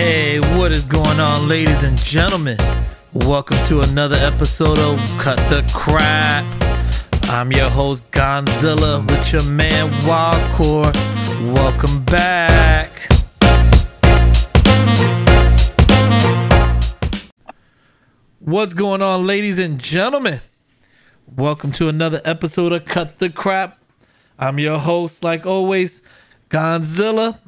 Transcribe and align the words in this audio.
Hey, 0.00 0.38
what 0.56 0.70
is 0.70 0.84
going 0.84 1.18
on, 1.18 1.48
ladies 1.48 1.82
and 1.82 1.98
gentlemen? 1.98 2.56
Welcome 3.12 3.56
to 3.66 3.80
another 3.80 4.14
episode 4.14 4.78
of 4.78 4.96
Cut 5.18 5.38
the 5.50 5.68
Crap. 5.74 6.44
I'm 7.24 7.50
your 7.50 7.68
host, 7.68 8.08
Gonzilla, 8.12 9.04
with 9.10 9.32
your 9.32 9.42
man, 9.42 9.90
Wildcore. 10.02 10.94
Welcome 11.52 12.04
back. 12.04 13.10
What's 18.38 18.74
going 18.74 19.02
on, 19.02 19.26
ladies 19.26 19.58
and 19.58 19.80
gentlemen? 19.80 20.40
Welcome 21.26 21.72
to 21.72 21.88
another 21.88 22.20
episode 22.24 22.72
of 22.72 22.84
Cut 22.84 23.18
the 23.18 23.30
Crap. 23.30 23.82
I'm 24.38 24.60
your 24.60 24.78
host, 24.78 25.24
like 25.24 25.44
always, 25.44 26.02
Gonzilla. 26.50 27.40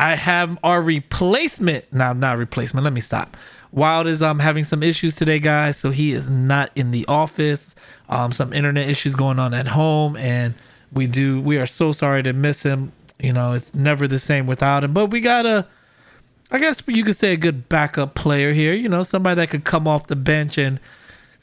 I 0.00 0.14
have 0.14 0.58
our 0.64 0.80
replacement. 0.80 1.92
Now, 1.92 2.14
not 2.14 2.38
replacement. 2.38 2.84
Let 2.84 2.94
me 2.94 3.02
stop. 3.02 3.36
Wild 3.70 4.06
is 4.06 4.22
um 4.22 4.38
having 4.38 4.64
some 4.64 4.82
issues 4.82 5.14
today, 5.14 5.38
guys, 5.38 5.76
so 5.76 5.90
he 5.90 6.12
is 6.12 6.30
not 6.30 6.70
in 6.74 6.90
the 6.90 7.04
office. 7.06 7.74
Um, 8.08 8.32
some 8.32 8.54
internet 8.54 8.88
issues 8.88 9.14
going 9.14 9.38
on 9.38 9.52
at 9.52 9.68
home, 9.68 10.16
and 10.16 10.54
we 10.90 11.06
do. 11.06 11.40
We 11.42 11.58
are 11.58 11.66
so 11.66 11.92
sorry 11.92 12.22
to 12.22 12.32
miss 12.32 12.62
him. 12.62 12.92
You 13.20 13.34
know, 13.34 13.52
it's 13.52 13.74
never 13.74 14.08
the 14.08 14.18
same 14.18 14.46
without 14.46 14.84
him. 14.84 14.94
But 14.94 15.06
we 15.06 15.20
got 15.20 15.44
a, 15.44 15.66
I 16.50 16.58
guess 16.58 16.82
you 16.86 17.04
could 17.04 17.16
say 17.16 17.34
a 17.34 17.36
good 17.36 17.68
backup 17.68 18.14
player 18.14 18.54
here. 18.54 18.72
You 18.72 18.88
know, 18.88 19.02
somebody 19.02 19.36
that 19.36 19.50
could 19.50 19.64
come 19.64 19.86
off 19.86 20.06
the 20.06 20.16
bench 20.16 20.56
and 20.56 20.80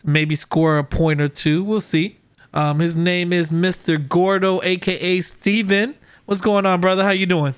maybe 0.04 0.36
score 0.36 0.80
a 0.80 0.84
point 0.84 1.22
or 1.22 1.28
two. 1.30 1.64
We'll 1.64 1.80
see. 1.80 2.18
Um, 2.56 2.80
his 2.80 2.96
name 2.96 3.32
is 3.32 3.52
Mr. 3.52 4.06
Gordo, 4.06 4.62
aka 4.64 5.22
Steven. 5.22 5.94
What's 6.26 6.42
going 6.42 6.66
on, 6.66 6.82
brother? 6.82 7.04
How 7.04 7.12
you 7.12 7.28
doing? 7.28 7.54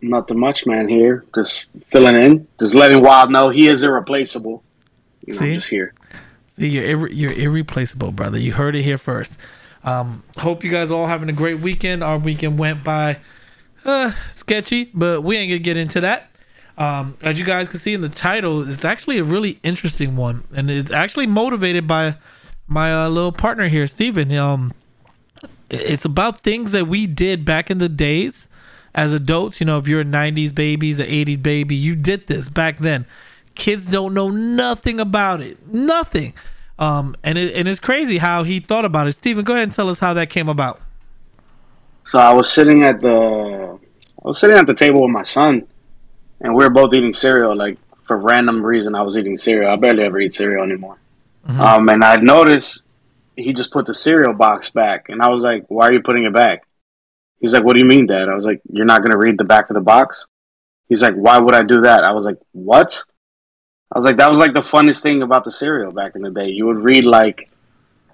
Nothing 0.00 0.38
much, 0.38 0.66
man. 0.66 0.88
Here, 0.88 1.24
just 1.34 1.68
filling 1.86 2.16
in, 2.16 2.46
just 2.60 2.74
letting 2.74 3.02
Wild 3.02 3.30
know 3.30 3.50
he 3.50 3.66
is 3.66 3.82
irreplaceable. 3.82 4.62
You 5.26 5.34
know, 5.34 5.40
See? 5.40 5.54
just 5.54 5.68
here. 5.68 5.92
See, 6.56 6.68
you're 6.68 6.96
irre- 6.96 7.10
you're 7.12 7.32
irreplaceable, 7.32 8.12
brother. 8.12 8.38
You 8.38 8.52
heard 8.52 8.76
it 8.76 8.82
here 8.82 8.98
first. 8.98 9.38
Um, 9.84 10.22
hope 10.36 10.64
you 10.64 10.70
guys 10.70 10.90
all 10.90 11.06
having 11.06 11.28
a 11.28 11.32
great 11.32 11.60
weekend. 11.60 12.04
Our 12.04 12.18
weekend 12.18 12.58
went 12.58 12.84
by 12.84 13.18
uh, 13.84 14.12
sketchy, 14.30 14.90
but 14.94 15.22
we 15.22 15.36
ain't 15.36 15.50
gonna 15.50 15.58
get 15.58 15.76
into 15.76 16.00
that. 16.00 16.30
Um, 16.76 17.16
as 17.22 17.38
you 17.38 17.44
guys 17.44 17.68
can 17.68 17.80
see 17.80 17.92
in 17.92 18.02
the 18.02 18.08
title, 18.08 18.68
it's 18.68 18.84
actually 18.84 19.18
a 19.18 19.24
really 19.24 19.58
interesting 19.64 20.14
one, 20.14 20.44
and 20.54 20.70
it's 20.70 20.92
actually 20.92 21.26
motivated 21.26 21.88
by 21.88 22.16
my 22.68 23.04
uh, 23.04 23.08
little 23.08 23.32
partner 23.32 23.66
here, 23.66 23.86
Steven. 23.88 24.32
Um, 24.36 24.72
it's 25.70 26.04
about 26.04 26.40
things 26.40 26.70
that 26.72 26.86
we 26.86 27.06
did 27.06 27.44
back 27.44 27.70
in 27.70 27.78
the 27.78 27.88
days 27.88 28.47
as 28.98 29.12
adults. 29.12 29.60
You 29.60 29.66
know, 29.66 29.78
if 29.78 29.86
you're 29.86 30.00
a 30.00 30.04
90s 30.04 30.52
babies, 30.52 30.98
an 30.98 31.06
80s 31.06 31.40
baby, 31.40 31.76
you 31.76 31.94
did 31.94 32.26
this 32.26 32.48
back 32.48 32.78
then. 32.78 33.06
Kids 33.54 33.86
don't 33.86 34.12
know 34.12 34.28
nothing 34.28 34.98
about 34.98 35.40
it. 35.40 35.66
Nothing. 35.68 36.34
Um, 36.80 37.16
and 37.22 37.38
it, 37.38 37.54
and 37.54 37.68
it's 37.68 37.80
crazy 37.80 38.18
how 38.18 38.42
he 38.42 38.58
thought 38.60 38.84
about 38.84 39.06
it. 39.06 39.12
Steven, 39.12 39.44
go 39.44 39.54
ahead 39.54 39.64
and 39.64 39.74
tell 39.74 39.88
us 39.88 40.00
how 40.00 40.14
that 40.14 40.30
came 40.30 40.48
about. 40.48 40.80
So 42.02 42.18
I 42.18 42.32
was 42.32 42.50
sitting 42.50 42.84
at 42.84 43.00
the, 43.00 43.78
I 44.24 44.28
was 44.28 44.38
sitting 44.38 44.56
at 44.56 44.66
the 44.66 44.74
table 44.74 45.02
with 45.02 45.10
my 45.10 45.22
son, 45.22 45.66
and 46.40 46.54
we 46.54 46.64
were 46.64 46.70
both 46.70 46.92
eating 46.92 47.12
cereal. 47.12 47.54
Like 47.56 47.78
for 48.02 48.16
random 48.16 48.64
reason, 48.64 48.94
I 48.94 49.02
was 49.02 49.16
eating 49.16 49.36
cereal. 49.36 49.70
I 49.70 49.76
barely 49.76 50.04
ever 50.04 50.18
eat 50.18 50.34
cereal 50.34 50.64
anymore. 50.64 50.98
Mhm. 51.46 51.58
Um, 51.58 51.88
and 51.88 52.02
I 52.02 52.16
noticed 52.16 52.82
he 53.36 53.52
just 53.52 53.70
put 53.70 53.86
the 53.86 53.94
cereal 53.94 54.32
box 54.32 54.70
back, 54.70 55.08
and 55.08 55.20
I 55.22 55.28
was 55.28 55.42
like, 55.42 55.64
"Why 55.68 55.88
are 55.88 55.92
you 55.92 56.00
putting 56.00 56.24
it 56.24 56.32
back?" 56.32 56.67
He's 57.40 57.54
like, 57.54 57.64
"What 57.64 57.74
do 57.74 57.80
you 57.80 57.84
mean, 57.84 58.06
Dad?" 58.06 58.28
I 58.28 58.34
was 58.34 58.46
like, 58.46 58.60
"You're 58.70 58.86
not 58.86 59.02
gonna 59.02 59.18
read 59.18 59.38
the 59.38 59.44
back 59.44 59.70
of 59.70 59.74
the 59.74 59.80
box." 59.80 60.26
He's 60.88 61.02
like, 61.02 61.14
"Why 61.14 61.38
would 61.38 61.54
I 61.54 61.62
do 61.62 61.80
that?" 61.82 62.04
I 62.04 62.12
was 62.12 62.24
like, 62.24 62.38
"What?" 62.52 63.04
I 63.92 63.98
was 63.98 64.04
like, 64.04 64.16
"That 64.16 64.30
was 64.30 64.38
like 64.38 64.54
the 64.54 64.60
funnest 64.60 65.00
thing 65.00 65.22
about 65.22 65.44
the 65.44 65.52
cereal 65.52 65.92
back 65.92 66.14
in 66.16 66.22
the 66.22 66.30
day. 66.30 66.48
You 66.48 66.66
would 66.66 66.78
read 66.78 67.04
like, 67.04 67.50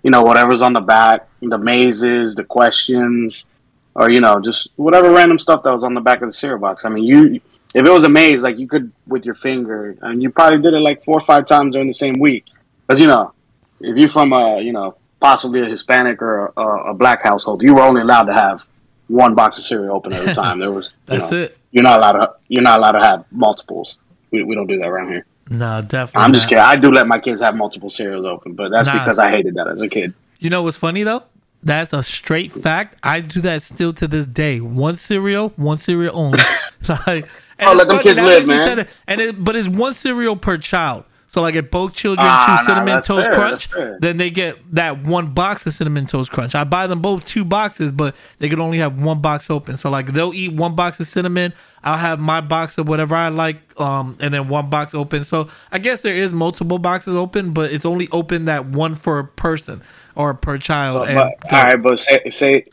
you 0.02 0.10
know, 0.10 0.22
whatever's 0.22 0.62
on 0.62 0.72
the 0.72 0.80
back, 0.80 1.28
the 1.40 1.58
mazes, 1.58 2.34
the 2.34 2.44
questions, 2.44 3.46
or 3.94 4.10
you 4.10 4.20
know, 4.20 4.40
just 4.40 4.70
whatever 4.76 5.10
random 5.10 5.38
stuff 5.38 5.62
that 5.62 5.72
was 5.72 5.84
on 5.84 5.94
the 5.94 6.00
back 6.00 6.22
of 6.22 6.28
the 6.28 6.32
cereal 6.32 6.58
box. 6.58 6.84
I 6.84 6.88
mean, 6.88 7.04
you." 7.04 7.40
If 7.74 7.84
it 7.84 7.90
was 7.90 8.04
a 8.04 8.08
maze, 8.08 8.40
like 8.40 8.56
you 8.56 8.68
could 8.68 8.92
with 9.08 9.24
your 9.26 9.34
finger, 9.34 9.96
and 10.00 10.22
you 10.22 10.30
probably 10.30 10.62
did 10.62 10.74
it 10.74 10.78
like 10.78 11.02
four 11.02 11.16
or 11.16 11.20
five 11.20 11.44
times 11.44 11.72
during 11.72 11.88
the 11.88 11.94
same 11.94 12.20
week, 12.20 12.44
because 12.86 13.00
you 13.00 13.08
know, 13.08 13.32
if 13.80 13.96
you're 13.96 14.08
from 14.08 14.32
a 14.32 14.60
you 14.60 14.72
know 14.72 14.96
possibly 15.18 15.60
a 15.60 15.66
Hispanic 15.66 16.22
or 16.22 16.52
a, 16.56 16.90
a 16.90 16.94
black 16.94 17.24
household, 17.24 17.62
you 17.62 17.74
were 17.74 17.82
only 17.82 18.02
allowed 18.02 18.24
to 18.24 18.32
have 18.32 18.64
one 19.08 19.34
box 19.34 19.58
of 19.58 19.64
cereal 19.64 19.94
open 19.96 20.12
at 20.12 20.26
a 20.28 20.34
time. 20.34 20.58
There 20.58 20.70
was 20.72 20.86
you 21.08 21.18
That's 21.18 21.30
know, 21.30 21.38
it. 21.42 21.58
you're 21.72 21.82
not 21.84 21.98
allowed 21.98 22.12
to 22.12 22.32
you're 22.48 22.62
not 22.62 22.78
allowed 22.78 22.92
to 22.92 23.00
have 23.04 23.24
multiples. 23.30 23.98
We, 24.30 24.42
we 24.42 24.54
don't 24.54 24.66
do 24.66 24.78
that 24.78 24.86
around 24.88 25.08
here. 25.08 25.26
No, 25.50 25.82
definitely. 25.82 26.24
I'm 26.24 26.32
just 26.32 26.46
not. 26.46 26.48
kidding. 26.50 26.64
I 26.64 26.76
do 26.76 26.90
let 26.90 27.06
my 27.06 27.18
kids 27.18 27.40
have 27.42 27.54
multiple 27.54 27.90
cereals 27.90 28.24
open, 28.24 28.54
but 28.54 28.70
that's 28.70 28.86
Nah. 28.86 28.98
because 28.98 29.18
I 29.18 29.30
hated 29.30 29.54
that 29.56 29.68
as 29.68 29.80
a 29.80 29.88
kid. 29.88 30.14
You 30.38 30.50
know 30.50 30.62
what's 30.62 30.76
funny 30.76 31.02
though? 31.02 31.22
That's 31.62 31.92
a 31.92 32.02
straight 32.02 32.52
fact. 32.52 32.96
I 33.02 33.20
do 33.20 33.40
that 33.42 33.62
still 33.62 33.92
to 33.94 34.06
this 34.08 34.26
day. 34.26 34.60
One 34.60 34.96
cereal, 34.96 35.50
one 35.56 35.76
cereal 35.78 36.14
only. 36.18 36.38
like, 37.06 37.28
and 37.58 37.68
Oh, 37.70 37.72
let 37.72 37.88
them 37.88 38.00
kids 38.00 38.20
live, 38.20 38.46
man. 38.46 38.80
it, 38.80 38.88
and 39.06 39.20
it, 39.20 39.42
but 39.42 39.56
it's 39.56 39.68
one 39.68 39.94
cereal 39.94 40.36
per 40.36 40.58
child. 40.58 41.04
So 41.34 41.42
like 41.42 41.56
if 41.56 41.68
both 41.68 41.94
children 41.94 42.24
Ah, 42.30 42.58
choose 42.58 42.66
cinnamon 42.68 42.94
that's 42.94 43.08
toast 43.08 43.26
fair, 43.26 43.34
crunch, 43.34 43.68
then 43.98 44.18
they 44.18 44.30
get 44.30 44.56
that 44.72 45.02
one 45.02 45.34
box 45.34 45.66
of 45.66 45.74
cinnamon 45.74 46.06
toast 46.06 46.30
crunch. 46.30 46.54
I 46.54 46.62
buy 46.62 46.86
them 46.86 47.02
both 47.02 47.26
two 47.26 47.44
boxes, 47.44 47.90
but 47.90 48.14
they 48.38 48.48
could 48.48 48.60
only 48.60 48.78
have 48.78 49.02
one 49.02 49.20
box 49.20 49.50
open. 49.50 49.76
So 49.76 49.90
like 49.90 50.12
they'll 50.12 50.32
eat 50.32 50.52
one 50.52 50.76
box 50.76 51.00
of 51.00 51.08
cinnamon. 51.08 51.52
I'll 51.82 51.98
have 51.98 52.20
my 52.20 52.40
box 52.40 52.78
of 52.78 52.86
whatever 52.86 53.16
I 53.16 53.30
like, 53.30 53.56
um, 53.80 54.16
and 54.20 54.32
then 54.32 54.46
one 54.46 54.70
box 54.70 54.94
open. 54.94 55.24
So 55.24 55.48
I 55.72 55.80
guess 55.80 56.02
there 56.02 56.14
is 56.14 56.32
multiple 56.32 56.78
boxes 56.78 57.16
open, 57.16 57.50
but 57.50 57.72
it's 57.72 57.84
only 57.84 58.08
open 58.12 58.44
that 58.44 58.66
one 58.66 58.94
for 58.94 59.18
a 59.18 59.24
person 59.24 59.82
or 60.14 60.34
per 60.34 60.56
child. 60.56 60.92
So, 60.92 61.02
and 61.02 61.16
but, 61.16 61.50
so- 61.50 61.56
all 61.56 61.64
right, 61.64 61.82
but 61.82 61.98
say 61.98 62.20
say 62.30 62.64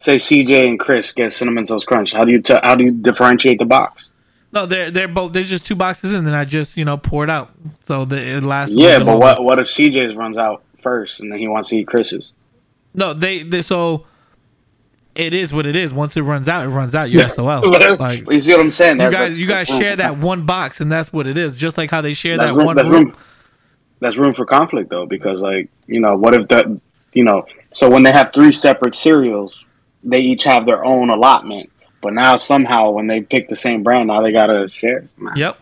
say 0.00 0.16
CJ 0.16 0.66
and 0.68 0.80
Chris 0.80 1.12
get 1.12 1.34
cinnamon 1.34 1.66
toast 1.66 1.86
crunch. 1.86 2.14
How 2.14 2.24
do 2.24 2.32
you 2.32 2.40
t- 2.40 2.56
how 2.62 2.76
do 2.76 2.84
you 2.84 2.92
differentiate 2.92 3.58
the 3.58 3.66
box? 3.66 4.08
No, 4.52 4.64
they're 4.66 4.90
they're 4.90 5.08
both. 5.08 5.32
There's 5.32 5.48
just 5.50 5.66
two 5.66 5.74
boxes 5.74 6.14
and 6.14 6.26
then 6.26 6.34
I 6.34 6.44
just 6.44 6.76
you 6.76 6.84
know 6.84 6.96
pour 6.96 7.24
it 7.24 7.30
out, 7.30 7.50
so 7.80 8.04
that 8.06 8.18
it 8.24 8.42
lasts. 8.42 8.74
Yeah, 8.74 8.98
but 8.98 9.06
longer. 9.06 9.20
what 9.20 9.44
what 9.44 9.58
if 9.58 9.66
CJ's 9.66 10.14
runs 10.14 10.38
out 10.38 10.62
first 10.82 11.20
and 11.20 11.30
then 11.32 11.38
he 11.38 11.48
wants 11.48 11.68
to 11.70 11.76
eat 11.76 11.86
Chris's? 11.86 12.32
No, 12.94 13.12
they, 13.12 13.42
they 13.42 13.60
so 13.60 14.06
it 15.14 15.34
is 15.34 15.52
what 15.52 15.66
it 15.66 15.76
is. 15.76 15.92
Once 15.92 16.16
it 16.16 16.22
runs 16.22 16.48
out, 16.48 16.64
it 16.64 16.70
runs 16.70 16.94
out. 16.94 17.10
You're 17.10 17.28
SOL. 17.28 17.70
Like 17.98 18.30
you 18.30 18.40
see 18.40 18.52
what 18.52 18.60
I'm 18.60 18.70
saying? 18.70 18.96
you 18.96 19.02
That- 19.02 19.12
guys, 19.12 19.18
that's- 19.20 19.38
you 19.38 19.46
guys 19.48 19.66
share 19.68 19.96
that 19.96 20.18
one 20.18 20.46
box, 20.46 20.80
and 20.80 20.90
that's 20.90 21.12
what 21.12 21.26
it 21.26 21.36
is. 21.36 21.58
Just 21.58 21.76
like 21.76 21.90
how 21.90 22.00
they 22.00 22.14
share 22.14 22.36
That's 22.36 22.50
that 22.52 22.56
room, 22.56 22.66
one 22.66 22.76
that's 22.76 22.88
room. 22.88 23.08
room. 23.08 23.16
That's 24.00 24.16
room 24.16 24.34
for 24.34 24.44
conflict 24.46 24.90
though, 24.90 25.06
because 25.06 25.40
like 25.40 25.68
you 25.86 26.00
know, 26.00 26.16
what 26.16 26.34
if 26.34 26.48
that 26.48 26.66
you 27.12 27.24
know? 27.24 27.46
So 27.72 27.90
when 27.90 28.02
they 28.02 28.12
have 28.12 28.32
three 28.32 28.52
separate 28.52 28.94
cereals, 28.94 29.70
they 30.04 30.20
each 30.20 30.44
have 30.44 30.64
their 30.66 30.84
own 30.84 31.10
allotment. 31.10 31.70
But 32.06 32.12
now 32.14 32.36
somehow 32.36 32.90
when 32.92 33.08
they 33.08 33.20
pick 33.20 33.48
the 33.48 33.56
same 33.56 33.82
brand, 33.82 34.06
now 34.06 34.20
they 34.20 34.30
gotta 34.30 34.68
share. 34.70 35.08
Nah. 35.18 35.32
Yep. 35.34 35.58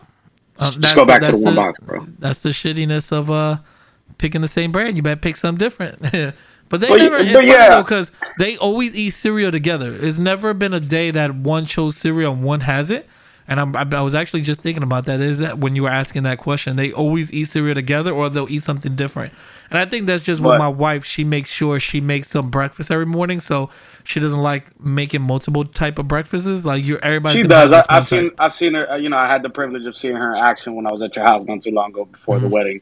Uh, 0.59 0.71
Just 0.77 0.93
go 0.93 1.03
back 1.03 1.21
to 1.21 1.25
the 1.25 1.31
that's 1.31 1.43
one 1.43 1.55
box, 1.55 1.79
bro. 1.79 2.05
That's 2.19 2.43
the 2.43 2.49
shittiness 2.49 3.11
of 3.11 3.31
uh 3.31 3.57
picking 4.19 4.41
the 4.41 4.47
same 4.47 4.71
brand. 4.71 4.95
You 4.95 5.01
better 5.01 5.19
pick 5.19 5.37
something 5.37 5.57
different. 5.57 5.99
but 6.69 6.81
they 6.81 6.87
But 6.87 6.97
never. 6.99 7.17
But 7.17 7.31
funny 7.33 7.47
yeah. 7.47 7.81
because 7.81 8.11
they 8.37 8.57
always 8.57 8.95
eat 8.95 9.09
cereal 9.09 9.51
together. 9.51 9.95
It's 9.95 10.19
never 10.19 10.53
been 10.53 10.75
a 10.75 10.79
day 10.79 11.09
that 11.09 11.33
one 11.33 11.65
chose 11.65 11.97
cereal 11.97 12.33
and 12.33 12.43
one 12.43 12.59
has 12.59 12.91
it. 12.91 13.07
And 13.47 13.59
I'm, 13.59 13.75
I, 13.75 13.85
I 13.91 14.01
was 14.01 14.15
actually 14.15 14.41
just 14.41 14.61
thinking 14.61 14.81
about 14.83 15.05
that. 15.05 15.19
Is 15.21 15.37
that 15.39 15.59
when 15.59 15.75
you 15.75 15.83
were 15.83 15.89
asking 15.89 16.23
that 16.23 16.39
question, 16.39 16.75
they 16.77 16.91
always 16.91 17.31
eat 17.31 17.45
cereal 17.45 17.75
together, 17.75 18.11
or 18.11 18.29
they'll 18.29 18.49
eat 18.49 18.63
something 18.63 18.95
different. 18.95 19.33
And 19.69 19.77
I 19.79 19.85
think 19.85 20.05
that's 20.07 20.23
just 20.23 20.41
what 20.41 20.57
my 20.59 20.67
wife. 20.67 21.05
She 21.05 21.23
makes 21.23 21.49
sure 21.51 21.79
she 21.79 22.01
makes 22.01 22.29
some 22.29 22.49
breakfast 22.49 22.89
every 22.91 23.05
morning, 23.05 23.39
so 23.39 23.69
she 24.03 24.19
doesn't 24.19 24.41
like 24.41 24.79
making 24.79 25.21
multiple 25.21 25.63
type 25.65 25.99
of 25.99 26.07
breakfasts. 26.07 26.65
Like 26.65 26.83
you're 26.85 27.03
everybody. 27.03 27.41
She 27.41 27.47
does. 27.47 27.71
I, 27.71 27.83
I've 27.89 28.07
seen. 28.07 28.31
I've 28.39 28.53
seen 28.53 28.73
her. 28.73 28.89
uh, 28.91 28.95
You 28.97 29.09
know, 29.09 29.17
I 29.17 29.27
had 29.27 29.43
the 29.43 29.49
privilege 29.49 29.85
of 29.85 29.95
seeing 29.95 30.15
her 30.15 30.35
in 30.35 30.41
action 30.41 30.75
when 30.75 30.87
I 30.87 30.91
was 30.91 31.01
at 31.03 31.15
your 31.15 31.25
house 31.25 31.45
not 31.45 31.61
too 31.61 31.71
long 31.71 31.89
ago 31.91 32.05
before 32.05 32.35
Mm-hmm. 32.37 32.45
the 32.45 32.49
wedding. 32.49 32.81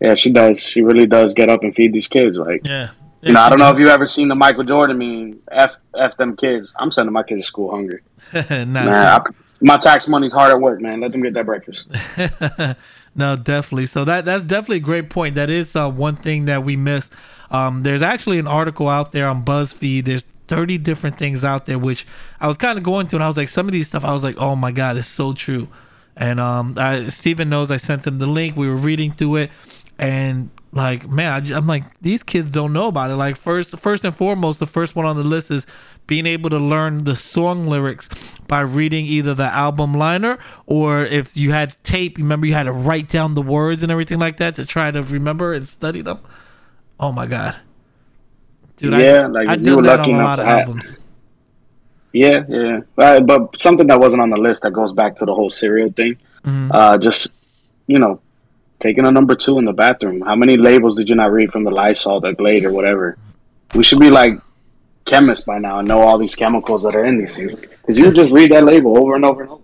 Yeah, 0.00 0.14
she 0.14 0.30
does. 0.30 0.60
She 0.62 0.82
really 0.82 1.06
does 1.06 1.32
get 1.32 1.48
up 1.48 1.62
and 1.62 1.74
feed 1.74 1.92
these 1.92 2.06
kids. 2.08 2.38
Like, 2.38 2.66
Yeah. 2.68 2.90
you 3.22 3.32
know, 3.32 3.40
I 3.40 3.48
don't 3.48 3.58
know 3.58 3.70
if 3.72 3.78
you 3.78 3.88
ever 3.88 4.04
seen 4.06 4.28
the 4.28 4.34
Michael 4.34 4.62
Jordan 4.64 4.98
meme. 4.98 5.40
F 5.50 5.78
f 5.96 6.16
them 6.16 6.36
kids. 6.36 6.72
I'm 6.78 6.92
sending 6.92 7.12
my 7.12 7.22
kids 7.22 7.42
to 7.42 7.46
school 7.46 7.70
hungry. 7.70 8.02
nah, 8.66 9.16
I, 9.18 9.20
my 9.60 9.76
tax 9.78 10.08
money's 10.08 10.32
hard 10.32 10.50
at 10.50 10.60
work, 10.60 10.80
man. 10.80 11.00
Let 11.00 11.12
them 11.12 11.22
get 11.22 11.34
that 11.34 11.46
breakfast. 11.46 11.86
no, 13.14 13.36
definitely. 13.36 13.86
So 13.86 14.04
that 14.04 14.24
that's 14.24 14.44
definitely 14.44 14.78
a 14.78 14.80
great 14.80 15.10
point. 15.10 15.34
That 15.34 15.50
is 15.50 15.74
uh, 15.74 15.90
one 15.90 16.16
thing 16.16 16.46
that 16.46 16.64
we 16.64 16.76
miss. 16.76 17.10
Um, 17.50 17.82
there's 17.82 18.02
actually 18.02 18.38
an 18.38 18.46
article 18.46 18.88
out 18.88 19.12
there 19.12 19.28
on 19.28 19.44
BuzzFeed. 19.44 20.04
There's 20.04 20.26
30 20.48 20.78
different 20.78 21.18
things 21.18 21.44
out 21.44 21.66
there, 21.66 21.78
which 21.78 22.06
I 22.40 22.48
was 22.48 22.56
kind 22.56 22.78
of 22.78 22.84
going 22.84 23.08
through, 23.08 23.18
and 23.18 23.24
I 23.24 23.28
was 23.28 23.36
like, 23.36 23.48
some 23.48 23.66
of 23.66 23.72
these 23.72 23.88
stuff, 23.88 24.04
I 24.04 24.12
was 24.12 24.22
like, 24.22 24.36
oh 24.38 24.56
my 24.56 24.72
god, 24.72 24.96
it's 24.96 25.08
so 25.08 25.32
true. 25.32 25.68
And 26.16 26.40
um, 26.40 26.74
I, 26.78 27.08
Steven 27.08 27.48
knows 27.48 27.70
I 27.70 27.76
sent 27.76 28.06
him 28.06 28.18
the 28.18 28.26
link. 28.26 28.56
We 28.56 28.68
were 28.68 28.76
reading 28.76 29.12
through 29.12 29.36
it, 29.36 29.50
and 29.98 30.50
like 30.72 31.08
man 31.08 31.32
I, 31.32 31.56
am 31.56 31.66
like 31.66 31.98
these 32.00 32.22
kids 32.22 32.50
don't 32.50 32.72
know 32.72 32.88
about 32.88 33.10
it 33.10 33.16
like 33.16 33.36
first 33.36 33.78
first 33.78 34.04
and 34.04 34.14
foremost 34.14 34.58
the 34.58 34.66
first 34.66 34.94
one 34.94 35.06
on 35.06 35.16
the 35.16 35.24
list 35.24 35.50
is 35.50 35.66
being 36.06 36.26
able 36.26 36.50
to 36.50 36.58
learn 36.58 37.04
the 37.04 37.16
song 37.16 37.66
lyrics 37.66 38.08
by 38.46 38.60
reading 38.60 39.06
either 39.06 39.34
the 39.34 39.44
album 39.44 39.94
liner 39.94 40.38
or 40.66 41.04
if 41.04 41.36
you 41.36 41.52
had 41.52 41.82
tape 41.82 42.18
remember 42.18 42.46
you 42.46 42.52
had 42.52 42.64
to 42.64 42.72
write 42.72 43.08
down 43.08 43.34
the 43.34 43.42
words 43.42 43.82
and 43.82 43.90
everything 43.90 44.18
like 44.18 44.36
that 44.36 44.54
to 44.56 44.66
try 44.66 44.90
to 44.90 45.02
remember 45.02 45.52
and 45.52 45.66
study 45.66 46.02
them 46.02 46.20
oh 47.00 47.10
my 47.10 47.26
god 47.26 47.56
dude 48.76 48.92
yeah 48.92 49.22
I, 49.22 49.26
like 49.26 49.48
I 49.48 49.54
you 49.54 49.76
were 49.76 49.82
lucky 49.82 50.10
enough 50.10 50.36
to 50.36 50.44
have, 50.44 50.60
albums. 50.60 50.98
yeah 52.12 52.44
yeah 52.48 52.80
uh, 52.98 53.20
but 53.20 53.58
something 53.58 53.86
that 53.86 53.98
wasn't 53.98 54.20
on 54.20 54.30
the 54.30 54.40
list 54.40 54.62
that 54.62 54.72
goes 54.72 54.92
back 54.92 55.16
to 55.16 55.24
the 55.24 55.34
whole 55.34 55.50
serial 55.50 55.90
thing 55.90 56.18
mm-hmm. 56.44 56.70
uh, 56.70 56.98
just 56.98 57.28
you 57.86 57.98
know 57.98 58.20
taking 58.80 59.06
a 59.06 59.10
number 59.10 59.34
two 59.34 59.58
in 59.58 59.64
the 59.64 59.72
bathroom. 59.72 60.20
How 60.20 60.36
many 60.36 60.56
labels 60.56 60.96
did 60.96 61.08
you 61.08 61.14
not 61.14 61.32
read 61.32 61.52
from 61.52 61.64
the 61.64 61.70
Lysol, 61.70 62.20
the 62.20 62.32
Glade, 62.32 62.64
or 62.64 62.72
whatever? 62.72 63.16
We 63.74 63.82
should 63.82 64.00
be 64.00 64.10
like 64.10 64.38
chemists 65.04 65.44
by 65.44 65.58
now 65.58 65.78
and 65.78 65.88
know 65.88 66.00
all 66.00 66.18
these 66.18 66.34
chemicals 66.34 66.82
that 66.82 66.94
are 66.94 67.04
in 67.04 67.18
these 67.18 67.36
things 67.36 67.54
because 67.54 67.98
you 67.98 68.12
just 68.12 68.32
read 68.32 68.50
that 68.52 68.64
label 68.64 68.98
over 68.98 69.14
and 69.14 69.24
over 69.24 69.42
and 69.42 69.50
over. 69.50 69.62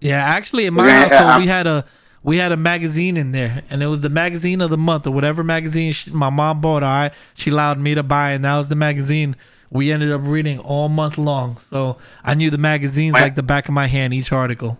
Yeah, 0.00 0.22
actually, 0.22 0.66
in 0.66 0.74
my 0.74 0.90
household, 0.90 1.40
we 1.40 1.46
had 1.46 1.66
a 1.66 1.84
we 2.22 2.38
had 2.38 2.52
a 2.52 2.56
magazine 2.56 3.16
in 3.16 3.32
there, 3.32 3.62
and 3.70 3.82
it 3.82 3.86
was 3.86 4.00
the 4.00 4.08
magazine 4.08 4.60
of 4.60 4.70
the 4.70 4.76
month 4.78 5.06
or 5.06 5.10
whatever 5.10 5.42
magazine 5.42 5.92
she, 5.92 6.10
my 6.10 6.30
mom 6.30 6.60
bought. 6.60 6.82
All 6.82 6.88
right, 6.88 7.12
she 7.34 7.50
allowed 7.50 7.78
me 7.78 7.94
to 7.94 8.02
buy, 8.02 8.32
and 8.32 8.44
that 8.44 8.56
was 8.56 8.68
the 8.68 8.76
magazine 8.76 9.36
we 9.70 9.90
ended 9.90 10.12
up 10.12 10.20
reading 10.24 10.58
all 10.60 10.88
month 10.88 11.18
long. 11.18 11.58
So 11.70 11.96
I 12.22 12.34
knew 12.34 12.50
the 12.50 12.58
magazines 12.58 13.14
like 13.14 13.34
the 13.34 13.42
back 13.42 13.68
of 13.68 13.74
my 13.74 13.86
hand, 13.88 14.14
each 14.14 14.32
article 14.32 14.78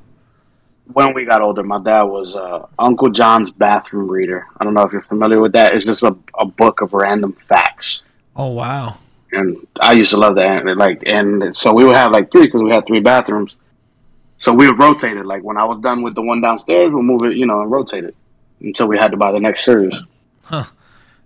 when 0.93 1.15
we 1.15 1.25
got 1.25 1.43
older, 1.43 1.63
my 1.63 1.81
dad 1.81 2.05
was 2.05 2.37
uh, 2.37 2.67
Uncle 2.79 3.11
John's 3.11 3.51
bathroom 3.51 4.09
reader. 4.09 4.47
I 4.59 4.65
don't 4.65 4.75
know 4.75 4.83
if 4.83 4.93
you're 4.93 5.03
familiar 5.03 5.41
with 5.41 5.53
that. 5.53 5.75
It's 5.75 5.87
just 5.87 6.03
a, 6.03 6.17
a 6.39 6.47
book 6.47 6.81
of 6.81 6.93
random 6.93 7.33
facts. 7.33 8.05
Oh 8.35 8.49
wow! 8.49 8.99
And 9.33 9.67
I 9.81 9.93
used 9.93 10.11
to 10.11 10.17
love 10.17 10.37
that. 10.37 10.67
And 10.67 10.79
like, 10.79 11.03
and 11.07 11.55
so 11.55 11.73
we 11.73 11.85
would 11.85 11.97
have 11.97 12.13
like 12.13 12.31
three 12.31 12.45
because 12.45 12.63
we 12.63 12.71
had 12.71 12.87
three 12.87 13.01
bathrooms. 13.01 13.57
So 14.39 14.53
we 14.53 14.67
would 14.71 14.79
rotate 14.79 15.17
it. 15.17 15.27
Like 15.27 15.43
when 15.43 15.57
I 15.57 15.65
was 15.65 15.79
done 15.79 16.03
with 16.03 16.15
the 16.15 16.23
one 16.23 16.41
downstairs, 16.41 16.93
we'll 16.93 17.03
move 17.03 17.23
it, 17.23 17.37
you 17.37 17.47
know, 17.47 17.63
and 17.63 17.71
rotate 17.71 18.05
it 18.05 18.15
until 18.61 18.87
we 18.87 18.99
had 18.99 19.11
to 19.11 19.17
buy 19.17 19.33
the 19.33 19.41
next 19.41 19.65
series. 19.65 19.95
Huh. 20.43 20.65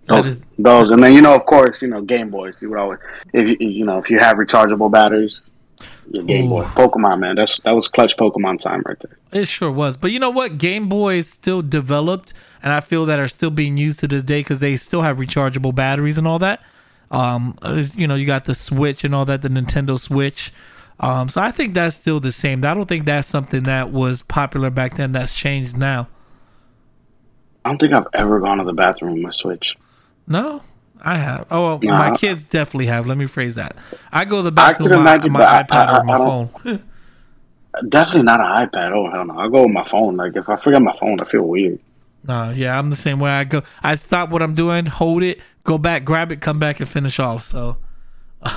Those, 0.07 0.25
is... 0.25 0.45
those, 0.57 0.91
and 0.91 1.03
then 1.03 1.13
you 1.13 1.21
know, 1.21 1.35
of 1.35 1.45
course, 1.45 1.81
you 1.81 1.87
know, 1.87 2.01
Game 2.01 2.29
Boys. 2.29 2.55
You 2.59 2.69
would 2.69 2.79
always, 2.79 2.99
if 3.33 3.49
you, 3.49 3.57
you 3.59 3.85
know, 3.85 3.99
if 3.99 4.09
you 4.09 4.19
have 4.19 4.37
rechargeable 4.37 4.91
batteries, 4.91 5.41
your 6.09 6.23
Game 6.23 6.45
Ooh. 6.45 6.49
Boy, 6.49 6.63
Pokemon, 6.63 7.19
man. 7.19 7.35
That's 7.35 7.59
that 7.61 7.71
was 7.71 7.87
clutch 7.87 8.17
Pokemon 8.17 8.59
time 8.59 8.83
right 8.85 8.97
there. 8.99 9.17
It 9.31 9.47
sure 9.47 9.71
was. 9.71 9.97
But 9.97 10.11
you 10.11 10.19
know 10.19 10.29
what? 10.29 10.57
Game 10.57 10.89
Boys 10.89 11.27
still 11.27 11.61
developed, 11.61 12.33
and 12.61 12.73
I 12.73 12.79
feel 12.79 13.05
that 13.05 13.19
are 13.19 13.27
still 13.27 13.49
being 13.49 13.77
used 13.77 13.99
to 14.01 14.07
this 14.07 14.23
day 14.23 14.39
because 14.41 14.59
they 14.59 14.77
still 14.77 15.01
have 15.01 15.17
rechargeable 15.17 15.73
batteries 15.73 16.17
and 16.17 16.27
all 16.27 16.39
that. 16.39 16.61
Um, 17.11 17.57
you 17.95 18.07
know, 18.07 18.15
you 18.15 18.25
got 18.25 18.45
the 18.45 18.55
Switch 18.55 19.03
and 19.03 19.13
all 19.13 19.25
that, 19.25 19.41
the 19.41 19.49
Nintendo 19.49 19.99
Switch. 19.99 20.53
Um, 20.99 21.29
so 21.29 21.41
I 21.41 21.51
think 21.51 21.73
that's 21.73 21.95
still 21.95 22.19
the 22.19 22.31
same. 22.31 22.63
I 22.63 22.73
don't 22.73 22.87
think 22.87 23.05
that's 23.05 23.27
something 23.27 23.63
that 23.63 23.91
was 23.91 24.21
popular 24.21 24.69
back 24.69 24.95
then. 24.95 25.11
That's 25.11 25.33
changed 25.33 25.75
now. 25.77 26.07
I 27.65 27.69
don't 27.69 27.79
think 27.79 27.93
I've 27.93 28.07
ever 28.13 28.39
gone 28.39 28.59
to 28.59 28.63
the 28.63 28.73
bathroom 28.73 29.13
with 29.13 29.23
my 29.23 29.31
Switch. 29.31 29.77
No, 30.27 30.61
I 31.01 31.17
have. 31.17 31.47
Oh, 31.49 31.77
well, 31.77 31.79
my 31.81 32.15
kids 32.15 32.43
definitely 32.43 32.85
have. 32.87 33.07
Let 33.07 33.17
me 33.17 33.25
phrase 33.25 33.55
that. 33.55 33.75
I 34.11 34.25
go 34.25 34.37
to 34.37 34.43
the 34.43 34.51
bathroom 34.51 34.89
with 34.89 34.99
my, 34.99 35.01
imagine, 35.01 35.31
my 35.31 35.41
iPad 35.41 35.71
I, 35.71 35.83
I, 35.83 35.99
or 35.99 36.03
my 36.03 36.17
phone. 36.17 36.83
definitely 37.89 38.23
not 38.23 38.39
an 38.39 38.67
iPad. 38.67 38.91
Oh 38.91 39.09
hell 39.09 39.25
no! 39.25 39.37
I 39.37 39.47
go 39.49 39.63
with 39.63 39.71
my 39.71 39.87
phone. 39.87 40.17
Like 40.17 40.35
if 40.35 40.47
I 40.49 40.57
forget 40.57 40.81
my 40.81 40.95
phone, 40.97 41.19
I 41.19 41.25
feel 41.25 41.43
weird. 41.43 41.79
No, 42.27 42.51
yeah, 42.51 42.77
I'm 42.77 42.89
the 42.89 42.95
same 42.95 43.19
way. 43.19 43.31
I 43.31 43.43
go. 43.43 43.63
I 43.81 43.95
stop 43.95 44.29
what 44.29 44.41
I'm 44.41 44.53
doing, 44.53 44.85
hold 44.85 45.23
it, 45.23 45.39
go 45.63 45.77
back, 45.77 46.05
grab 46.05 46.31
it, 46.31 46.41
come 46.41 46.59
back, 46.59 46.79
and 46.79 46.89
finish 46.89 47.19
off. 47.19 47.43
So. 47.43 47.77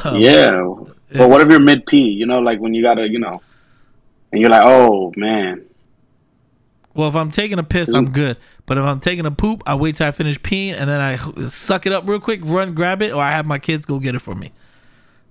Um, 0.03 0.19
yeah, 0.19 0.63
but 1.13 1.29
what 1.29 1.43
if 1.43 1.51
you're 1.51 1.61
mid 1.61 1.85
pee? 1.85 2.09
You 2.09 2.25
know, 2.25 2.39
like 2.39 2.59
when 2.59 2.73
you 2.73 2.83
gotta, 2.83 3.07
you 3.07 3.19
know, 3.19 3.43
and 4.33 4.41
you're 4.41 4.51
like, 4.51 4.63
oh 4.65 5.13
man. 5.15 5.67
Well, 6.95 7.09
if 7.09 7.17
I'm 7.17 7.31
taking 7.31 7.59
a 7.59 7.65
piss, 7.65 7.89
I'm 7.89 8.11
good. 8.11 8.37
But 8.67 8.79
if 8.79 8.85
I'm 8.85 9.01
taking 9.01 9.27
a 9.27 9.31
poop, 9.31 9.63
I 9.67 9.75
wait 9.75 9.97
till 9.97 10.07
I 10.07 10.13
finish 10.13 10.41
peeing 10.41 10.75
and 10.75 10.89
then 10.89 11.01
I 11.01 11.47
suck 11.49 11.87
it 11.87 11.93
up 11.93 12.09
real 12.09 12.21
quick, 12.21 12.41
run, 12.45 12.75
grab 12.75 13.03
it, 13.03 13.13
or 13.13 13.21
I 13.21 13.33
have 13.33 13.47
my 13.47 13.59
kids 13.59 13.85
go 13.85 13.99
get 13.99 14.15
it 14.15 14.21
for 14.21 14.35
me. 14.35 14.53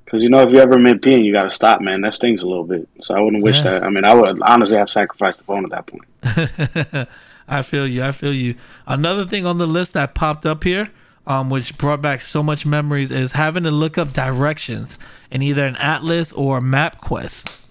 Because 0.05 0.21
you 0.21 0.29
know, 0.29 0.41
if 0.41 0.51
you 0.51 0.59
ever 0.59 0.77
mid 0.77 1.01
peeing, 1.01 1.23
you 1.23 1.33
got 1.33 1.43
to 1.43 1.51
stop, 1.51 1.81
man. 1.81 2.01
That 2.01 2.13
stings 2.13 2.43
a 2.43 2.47
little 2.47 2.65
bit. 2.65 2.87
So 2.99 3.15
I 3.15 3.21
wouldn't 3.21 3.43
wish 3.43 3.57
yeah. 3.57 3.79
that. 3.79 3.83
I 3.83 3.89
mean, 3.89 4.05
I 4.05 4.13
would 4.13 4.41
honestly 4.43 4.77
have 4.77 4.89
sacrificed 4.89 5.39
the 5.39 5.45
phone 5.45 5.63
at 5.63 5.71
that 5.71 5.87
point. 5.87 7.07
I 7.47 7.61
feel 7.61 7.87
you. 7.87 8.03
I 8.03 8.11
feel 8.11 8.33
you. 8.33 8.55
Another 8.85 9.25
thing 9.25 9.45
on 9.45 9.57
the 9.57 9.67
list 9.67 9.93
that 9.93 10.13
popped 10.13 10.45
up 10.45 10.63
here, 10.63 10.91
um, 11.25 11.49
which 11.49 11.77
brought 11.77 12.01
back 12.01 12.21
so 12.21 12.43
much 12.43 12.65
memories, 12.65 13.09
is 13.09 13.31
having 13.31 13.63
to 13.63 13.71
look 13.71 13.97
up 13.97 14.13
directions 14.13 14.99
in 15.31 15.41
either 15.41 15.65
an 15.65 15.77
atlas 15.77 16.31
or 16.33 16.61
MapQuest. 16.61 17.62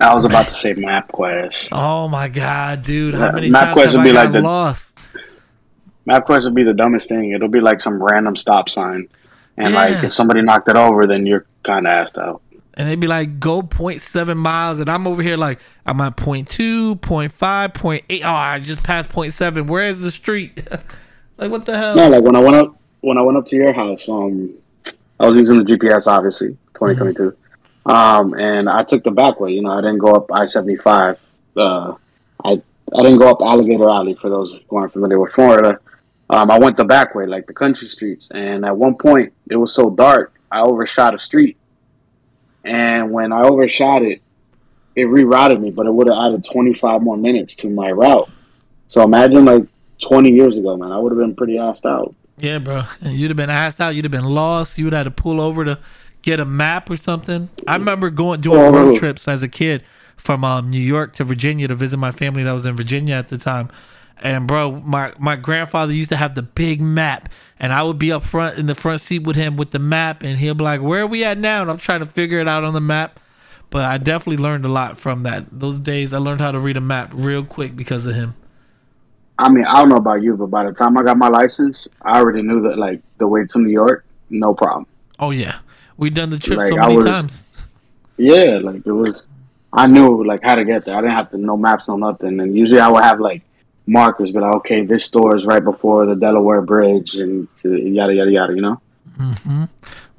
I 0.00 0.14
was 0.14 0.24
about 0.24 0.48
to 0.48 0.54
say 0.54 0.74
MapQuest. 0.74 1.70
Oh 1.72 2.08
my 2.08 2.28
god, 2.28 2.82
dude! 2.82 3.14
How 3.14 3.32
many 3.32 3.50
MapQuest 3.50 3.74
times 3.74 3.92
have 3.92 3.94
would 3.94 4.04
be 4.04 4.10
I 4.10 4.24
like 4.24 4.32
the, 4.32 4.40
lost? 4.40 4.98
MapQuest 6.08 6.44
would 6.44 6.54
be 6.54 6.62
the 6.62 6.74
dumbest 6.74 7.08
thing. 7.08 7.32
It'll 7.32 7.48
be 7.48 7.60
like 7.60 7.80
some 7.80 8.02
random 8.02 8.36
stop 8.36 8.68
sign, 8.68 9.08
and 9.56 9.74
yeah. 9.74 9.80
like 9.80 10.04
if 10.04 10.12
somebody 10.12 10.40
knocked 10.42 10.68
it 10.68 10.76
over, 10.76 11.06
then 11.06 11.26
you're 11.26 11.46
kind 11.64 11.86
of 11.86 11.90
asked 11.90 12.16
out. 12.16 12.42
And 12.74 12.88
they'd 12.88 13.00
be 13.00 13.08
like, 13.08 13.40
go 13.40 13.60
0.7 13.60 14.36
miles. 14.36 14.78
And 14.78 14.88
I'm 14.88 15.08
over 15.08 15.20
here 15.20 15.36
like, 15.36 15.58
I'm 15.84 16.00
at 16.00 16.16
0.2, 16.16 17.00
0.5, 17.00 17.72
0.8. 17.72 18.20
Oh, 18.22 18.28
I 18.28 18.60
just 18.60 18.84
passed 18.84 19.08
0.7. 19.08 19.66
Where 19.66 19.86
is 19.86 20.00
the 20.00 20.12
street? 20.12 20.64
like, 21.38 21.50
what 21.50 21.64
the 21.64 21.76
hell? 21.76 21.96
No, 21.96 22.08
like 22.08 22.22
when 22.22 22.36
I 22.36 22.38
went 22.38 22.54
up, 22.54 22.80
when 23.00 23.18
I 23.18 23.22
went 23.22 23.36
up 23.36 23.46
to 23.46 23.56
your 23.56 23.72
house, 23.72 24.08
um, 24.08 24.54
I 25.18 25.26
was 25.26 25.34
using 25.34 25.56
the 25.56 25.64
GPS, 25.64 26.06
obviously, 26.06 26.50
2022. 26.74 27.22
Mm-hmm. 27.22 27.47
Um, 27.88 28.34
and 28.34 28.68
I 28.68 28.82
took 28.82 29.02
the 29.02 29.10
back 29.10 29.40
way. 29.40 29.52
You 29.52 29.62
know, 29.62 29.72
I 29.72 29.80
didn't 29.80 29.98
go 29.98 30.12
up 30.12 30.30
I 30.32 30.44
75. 30.44 31.18
Uh, 31.56 31.94
I, 32.44 32.50
I 32.50 33.02
didn't 33.02 33.18
go 33.18 33.28
up 33.28 33.40
Alligator 33.40 33.88
Alley 33.88 34.14
for 34.14 34.28
those 34.28 34.54
who 34.68 34.76
aren't 34.76 34.92
familiar 34.92 35.18
with 35.18 35.32
Florida. 35.32 35.80
Um, 36.30 36.50
I 36.50 36.58
went 36.58 36.76
the 36.76 36.84
back 36.84 37.14
way, 37.14 37.26
like 37.26 37.46
the 37.46 37.54
country 37.54 37.88
streets, 37.88 38.30
and 38.30 38.64
at 38.66 38.76
one 38.76 38.96
point 38.96 39.32
it 39.50 39.56
was 39.56 39.74
so 39.74 39.88
dark, 39.88 40.34
I 40.52 40.60
overshot 40.60 41.14
a 41.14 41.18
street. 41.18 41.56
And 42.64 43.10
when 43.10 43.32
I 43.32 43.42
overshot 43.42 44.02
it, 44.02 44.20
it 44.94 45.06
rerouted 45.06 45.60
me, 45.60 45.70
but 45.70 45.86
it 45.86 45.92
would 45.92 46.08
have 46.08 46.18
added 46.18 46.44
25 46.44 47.00
more 47.00 47.16
minutes 47.16 47.54
to 47.56 47.70
my 47.70 47.90
route. 47.90 48.28
So 48.88 49.02
imagine 49.02 49.46
like 49.46 49.66
20 50.02 50.30
years 50.30 50.56
ago, 50.56 50.76
man, 50.76 50.92
I 50.92 50.98
would 50.98 51.12
have 51.12 51.18
been 51.18 51.34
pretty 51.34 51.54
assed 51.54 51.86
out. 51.86 52.14
Yeah, 52.36 52.58
bro. 52.58 52.84
You'd 53.02 53.30
have 53.30 53.36
been 53.36 53.48
assed 53.48 53.80
out. 53.80 53.94
You'd 53.94 54.04
have 54.04 54.12
been 54.12 54.24
lost. 54.24 54.76
You 54.76 54.84
would 54.84 54.92
have 54.92 55.06
had 55.06 55.16
to 55.16 55.22
pull 55.22 55.40
over 55.40 55.64
to 55.64 55.78
get 56.28 56.40
a 56.40 56.44
map 56.44 56.90
or 56.90 56.96
something. 56.96 57.48
I 57.66 57.76
remember 57.76 58.10
going 58.10 58.42
doing 58.42 58.60
oh. 58.60 58.70
road 58.70 58.98
trips 58.98 59.26
as 59.26 59.42
a 59.42 59.48
kid 59.48 59.82
from 60.16 60.44
um, 60.44 60.68
New 60.68 60.80
York 60.80 61.14
to 61.14 61.24
Virginia 61.24 61.68
to 61.68 61.74
visit 61.74 61.96
my 61.96 62.10
family 62.10 62.42
that 62.42 62.52
was 62.52 62.66
in 62.66 62.76
Virginia 62.76 63.14
at 63.14 63.28
the 63.28 63.38
time. 63.38 63.70
And 64.20 64.46
bro, 64.46 64.72
my 64.80 65.14
my 65.18 65.36
grandfather 65.36 65.92
used 65.92 66.10
to 66.10 66.16
have 66.16 66.34
the 66.34 66.42
big 66.42 66.82
map, 66.82 67.30
and 67.58 67.72
I 67.72 67.82
would 67.82 67.98
be 67.98 68.12
up 68.12 68.24
front 68.24 68.58
in 68.58 68.66
the 68.66 68.74
front 68.74 69.00
seat 69.00 69.20
with 69.20 69.36
him 69.36 69.56
with 69.56 69.70
the 69.70 69.78
map, 69.78 70.22
and 70.22 70.38
he'll 70.38 70.54
be 70.54 70.64
like, 70.64 70.82
"Where 70.82 71.02
are 71.02 71.06
we 71.06 71.24
at 71.24 71.38
now?" 71.38 71.62
And 71.62 71.70
I'm 71.70 71.78
trying 71.78 72.00
to 72.00 72.06
figure 72.06 72.40
it 72.40 72.48
out 72.48 72.64
on 72.64 72.74
the 72.74 72.80
map. 72.80 73.20
But 73.70 73.84
I 73.84 73.96
definitely 73.96 74.42
learned 74.42 74.64
a 74.64 74.68
lot 74.68 74.98
from 74.98 75.22
that. 75.22 75.46
Those 75.52 75.78
days, 75.78 76.12
I 76.12 76.18
learned 76.18 76.40
how 76.40 76.50
to 76.50 76.58
read 76.58 76.76
a 76.76 76.80
map 76.80 77.12
real 77.14 77.44
quick 77.44 77.76
because 77.76 78.06
of 78.06 78.14
him. 78.14 78.34
I 79.38 79.50
mean, 79.50 79.64
I 79.64 79.78
don't 79.78 79.88
know 79.88 79.96
about 79.96 80.20
you, 80.22 80.36
but 80.36 80.46
by 80.46 80.64
the 80.64 80.72
time 80.72 80.98
I 80.98 81.04
got 81.04 81.16
my 81.16 81.28
license, 81.28 81.86
I 82.02 82.18
already 82.18 82.42
knew 82.42 82.60
that 82.62 82.76
like 82.76 83.00
the 83.18 83.28
way 83.28 83.44
to 83.46 83.58
New 83.60 83.70
York, 83.70 84.04
no 84.30 84.52
problem. 84.52 84.86
Oh 85.20 85.30
yeah, 85.30 85.60
we 85.98 86.08
done 86.08 86.30
the 86.30 86.38
trip 86.38 86.58
like, 86.58 86.70
so 86.70 86.76
many 86.76 86.96
was, 86.96 87.04
times. 87.04 87.56
Yeah, 88.16 88.58
like 88.62 88.86
it 88.86 88.92
was. 88.92 89.22
I 89.72 89.86
knew 89.86 90.24
like 90.24 90.40
how 90.42 90.54
to 90.54 90.64
get 90.64 90.86
there. 90.86 90.96
I 90.96 91.02
didn't 91.02 91.16
have 91.16 91.30
to 91.32 91.36
know 91.36 91.56
maps, 91.58 91.86
no 91.88 91.96
nothing. 91.96 92.40
And 92.40 92.56
usually 92.56 92.80
I 92.80 92.88
would 92.88 93.04
have 93.04 93.20
like 93.20 93.42
markers, 93.86 94.30
but 94.30 94.42
like, 94.42 94.54
okay, 94.56 94.84
this 94.86 95.04
store 95.04 95.36
is 95.36 95.44
right 95.44 95.62
before 95.62 96.06
the 96.06 96.16
Delaware 96.16 96.62
Bridge, 96.62 97.16
and 97.16 97.46
yada 97.62 98.14
yada 98.14 98.30
yada. 98.30 98.54
You 98.54 98.62
know. 98.62 98.80
Mm-hmm. 99.18 99.64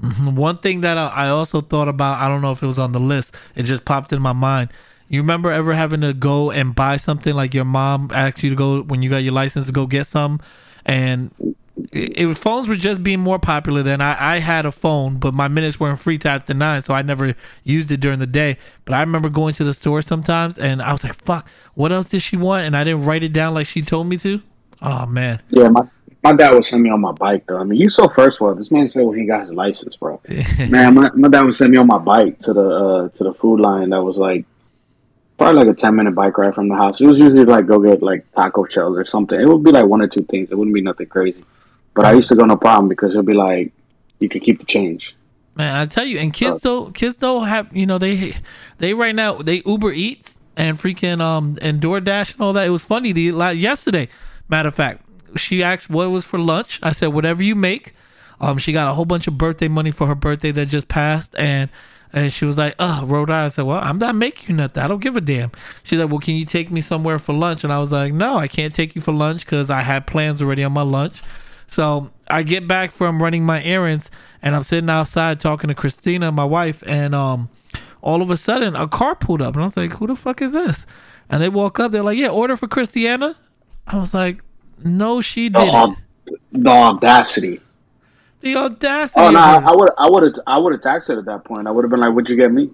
Mm-hmm. 0.01 0.35
One 0.35 0.57
thing 0.57 0.81
that 0.81 0.97
I 0.97 1.29
also 1.29 1.61
thought 1.61 1.87
about, 1.87 2.19
I 2.19 2.27
don't 2.29 2.41
know 2.41 2.51
if 2.51 2.61
it 2.61 2.67
was 2.67 2.79
on 2.79 2.91
the 2.91 2.99
list, 2.99 3.35
it 3.55 3.63
just 3.63 3.85
popped 3.85 4.13
in 4.13 4.21
my 4.21 4.33
mind. 4.33 4.71
You 5.07 5.21
remember 5.21 5.51
ever 5.51 5.73
having 5.73 6.01
to 6.01 6.13
go 6.13 6.51
and 6.51 6.75
buy 6.75 6.97
something 6.97 7.33
like 7.33 7.53
your 7.53 7.65
mom 7.65 8.11
asked 8.13 8.43
you 8.43 8.49
to 8.51 8.55
go 8.55 8.81
when 8.83 9.01
you 9.01 9.09
got 9.09 9.17
your 9.17 9.33
license 9.33 9.65
to 9.65 9.71
go 9.71 9.87
get 9.87 10.05
some, 10.05 10.39
and 10.85 11.31
it, 11.91 12.37
phones 12.37 12.67
were 12.67 12.75
just 12.75 13.03
being 13.03 13.19
more 13.19 13.39
popular 13.39 13.83
then. 13.83 14.01
I, 14.01 14.35
I 14.35 14.39
had 14.39 14.65
a 14.65 14.71
phone, 14.71 15.17
but 15.17 15.33
my 15.33 15.47
minutes 15.47 15.79
weren't 15.79 15.99
free 15.99 16.17
till 16.17 16.31
after 16.31 16.53
nine, 16.53 16.81
so 16.81 16.93
I 16.93 17.01
never 17.01 17.35
used 17.63 17.91
it 17.91 17.99
during 17.99 18.19
the 18.19 18.27
day. 18.27 18.57
But 18.85 18.95
I 18.95 19.01
remember 19.01 19.29
going 19.29 19.53
to 19.55 19.63
the 19.63 19.73
store 19.73 20.01
sometimes, 20.01 20.57
and 20.57 20.81
I 20.81 20.91
was 20.91 21.03
like, 21.03 21.15
"Fuck, 21.15 21.47
what 21.75 21.91
else 21.91 22.09
did 22.09 22.21
she 22.21 22.37
want?" 22.37 22.65
And 22.65 22.75
I 22.75 22.83
didn't 22.83 23.05
write 23.05 23.23
it 23.23 23.33
down 23.33 23.53
like 23.53 23.67
she 23.67 23.81
told 23.81 24.07
me 24.07 24.17
to. 24.17 24.41
Oh 24.81 25.05
man. 25.05 25.41
Yeah, 25.49 25.69
my 25.69 25.81
my 26.23 26.33
dad 26.33 26.53
would 26.53 26.65
send 26.65 26.83
me 26.83 26.89
on 26.89 27.01
my 27.01 27.11
bike 27.11 27.45
though. 27.47 27.57
I 27.57 27.63
mean, 27.63 27.79
you 27.79 27.89
saw 27.89 28.07
first 28.07 28.41
one. 28.41 28.57
This 28.57 28.71
man 28.71 28.87
said 28.87 29.05
when 29.05 29.17
he 29.17 29.25
got 29.25 29.41
his 29.41 29.53
license, 29.53 29.95
bro. 29.95 30.21
man, 30.69 30.95
my, 30.95 31.09
my 31.13 31.27
dad 31.27 31.43
would 31.43 31.55
send 31.55 31.71
me 31.71 31.77
on 31.77 31.87
my 31.87 31.97
bike 31.97 32.39
to 32.41 32.53
the 32.53 32.69
uh, 32.69 33.09
to 33.09 33.23
the 33.23 33.33
Food 33.33 33.59
Lion 33.59 33.91
that 33.91 34.01
was 34.01 34.17
like 34.17 34.45
probably 35.37 35.63
like 35.63 35.75
a 35.75 35.79
ten 35.79 35.95
minute 35.95 36.15
bike 36.15 36.37
ride 36.37 36.55
from 36.55 36.67
the 36.67 36.75
house. 36.75 36.99
It 36.99 37.07
was 37.07 37.17
usually 37.17 37.45
like 37.45 37.67
go 37.67 37.79
get 37.79 38.01
like 38.01 38.29
taco 38.33 38.65
shells 38.65 38.97
or 38.97 39.05
something. 39.05 39.39
It 39.39 39.47
would 39.47 39.63
be 39.63 39.71
like 39.71 39.85
one 39.85 40.01
or 40.01 40.07
two 40.07 40.23
things. 40.23 40.51
It 40.51 40.57
wouldn't 40.57 40.75
be 40.75 40.81
nothing 40.81 41.07
crazy. 41.07 41.43
But 41.99 42.05
I 42.05 42.13
used 42.13 42.29
to 42.29 42.35
go 42.35 42.45
no 42.45 42.55
problem 42.55 42.87
because 42.87 43.11
he'll 43.11 43.23
be 43.23 43.33
like, 43.33 43.73
you 44.19 44.29
could 44.29 44.41
keep 44.41 44.57
the 44.57 44.65
change. 44.65 45.13
Man, 45.55 45.75
I 45.75 45.85
tell 45.85 46.05
you, 46.05 46.17
and 46.19 46.33
kids 46.33 46.61
don't 46.61 46.95
kids 46.95 47.17
don't 47.17 47.45
have 47.45 47.75
you 47.75 47.85
know 47.85 47.97
they 47.97 48.37
they 48.77 48.93
right 48.93 49.13
now 49.13 49.33
they 49.33 49.61
Uber 49.65 49.91
Eats 49.91 50.39
and 50.55 50.79
freaking 50.79 51.19
um 51.19 51.57
and 51.61 51.81
DoorDash 51.81 52.35
and 52.35 52.41
all 52.41 52.53
that. 52.53 52.65
It 52.65 52.69
was 52.69 52.85
funny 52.85 53.11
the 53.11 53.33
like, 53.33 53.57
yesterday. 53.57 54.07
Matter 54.47 54.69
of 54.69 54.75
fact, 54.75 55.05
she 55.35 55.61
asked 55.61 55.89
what 55.89 56.09
was 56.09 56.23
for 56.23 56.39
lunch. 56.39 56.79
I 56.81 56.93
said 56.93 57.07
whatever 57.07 57.43
you 57.43 57.53
make. 57.53 57.93
Um, 58.39 58.59
she 58.59 58.71
got 58.71 58.87
a 58.87 58.93
whole 58.93 59.03
bunch 59.03 59.27
of 59.27 59.37
birthday 59.37 59.67
money 59.67 59.91
for 59.91 60.07
her 60.07 60.15
birthday 60.15 60.53
that 60.53 60.67
just 60.67 60.87
passed, 60.87 61.35
and 61.37 61.69
and 62.13 62.31
she 62.31 62.45
was 62.45 62.57
like, 62.57 62.75
"Oh, 62.79 63.05
Rhode 63.05 63.29
Island." 63.29 63.45
I 63.45 63.49
said, 63.49 63.65
"Well, 63.65 63.81
I'm 63.83 63.99
not 63.99 64.15
making 64.15 64.45
you 64.47 64.55
nothing. 64.55 64.81
I 64.81 64.87
don't 64.87 65.01
give 65.01 65.17
a 65.17 65.21
damn." 65.21 65.51
She's 65.83 65.99
like, 65.99 66.09
"Well, 66.09 66.19
can 66.19 66.35
you 66.35 66.45
take 66.45 66.71
me 66.71 66.79
somewhere 66.79 67.19
for 67.19 67.33
lunch?" 67.33 67.65
And 67.65 67.73
I 67.73 67.79
was 67.79 67.91
like, 67.91 68.13
"No, 68.13 68.37
I 68.37 68.47
can't 68.47 68.73
take 68.73 68.95
you 68.95 69.01
for 69.01 69.11
lunch 69.11 69.43
because 69.43 69.69
I 69.69 69.81
had 69.81 70.07
plans 70.07 70.41
already 70.41 70.63
on 70.63 70.71
my 70.71 70.83
lunch." 70.83 71.21
So 71.69 72.09
I 72.27 72.43
get 72.43 72.67
back 72.67 72.91
from 72.91 73.21
running 73.21 73.45
my 73.45 73.63
errands, 73.63 74.09
and 74.41 74.55
I'm 74.55 74.63
sitting 74.63 74.89
outside 74.89 75.39
talking 75.39 75.67
to 75.67 75.75
Christina, 75.75 76.31
my 76.31 76.43
wife, 76.43 76.83
and 76.85 77.13
um, 77.13 77.49
all 78.01 78.21
of 78.21 78.31
a 78.31 78.37
sudden 78.37 78.75
a 78.75 78.87
car 78.87 79.15
pulled 79.15 79.41
up, 79.41 79.53
and 79.55 79.61
I 79.61 79.65
was 79.65 79.77
like, 79.77 79.93
"Who 79.93 80.07
the 80.07 80.15
fuck 80.15 80.41
is 80.41 80.53
this?" 80.53 80.85
And 81.29 81.43
they 81.43 81.49
walk 81.49 81.79
up, 81.79 81.91
they're 81.91 82.03
like, 82.03 82.17
"Yeah, 82.17 82.29
order 82.29 82.57
for 82.57 82.67
Christiana." 82.67 83.35
I 83.87 83.97
was 83.97 84.13
like, 84.13 84.41
"No, 84.83 85.21
she 85.21 85.49
didn't." 85.49 85.69
aud- 85.69 85.97
the 86.51 86.69
audacity. 86.69 87.61
The 88.41 88.55
audacity. 88.55 89.19
Oh 89.19 89.31
no. 89.31 89.39
I 89.39 89.75
would, 89.75 89.89
I 89.97 90.09
would 90.09 90.23
have, 90.23 90.33
I 90.47 90.59
would 90.59 90.73
have 90.73 90.81
texted 90.81 91.17
at 91.17 91.25
that 91.25 91.43
point. 91.43 91.67
I 91.67 91.71
would 91.71 91.83
have 91.83 91.91
been 91.91 91.99
like, 91.99 92.13
"What'd 92.13 92.29
you 92.29 92.35
get 92.35 92.51
me?" 92.51 92.71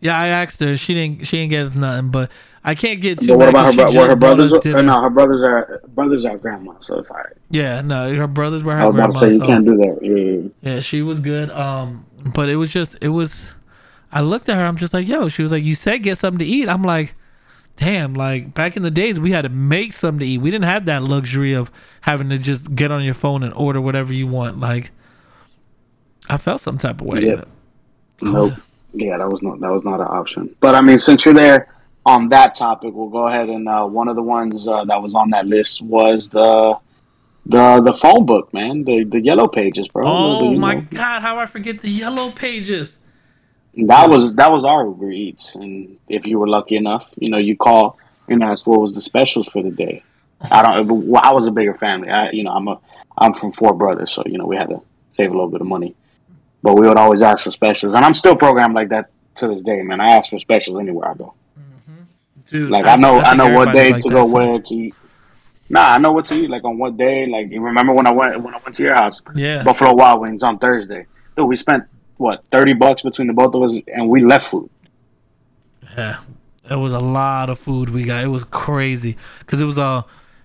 Yeah, 0.00 0.18
I 0.18 0.28
asked 0.28 0.60
her. 0.60 0.76
She 0.76 0.94
didn't. 0.94 1.26
She 1.26 1.38
didn't 1.38 1.50
get 1.50 1.66
us 1.66 1.74
nothing. 1.74 2.10
But 2.10 2.30
I 2.66 2.74
can't 2.74 3.00
get 3.00 3.18
too. 3.20 3.26
But 3.28 3.38
what 3.38 3.48
about 3.50 3.74
her? 3.74 3.92
bro- 3.92 4.08
her 4.08 4.16
brothers? 4.16 4.52
Or, 4.52 4.58
dinner. 4.60 4.82
no, 4.82 5.02
her 5.02 5.10
brothers 5.10 5.42
are 5.42 5.82
brothers 5.88 6.24
are 6.24 6.38
grandma, 6.38 6.72
so 6.80 6.98
it's 6.98 7.10
alright. 7.10 7.34
Yeah, 7.50 7.82
no, 7.82 8.14
her 8.14 8.26
brothers 8.26 8.62
were 8.62 8.74
her 8.74 8.82
I 8.82 8.86
was 8.86 8.94
about 8.94 9.12
grandma. 9.12 9.12
to 9.12 9.18
say 9.18 9.32
you 9.34 9.40
so- 9.40 9.46
can't 9.46 9.64
do 9.66 9.76
that. 9.76 10.52
Yeah. 10.62 10.72
Yeah, 10.74 10.80
she 10.80 11.02
was 11.02 11.20
good. 11.20 11.50
Um, 11.50 12.06
but 12.34 12.48
it 12.48 12.56
was 12.56 12.72
just 12.72 12.96
it 13.02 13.08
was. 13.10 13.54
I 14.10 14.20
looked 14.22 14.48
at 14.48 14.56
her. 14.56 14.64
I'm 14.64 14.76
just 14.76 14.94
like, 14.94 15.06
yo. 15.08 15.28
She 15.28 15.42
was 15.42 15.52
like, 15.52 15.64
you 15.64 15.74
said 15.74 16.02
get 16.02 16.18
something 16.18 16.38
to 16.38 16.44
eat. 16.44 16.68
I'm 16.68 16.82
like, 16.84 17.14
damn. 17.76 18.14
Like 18.14 18.54
back 18.54 18.76
in 18.76 18.82
the 18.82 18.90
days, 18.90 19.18
we 19.20 19.32
had 19.32 19.42
to 19.42 19.48
make 19.50 19.92
something 19.92 20.20
to 20.20 20.26
eat. 20.26 20.38
We 20.38 20.50
didn't 20.50 20.64
have 20.66 20.86
that 20.86 21.02
luxury 21.02 21.52
of 21.52 21.70
having 22.02 22.30
to 22.30 22.38
just 22.38 22.74
get 22.74 22.90
on 22.90 23.02
your 23.04 23.14
phone 23.14 23.42
and 23.42 23.52
order 23.54 23.80
whatever 23.80 24.12
you 24.14 24.26
want. 24.26 24.58
Like, 24.60 24.90
I 26.30 26.36
felt 26.38 26.60
some 26.60 26.78
type 26.78 27.00
of 27.00 27.06
way. 27.06 27.20
Yep. 27.26 27.48
Nope. 28.22 28.54
Yeah, 28.94 29.18
that 29.18 29.28
was 29.28 29.42
not 29.42 29.58
that 29.60 29.70
was 29.72 29.82
not 29.84 30.00
an 30.00 30.06
option. 30.06 30.54
But 30.60 30.76
I 30.76 30.80
mean, 30.80 30.98
since 31.00 31.24
you're 31.24 31.34
there 31.34 31.73
on 32.06 32.28
that 32.30 32.54
topic, 32.54 32.92
we'll 32.94 33.08
go 33.08 33.26
ahead 33.28 33.48
and 33.48 33.68
uh, 33.68 33.84
one 33.84 34.08
of 34.08 34.16
the 34.16 34.22
ones 34.22 34.68
uh, 34.68 34.84
that 34.84 35.00
was 35.02 35.14
on 35.14 35.30
that 35.30 35.46
list 35.46 35.80
was 35.82 36.28
the 36.28 36.76
the 37.46 37.80
the 37.80 37.94
phone 37.94 38.26
book, 38.26 38.52
man. 38.52 38.84
The 38.84 39.04
the 39.04 39.20
yellow 39.20 39.48
pages, 39.48 39.88
bro. 39.88 40.04
Oh 40.06 40.50
The- 40.52 40.58
my 40.58 40.74
know, 40.74 40.80
god, 40.90 41.22
how 41.22 41.38
I 41.38 41.46
forget 41.46 41.80
the 41.80 41.90
yellow 41.90 42.30
pages. 42.30 42.98
That 43.76 44.08
was 44.08 44.36
that 44.36 44.52
was 44.52 44.64
our 44.64 44.86
Uber 44.86 45.10
Eats, 45.10 45.56
and 45.56 45.98
if 46.08 46.26
you 46.26 46.38
were 46.38 46.46
lucky 46.48 46.76
enough, 46.76 47.10
you 47.16 47.28
know, 47.30 47.38
you 47.38 47.56
call 47.56 47.98
and 48.28 48.42
ask 48.42 48.66
what 48.66 48.80
was 48.80 48.94
the 48.94 49.00
specials 49.00 49.46
for 49.48 49.62
the 49.62 49.70
day. 49.70 50.02
I 50.50 50.62
don't. 50.62 51.06
Well, 51.06 51.22
I 51.24 51.32
was 51.32 51.46
a 51.46 51.50
bigger 51.50 51.74
family. 51.74 52.08
I, 52.08 52.30
you 52.30 52.44
know, 52.44 52.52
I'm 52.52 52.68
a 52.68 52.78
I'm 53.18 53.34
from 53.34 53.52
four 53.52 53.74
brothers, 53.74 54.12
so 54.12 54.22
you 54.26 54.38
know 54.38 54.46
we 54.46 54.56
had 54.56 54.68
to 54.68 54.80
save 55.16 55.30
a 55.30 55.34
little 55.34 55.48
bit 55.50 55.60
of 55.60 55.66
money. 55.66 55.94
But 56.62 56.74
we 56.78 56.86
would 56.86 56.96
always 56.96 57.20
ask 57.20 57.44
for 57.44 57.50
specials, 57.50 57.94
and 57.94 58.04
I'm 58.04 58.14
still 58.14 58.36
programmed 58.36 58.74
like 58.74 58.90
that 58.90 59.10
to 59.36 59.48
this 59.48 59.62
day, 59.62 59.82
man. 59.82 60.00
I 60.00 60.10
ask 60.16 60.30
for 60.30 60.38
specials 60.38 60.78
anywhere 60.78 61.10
I 61.10 61.14
go. 61.14 61.34
Dude, 62.50 62.70
Like 62.70 62.86
I 62.86 62.96
know, 62.96 63.20
I, 63.20 63.34
know 63.34 63.48
what 63.48 63.72
day 63.72 63.92
like 63.92 64.02
to 64.02 64.10
go 64.10 64.30
where 64.30 64.58
to 64.60 64.74
eat. 64.74 64.94
Nah, 65.70 65.94
I 65.94 65.98
know 65.98 66.12
what 66.12 66.26
to 66.26 66.34
eat. 66.34 66.50
Like 66.50 66.64
on 66.64 66.78
what 66.78 66.96
day. 66.96 67.26
Like 67.26 67.50
you 67.50 67.60
remember 67.62 67.92
when 67.92 68.06
I 68.06 68.12
went 68.12 68.40
when 68.42 68.54
I 68.54 68.58
went 68.58 68.74
to 68.76 68.82
your 68.82 68.94
house, 68.94 69.22
Yeah. 69.34 69.62
Buffalo 69.62 69.94
Wild 69.94 70.20
Wings 70.20 70.42
on 70.42 70.58
Thursday. 70.58 71.06
Dude, 71.36 71.48
we 71.48 71.56
spent 71.56 71.84
what 72.16 72.44
thirty 72.52 72.74
bucks 72.74 73.02
between 73.02 73.26
the 73.28 73.32
both 73.32 73.54
of 73.54 73.62
us, 73.62 73.76
and 73.88 74.08
we 74.08 74.22
left 74.22 74.48
food. 74.48 74.68
Yeah, 75.96 76.20
it 76.70 76.76
was 76.76 76.92
a 76.92 77.00
lot 77.00 77.50
of 77.50 77.58
food 77.58 77.88
we 77.90 78.04
got. 78.04 78.22
It 78.22 78.28
was 78.28 78.44
crazy 78.44 79.16
because 79.40 79.60
it 79.60 79.64
was 79.64 79.78
uh, 79.78 80.02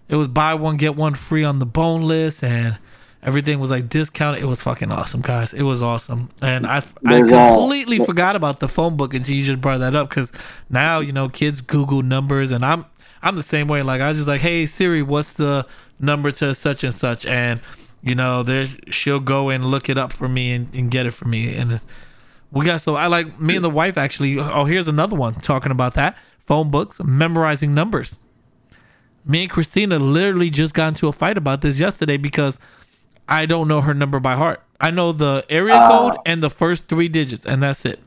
it 0.08 0.16
was 0.16 0.28
buy 0.28 0.54
one 0.54 0.78
get 0.78 0.96
one 0.96 1.16
free 1.16 1.44
on 1.44 1.60
the 1.60 1.66
boneless, 1.66 2.42
and 2.42 2.78
everything 3.24 3.60
was 3.60 3.72
like 3.72 3.90
discounted. 3.90 4.42
It 4.42 4.46
was 4.46 4.62
fucking 4.62 4.92
awesome, 4.92 5.22
guys. 5.22 5.54
It 5.54 5.64
was 5.64 5.82
awesome, 5.82 6.30
and 6.42 6.66
I 6.66 6.78
I 6.78 6.84
There's, 7.02 7.32
uh, 7.32 7.56
completely 7.56 8.00
forgot 8.00 8.36
about 8.36 8.60
the 8.60 8.68
phone 8.68 8.98
book 8.98 9.14
until 9.14 9.36
you 9.36 9.44
just 9.44 9.62
brought 9.62 9.80
that 9.80 9.96
up 9.96 10.10
because 10.10 10.32
now 10.70 11.00
you 11.00 11.12
know 11.12 11.30
kids 11.30 11.62
Google 11.62 12.02
numbers, 12.02 12.52
and 12.52 12.66
I'm 12.66 12.86
I'm 13.22 13.36
the 13.36 13.44
same 13.44 13.68
way. 13.68 13.82
Like 13.82 14.02
I 14.02 14.14
just 14.14 14.28
like, 14.28 14.42
hey 14.42 14.66
Siri, 14.66 15.02
what's 15.02 15.34
the 15.34 15.66
number 16.00 16.32
to 16.32 16.54
such 16.54 16.84
and 16.84 16.94
such, 16.94 17.26
and 17.26 17.60
you 18.02 18.16
know, 18.16 18.44
there 18.44 18.68
she'll 18.90 19.20
go 19.20 19.50
and 19.50 19.66
look 19.66 19.90
it 19.90 19.98
up 19.98 20.14
for 20.14 20.30
me 20.30 20.54
and, 20.54 20.74
and 20.74 20.90
get 20.90 21.06
it 21.06 21.12
for 21.12 21.28
me, 21.28 21.56
and 21.56 21.72
it's 21.72 21.86
we 22.52 22.66
got 22.66 22.82
so 22.82 22.96
I 22.96 23.08
like 23.08 23.40
me 23.40 23.56
and 23.56 23.66
the 23.66 23.70
wife 23.70 23.98
actually. 23.98 24.40
Oh, 24.40 24.66
here's 24.66 24.88
another 24.88 25.16
one 25.16 25.36
talking 25.36 25.72
about 25.72 25.94
that 25.96 26.18
phone 26.40 26.72
books, 26.72 27.00
memorizing 27.04 27.76
numbers. 27.76 28.18
Me 29.26 29.42
and 29.42 29.50
Christina 29.50 30.00
literally 30.00 30.50
just 30.50 30.74
got 30.74 30.88
into 30.88 31.08
a 31.08 31.12
fight 31.12 31.38
about 31.38 31.62
this 31.62 31.78
yesterday 31.78 32.18
because 32.18 32.58
I 33.30 33.46
don't 33.46 33.68
know 33.68 33.82
her 33.82 33.94
number 33.94 34.20
by 34.20 34.36
heart. 34.36 34.62
I 34.82 34.92
know 34.92 35.12
the 35.12 35.46
area 35.50 35.76
Uh. 35.76 35.88
code 35.90 36.18
and 36.26 36.42
the 36.42 36.50
first 36.50 36.88
three 36.88 37.08
digits, 37.08 37.46
and 37.46 37.62
that's 37.64 37.86
it. 37.86 38.00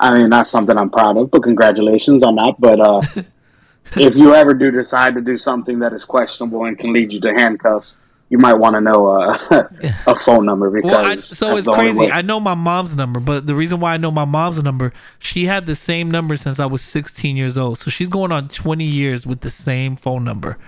I 0.00 0.14
mean, 0.16 0.30
that's 0.30 0.50
something 0.50 0.78
I'm 0.78 0.90
proud 0.90 1.16
of, 1.16 1.30
but 1.30 1.42
congratulations 1.42 2.22
on 2.22 2.36
that. 2.36 2.54
But 2.58 2.80
uh, 2.80 3.00
if 3.96 4.14
you 4.14 4.34
ever 4.34 4.54
do 4.54 4.70
decide 4.70 5.14
to 5.14 5.20
do 5.20 5.36
something 5.36 5.80
that 5.80 5.92
is 5.92 6.04
questionable 6.04 6.64
and 6.64 6.78
can 6.78 6.92
lead 6.92 7.12
you 7.12 7.20
to 7.22 7.32
handcuffs, 7.34 7.96
you 8.28 8.38
might 8.38 8.54
want 8.54 8.74
to 8.74 8.80
know 8.80 9.08
uh, 9.08 9.38
a 10.06 10.14
phone 10.16 10.44
number 10.44 10.70
because 10.70 10.90
Well, 10.92 11.04
I, 11.04 11.16
so 11.16 11.56
it's 11.56 11.66
crazy. 11.66 12.12
I 12.12 12.22
know 12.22 12.38
my 12.38 12.54
mom's 12.54 12.94
number, 12.94 13.18
but 13.20 13.46
the 13.46 13.54
reason 13.54 13.80
why 13.80 13.94
I 13.94 13.96
know 13.96 14.10
my 14.10 14.26
mom's 14.26 14.62
number, 14.62 14.92
she 15.18 15.46
had 15.46 15.66
the 15.66 15.74
same 15.74 16.10
number 16.10 16.36
since 16.36 16.60
I 16.60 16.66
was 16.66 16.82
16 16.82 17.36
years 17.36 17.56
old. 17.56 17.78
So 17.78 17.90
she's 17.90 18.08
going 18.08 18.30
on 18.30 18.48
20 18.48 18.84
years 18.84 19.26
with 19.26 19.40
the 19.40 19.50
same 19.50 19.96
phone 19.96 20.24
number. 20.24 20.58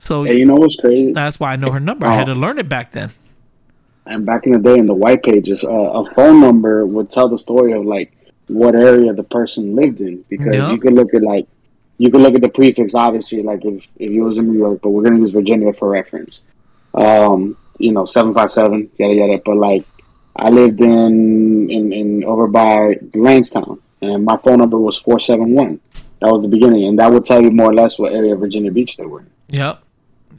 So 0.00 0.24
Hey, 0.24 0.38
you 0.38 0.46
know 0.46 0.54
what's 0.54 0.76
crazy? 0.76 1.12
that's 1.12 1.40
why 1.40 1.52
I 1.52 1.56
know 1.56 1.70
her 1.72 1.80
number. 1.80 2.06
I 2.06 2.14
had 2.14 2.26
to 2.26 2.34
learn 2.34 2.58
it 2.58 2.68
back 2.68 2.92
then. 2.92 3.10
And 4.06 4.24
back 4.24 4.46
in 4.46 4.52
the 4.52 4.58
day, 4.60 4.74
in 4.78 4.86
the 4.86 4.94
white 4.94 5.22
pages, 5.24 5.64
uh, 5.64 5.68
a 5.68 6.14
phone 6.14 6.40
number 6.40 6.86
would 6.86 7.10
tell 7.10 7.28
the 7.28 7.38
story 7.38 7.72
of 7.72 7.84
like 7.84 8.12
what 8.46 8.76
area 8.76 9.12
the 9.12 9.24
person 9.24 9.74
lived 9.74 10.00
in 10.00 10.24
because 10.28 10.54
Yeah. 10.54 10.70
you 10.70 10.78
could 10.78 10.92
look 10.94 11.12
at 11.14 11.22
like 11.22 11.46
you 11.98 12.10
could 12.10 12.20
look 12.20 12.34
at 12.34 12.40
the 12.42 12.48
prefix. 12.48 12.94
Obviously, 12.94 13.42
like 13.42 13.64
if 13.64 13.84
if 13.96 14.12
you 14.12 14.22
was 14.22 14.36
in 14.38 14.52
New 14.52 14.58
York, 14.58 14.80
but 14.82 14.90
we're 14.90 15.02
gonna 15.02 15.18
use 15.18 15.30
Virginia 15.30 15.72
for 15.72 15.88
reference. 15.88 16.40
Um, 16.94 17.56
you 17.78 17.90
know, 17.92 18.06
seven 18.06 18.32
five 18.32 18.52
seven, 18.52 18.90
yada 18.98 19.14
yada. 19.14 19.38
But 19.44 19.56
like, 19.56 19.84
I 20.36 20.50
lived 20.50 20.80
in 20.80 21.68
in, 21.70 21.92
in 21.92 22.22
over 22.24 22.46
by 22.46 22.96
Landstown, 23.14 23.80
and 24.02 24.24
my 24.24 24.36
phone 24.44 24.58
number 24.58 24.78
was 24.78 24.98
four 24.98 25.18
seven 25.18 25.52
one. 25.54 25.80
That 26.20 26.30
was 26.32 26.42
the 26.42 26.48
beginning, 26.48 26.84
and 26.84 26.98
that 27.00 27.10
would 27.10 27.24
tell 27.26 27.42
you 27.42 27.50
more 27.50 27.70
or 27.70 27.74
less 27.74 27.98
what 27.98 28.12
area 28.12 28.34
of 28.34 28.40
Virginia 28.40 28.70
Beach 28.70 28.96
they 28.96 29.04
were 29.04 29.20
in. 29.20 29.30
Yep. 29.48 29.82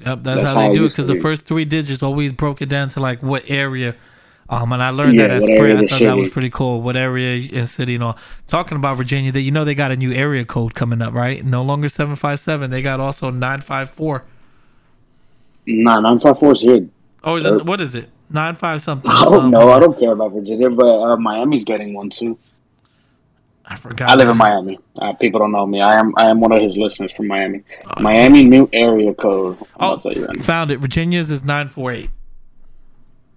Yep. 0.05 0.19
That's, 0.23 0.41
That's 0.41 0.53
how 0.53 0.61
how 0.61 0.67
they 0.69 0.73
do 0.73 0.85
it 0.85 0.89
because 0.89 1.07
the 1.07 1.19
first 1.19 1.43
three 1.43 1.65
digits 1.65 2.03
always 2.03 2.31
broke 2.33 2.61
it 2.61 2.69
down 2.69 2.89
to 2.89 2.99
like 2.99 3.21
what 3.23 3.43
area. 3.47 3.95
Um, 4.49 4.71
and 4.71 4.81
I 4.81 4.91
learned 4.91 5.19
that 5.19 5.29
Yeah, 5.29 5.35
as 5.37 5.41
what 5.43 5.57
pretty, 5.57 5.73
I 5.73 5.87
thought 5.87 5.99
the 5.99 6.05
that 6.05 6.17
was 6.17 6.29
pretty 6.29 6.49
cool. 6.49 6.81
What 6.81 6.95
area 6.95 7.49
and 7.53 7.67
city 7.67 7.95
and 7.95 8.03
all. 8.03 8.17
Talking 8.47 8.77
about 8.77 8.95
Virginia, 8.95 9.31
that 9.33 9.41
you 9.41 9.51
know 9.51 9.65
they 9.65 9.75
got 9.75 9.91
a 9.91 9.97
new 9.97 10.13
area 10.13 10.45
code 10.45 10.73
coming 10.73 11.01
up, 11.01 11.13
right? 11.13 11.43
No 11.43 11.61
longer 11.63 11.89
seven 11.89 12.15
five 12.15 12.39
seven. 12.39 12.71
They 12.71 12.81
got 12.81 12.99
also 13.01 13.29
nine 13.29 13.59
five 13.61 13.89
four. 13.89 14.23
Nah, 15.65 15.99
nine 15.99 16.19
five 16.19 16.39
four 16.39 16.53
is 16.53 16.61
here. 16.61 16.87
Oh, 17.23 17.35
is 17.35 17.45
it, 17.45 17.65
what 17.65 17.81
is 17.81 17.93
it? 17.93 18.09
Nine 18.29 18.55
five 18.55 18.81
something. 18.81 19.11
I 19.11 19.25
don't 19.25 19.45
Um, 19.45 19.51
know. 19.51 19.69
I 19.69 19.79
don't 19.79 19.99
care 19.99 20.11
about 20.13 20.31
Virginia, 20.31 20.69
but 20.69 20.85
uh, 20.87 21.17
Miami's 21.17 21.65
getting 21.65 21.93
one 21.93 22.09
too. 22.09 22.37
I 23.69 23.75
forgot. 23.75 24.09
I 24.09 24.15
live 24.15 24.29
in 24.29 24.37
Miami. 24.37 24.79
Uh, 24.97 25.13
people 25.13 25.41
don't 25.41 25.51
know 25.51 25.65
me. 25.65 25.81
I 25.81 25.99
am 25.99 26.13
I 26.17 26.29
am 26.29 26.39
one 26.39 26.53
of 26.53 26.61
his 26.61 26.77
listeners 26.77 27.11
from 27.11 27.27
Miami. 27.27 27.63
Miami 27.99 28.45
new 28.45 28.69
area 28.71 29.13
code. 29.13 29.57
Oh, 29.79 29.97
tell 29.97 30.13
you 30.13 30.25
right 30.25 30.41
found 30.41 30.71
it. 30.71 30.79
Virginia's 30.79 31.29
is 31.29 31.43
nine 31.43 31.67
four 31.67 31.91
eight. 31.91 32.09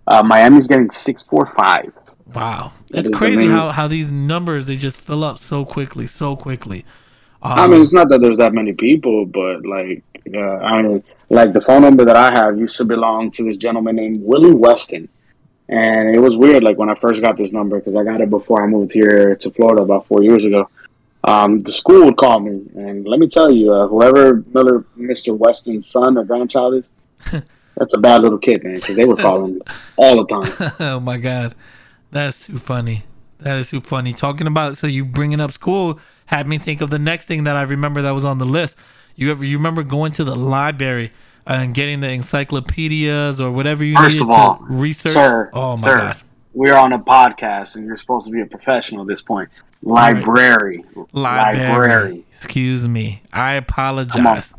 Uh, 0.07 0.23
Miami's 0.23 0.69
getting 0.69 0.91
six 0.91 1.25
four 1.25 1.47
five. 1.47 1.93
Wow, 2.33 2.73
That 2.91 3.07
it's 3.07 3.17
crazy 3.17 3.49
how 3.49 3.71
how 3.71 3.89
these 3.89 4.13
numbers 4.13 4.67
they 4.67 4.77
just 4.77 5.01
fill 5.01 5.25
up 5.25 5.41
so 5.41 5.65
quickly, 5.65 6.07
so 6.07 6.37
quickly. 6.37 6.85
Um, 7.43 7.59
I 7.59 7.67
mean, 7.67 7.83
it's 7.83 7.93
not 7.93 8.09
that 8.11 8.21
there's 8.21 8.37
that 8.37 8.53
many 8.53 8.73
people, 8.73 9.27
but 9.27 9.65
like, 9.65 10.05
uh, 10.33 10.39
I 10.39 10.83
mean, 10.83 11.03
like 11.29 11.55
the 11.55 11.61
phone 11.61 11.83
number 11.83 12.05
that 12.05 12.17
I 12.17 12.31
have 12.35 12.59
used 12.59 12.77
to 12.77 12.85
belong 12.85 13.31
to 13.33 13.45
this 13.45 13.57
gentleman 13.57 13.97
named 13.97 14.23
Willie 14.23 14.53
Weston, 14.55 15.09
and 15.71 16.15
it 16.15 16.19
was 16.19 16.37
weird. 16.37 16.65
Like 16.65 16.77
when 16.77 16.91
I 16.91 16.97
first 16.97 17.23
got 17.23 17.39
this 17.39 17.53
number 17.53 17.79
because 17.79 17.97
I 17.97 18.03
got 18.03 18.21
it 18.21 18.29
before 18.29 18.63
I 18.63 18.67
moved 18.67 18.93
here 18.93 19.37
to 19.37 19.51
Florida 19.53 19.83
about 19.83 20.07
four 20.07 20.23
years 20.23 20.45
ago. 20.45 20.69
Um, 21.23 21.61
the 21.61 21.73
school 21.73 22.07
would 22.07 22.17
call 22.17 22.41
me, 22.41 22.63
and 22.75 23.07
let 23.07 23.21
me 23.21 23.29
tell 23.29 23.53
you, 23.53 23.73
uh, 23.73 23.87
whoever 23.87 24.43
Miller, 24.55 24.85
Mr. 24.99 25.37
Weston's 25.37 25.87
son 25.87 26.17
or 26.17 26.25
grandchild 26.25 26.75
is, 26.75 26.89
that's 27.77 27.93
a 27.93 27.99
bad 27.99 28.23
little 28.23 28.39
kid, 28.39 28.65
man. 28.65 28.77
Because 28.77 28.97
they 28.97 29.05
were 29.05 29.17
calling 29.17 29.57
me 29.57 29.61
all 29.97 30.25
the 30.25 30.27
time. 30.27 30.73
oh 30.81 30.99
my 30.99 31.19
god, 31.19 31.55
that's 32.11 32.47
too 32.47 32.59
funny. 32.59 33.05
That 33.39 33.59
is 33.59 33.71
too 33.71 33.81
funny. 33.81 34.13
Talking 34.13 34.47
about 34.47 34.77
so 34.77 34.87
you 34.87 35.05
bringing 35.05 35.41
up 35.41 35.53
school 35.53 36.01
had 36.27 36.49
me 36.49 36.59
think 36.59 36.81
of 36.81 36.91
the 36.91 36.99
next 36.99 37.27
thing 37.27 37.45
that 37.45 37.57
I 37.57 37.63
remember 37.63 38.03
that 38.03 38.11
was 38.11 38.25
on 38.25 38.39
the 38.39 38.47
list. 38.47 38.77
You 39.15 39.31
ever 39.31 39.45
you 39.45 39.59
remember 39.59 39.83
going 39.83 40.13
to 40.13 40.25
the 40.25 40.37
library 40.37 41.13
and 41.51 41.75
getting 41.75 42.01
the 42.01 42.11
encyclopedias 42.11 43.41
or 43.41 43.51
whatever 43.51 43.85
you 43.85 43.97
First 43.97 44.17
need 44.17 44.23
of 44.23 44.31
all, 44.31 44.57
to 44.59 44.65
research. 44.69 45.13
sir, 45.13 45.51
oh 45.53 45.71
my 45.73 45.77
sir, 45.77 45.97
god, 45.99 46.17
we're 46.55 46.75
on 46.75 46.93
a 46.93 46.99
podcast, 46.99 47.75
and 47.77 47.85
you're 47.87 47.97
supposed 47.97 48.27
to 48.27 48.33
be 48.33 48.41
a 48.41 48.47
professional 48.47 49.03
at 49.03 49.07
this 49.09 49.23
point. 49.23 49.49
right. 49.83 50.15
Library, 50.15 50.85
library. 51.13 52.25
Excuse 52.33 52.87
me. 52.89 53.23
I 53.33 53.55
Come 54.09 54.27
on, 54.27 54.39
apologize. 54.39 54.55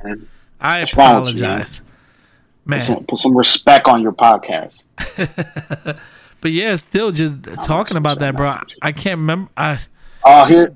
I 0.60 0.79
What's 0.81 0.95
wrong 0.95 1.07
man? 1.07 1.17
apologize, 1.17 1.77
Put 1.79 2.69
man. 2.69 2.81
some, 2.81 3.05
put 3.05 3.17
some 3.19 3.36
respect 3.38 3.88
on 3.88 4.01
your 4.01 4.12
podcast. 4.13 4.83
but 6.41 6.51
yeah, 6.51 6.75
still 6.75 7.12
just 7.12 7.43
talking 7.63 7.98
about 7.98 8.19
that, 8.19 8.36
bro. 8.36 8.55
I 8.81 8.91
can't 8.91 9.17
remember. 9.19 9.50
I 9.57 9.79
Oh, 10.24 10.45
here, 10.45 10.74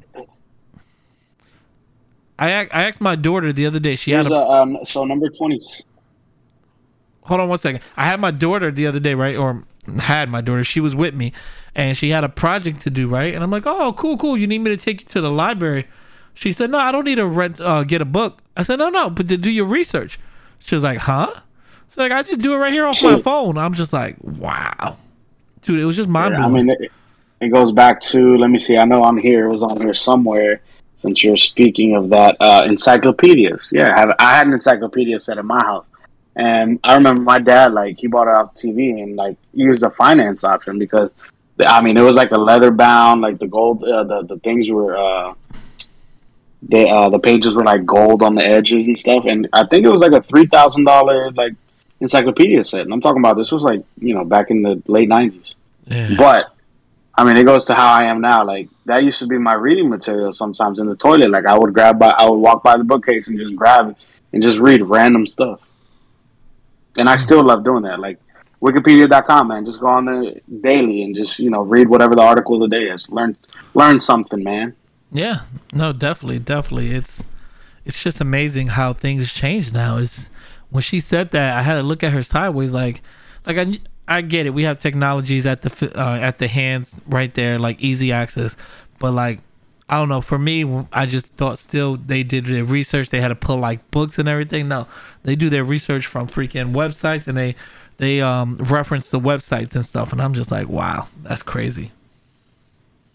I 2.40 2.52
I 2.72 2.84
asked 2.88 3.02
my 3.02 3.16
daughter 3.16 3.54
the 3.54 3.66
other 3.66 3.80
day. 3.80 3.96
She 3.96 4.12
had 4.12 4.28
a 4.28 4.34
a 4.34 4.62
um. 4.62 4.78
So 4.84 5.06
number 5.06 5.30
twenty. 5.30 5.60
Hold 7.26 7.42
on 7.42 7.50
one 7.50 7.58
second. 7.58 7.82
I 7.98 8.06
had 8.06 8.20
my 8.20 8.32
daughter 8.32 8.72
the 8.72 8.88
other 8.88 9.00
day, 9.00 9.14
right? 9.14 9.36
Or 9.36 9.64
had 10.00 10.30
my 10.30 10.42
daughter. 10.42 10.64
She 10.64 10.80
was 10.80 10.96
with 10.96 11.14
me, 11.14 11.34
and 11.76 11.98
she 11.98 12.10
had 12.10 12.24
a 12.24 12.30
project 12.30 12.82
to 12.82 12.90
do, 12.90 13.08
right? 13.08 13.34
And 13.34 13.44
I'm 13.44 13.52
like, 13.52 13.66
oh, 13.66 13.94
cool, 13.94 14.18
cool. 14.18 14.38
You 14.38 14.48
need 14.48 14.60
me 14.60 14.76
to 14.76 14.78
take 14.78 15.02
you 15.02 15.08
to 15.08 15.22
the 15.22 15.32
library? 15.32 15.88
She 16.34 16.52
said, 16.52 16.70
no, 16.72 16.78
I 16.78 16.92
don't 16.92 17.06
need 17.06 17.16
to 17.16 17.26
rent, 17.26 17.62
uh, 17.62 17.84
get 17.84 18.02
a 18.02 18.06
book. 18.06 18.42
I 18.58 18.64
said, 18.64 18.80
no, 18.80 18.90
no, 18.90 19.10
but 19.10 19.30
to 19.30 19.38
do 19.38 19.52
your 19.52 19.66
research. 19.66 20.20
She 20.60 20.76
was 20.76 20.84
like, 20.84 21.00
huh? 21.00 21.34
So 21.90 22.02
like, 22.02 22.12
I 22.12 22.24
just 22.24 22.42
do 22.42 22.54
it 22.54 22.58
right 22.58 22.74
here 22.74 22.86
off 22.86 23.02
my 23.04 23.20
phone. 23.20 23.58
I'm 23.58 23.74
just 23.74 23.94
like, 23.94 24.18
wow, 24.22 24.98
dude, 25.62 25.80
it 25.80 25.86
was 25.86 25.96
just 25.96 26.10
mind 26.10 26.36
I 26.36 26.50
mean, 26.50 26.70
it, 26.70 26.92
it 27.40 27.50
goes 27.50 27.72
back 27.72 28.02
to. 28.02 28.38
Let 28.38 28.50
me 28.50 28.60
see. 28.60 28.78
I 28.78 28.86
know 28.86 29.04
I'm 29.04 29.18
here. 29.18 29.48
It 29.48 29.52
was 29.52 29.64
on 29.64 29.80
here 29.80 29.94
somewhere. 29.94 30.62
Since 30.98 31.24
you're 31.24 31.38
speaking 31.38 31.96
of 31.96 32.10
that, 32.10 32.38
uh, 32.40 32.64
encyclopedias. 32.66 33.70
Yeah, 33.74 33.94
I, 33.96 34.00
have, 34.00 34.12
I 34.18 34.38
had 34.38 34.48
an 34.48 34.54
encyclopedia 34.54 35.20
set 35.20 35.38
in 35.38 35.46
my 35.46 35.64
house, 35.64 35.88
and 36.36 36.80
I 36.84 36.96
remember 36.96 37.22
my 37.22 37.40
dad 37.40 37.74
like 37.74 37.98
he 37.98 38.08
bought 38.08 38.28
it 38.28 38.36
off 38.36 38.56
TV 38.56 39.02
and 39.02 39.16
like 39.16 39.38
used 39.54 39.84
a 39.84 39.90
finance 39.90 40.44
option 40.44 40.78
because, 40.78 41.10
I 41.66 41.82
mean, 41.82 41.98
it 41.98 42.02
was 42.02 42.16
like 42.16 42.32
a 42.32 42.40
leather 42.40 42.72
bound, 42.72 43.22
like 43.22 43.40
the 43.40 43.48
gold, 43.48 43.84
uh, 43.84 44.04
the 44.04 44.24
the 44.24 44.40
things 44.40 44.70
were. 44.70 44.98
Uh, 44.98 45.34
they, 46.68 46.90
uh, 46.90 47.10
the 47.10 47.20
pages 47.20 47.56
were 47.56 47.64
like 47.64 47.86
gold 47.86 48.24
on 48.24 48.34
the 48.34 48.44
edges 48.44 48.88
and 48.88 48.98
stuff, 48.98 49.26
and 49.26 49.48
I 49.54 49.68
think 49.68 49.86
it 49.86 49.90
was 49.90 50.02
like 50.02 50.14
a 50.14 50.22
three 50.24 50.48
thousand 50.48 50.86
dollar 50.86 51.32
like 51.32 51.54
encyclopedia 52.00 52.64
set. 52.66 52.82
And 52.82 52.94
I'm 52.94 53.02
talking 53.02 53.22
about 53.22 53.38
this 53.38 53.52
was 53.52 53.62
like 53.62 53.84
you 54.00 54.16
know 54.16 54.26
back 54.26 54.50
in 54.50 54.64
the 54.64 54.82
late 54.88 55.08
nineties. 55.08 55.54
yeah. 55.86 56.16
But 56.18 56.56
I 57.18 57.24
mean, 57.24 57.38
it 57.38 57.46
goes 57.46 57.66
to 57.66 57.76
how 57.76 57.94
I 57.94 58.06
am 58.06 58.20
now. 58.20 58.46
Like 58.46 58.70
that 58.86 59.04
used 59.04 59.20
to 59.20 59.28
be 59.28 59.38
my 59.38 59.56
reading 59.56 59.90
material. 59.90 60.34
Sometimes 60.34 60.80
in 60.80 60.88
the 60.88 60.96
toilet, 60.96 61.30
like 61.30 61.46
I 61.46 61.58
would 61.58 61.74
grab 61.74 62.00
by, 62.00 62.10
I 62.10 62.30
would 62.30 62.38
walk 62.38 62.64
by 62.64 62.78
the 62.78 62.84
bookcase 62.84 63.28
and 63.28 63.38
just 63.38 63.56
grab 63.56 63.92
it 63.92 63.96
and 64.34 64.44
just 64.44 64.58
read 64.58 64.82
random 64.82 65.28
stuff. 65.28 65.62
And 66.98 67.10
I 67.10 67.16
still 67.18 67.44
love 67.44 67.64
doing 67.64 67.84
that. 67.84 68.00
Like 68.00 68.20
Wikipedia.com, 68.62 69.50
man, 69.50 69.66
just 69.66 69.80
go 69.80 69.88
on 69.88 70.06
there 70.06 70.34
daily 70.62 71.04
and 71.04 71.16
just 71.16 71.40
you 71.40 71.50
know 71.50 71.62
read 71.62 71.90
whatever 71.90 72.16
the 72.16 72.22
article 72.22 72.62
of 72.62 72.70
the 72.70 72.76
day 72.76 72.86
is. 72.86 73.10
Learn 73.10 73.38
learn 73.74 74.00
something, 74.00 74.44
man. 74.44 74.76
Yeah, 75.12 75.42
no, 75.72 75.94
definitely, 75.94 76.40
definitely. 76.40 76.92
It's 76.92 77.28
it's 77.86 78.02
just 78.02 78.20
amazing 78.20 78.68
how 78.70 78.94
things 78.94 79.32
change 79.32 79.72
now. 79.74 79.98
It's 79.98 80.30
when 80.70 80.82
she 80.82 81.00
said 81.00 81.32
that, 81.32 81.58
I 81.58 81.62
had 81.62 81.76
to 81.76 81.84
look 81.84 82.04
at 82.04 82.12
her 82.12 82.24
sideways, 82.24 82.72
like, 82.72 83.02
like 83.46 83.58
I 83.58 83.74
I 84.08 84.22
get 84.22 84.46
it. 84.46 84.54
We 84.54 84.64
have 84.64 84.80
technologies 84.80 85.46
at 85.46 85.62
the 85.62 86.00
uh, 86.00 86.18
at 86.18 86.40
the 86.40 86.48
hands 86.48 87.00
right 87.08 87.34
there, 87.34 87.60
like 87.60 87.82
easy 87.82 88.12
access, 88.12 88.56
but 89.00 89.12
like. 89.12 89.40
I 89.88 89.98
don't 89.98 90.10
know. 90.10 90.22
For 90.22 90.40
me, 90.40 90.86
I 90.92 91.06
just 91.06 91.28
thought 91.34 91.60
still 91.60 91.96
they 91.98 92.24
did 92.24 92.46
their 92.48 92.64
research. 92.64 93.10
They 93.10 93.22
had 93.22 93.28
to 93.28 93.36
pull 93.36 93.58
like 93.58 93.92
books 93.92 94.18
and 94.18 94.28
everything. 94.28 94.68
No, 94.68 94.88
they 95.24 95.36
do 95.36 95.50
their 95.50 95.64
research 95.64 96.08
from 96.08 96.28
freaking 96.28 96.74
websites 96.74 97.28
and 97.28 97.38
they 97.38 97.56
they 97.98 98.20
um 98.22 98.58
reference 98.58 99.10
the 99.10 99.20
websites 99.20 99.76
and 99.76 99.86
stuff. 99.86 100.12
And 100.12 100.22
I'm 100.22 100.34
just 100.34 100.52
like, 100.52 100.68
wow, 100.68 101.08
that's 101.24 101.44
crazy. 101.44 101.92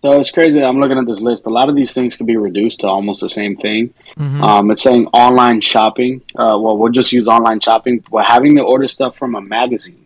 So 0.03 0.19
it's 0.19 0.31
crazy. 0.31 0.62
I'm 0.62 0.81
looking 0.81 0.97
at 0.97 1.07
this 1.07 1.21
list. 1.21 1.45
A 1.45 1.50
lot 1.50 1.69
of 1.69 1.75
these 1.77 1.93
things 1.93 2.17
can 2.17 2.25
be 2.25 2.37
reduced 2.37 2.81
to 2.81 2.87
almost 2.87 3.21
the 3.21 3.29
same 3.29 3.55
thing. 3.57 3.93
Mhm. 4.17 4.41
Um, 4.41 4.71
it's 4.71 4.80
saying 4.83 5.09
online 5.09 5.61
shopping. 5.61 6.23
Uh, 6.37 6.56
well, 6.59 6.78
we'll 6.78 6.93
just 6.93 7.13
use 7.13 7.28
online 7.28 7.61
shopping. 7.61 8.02
But 8.11 8.25
having 8.25 8.54
to 8.56 8.63
order 8.63 8.89
stuff 8.89 9.17
from 9.17 9.35
a 9.35 9.43
magazine 9.43 10.04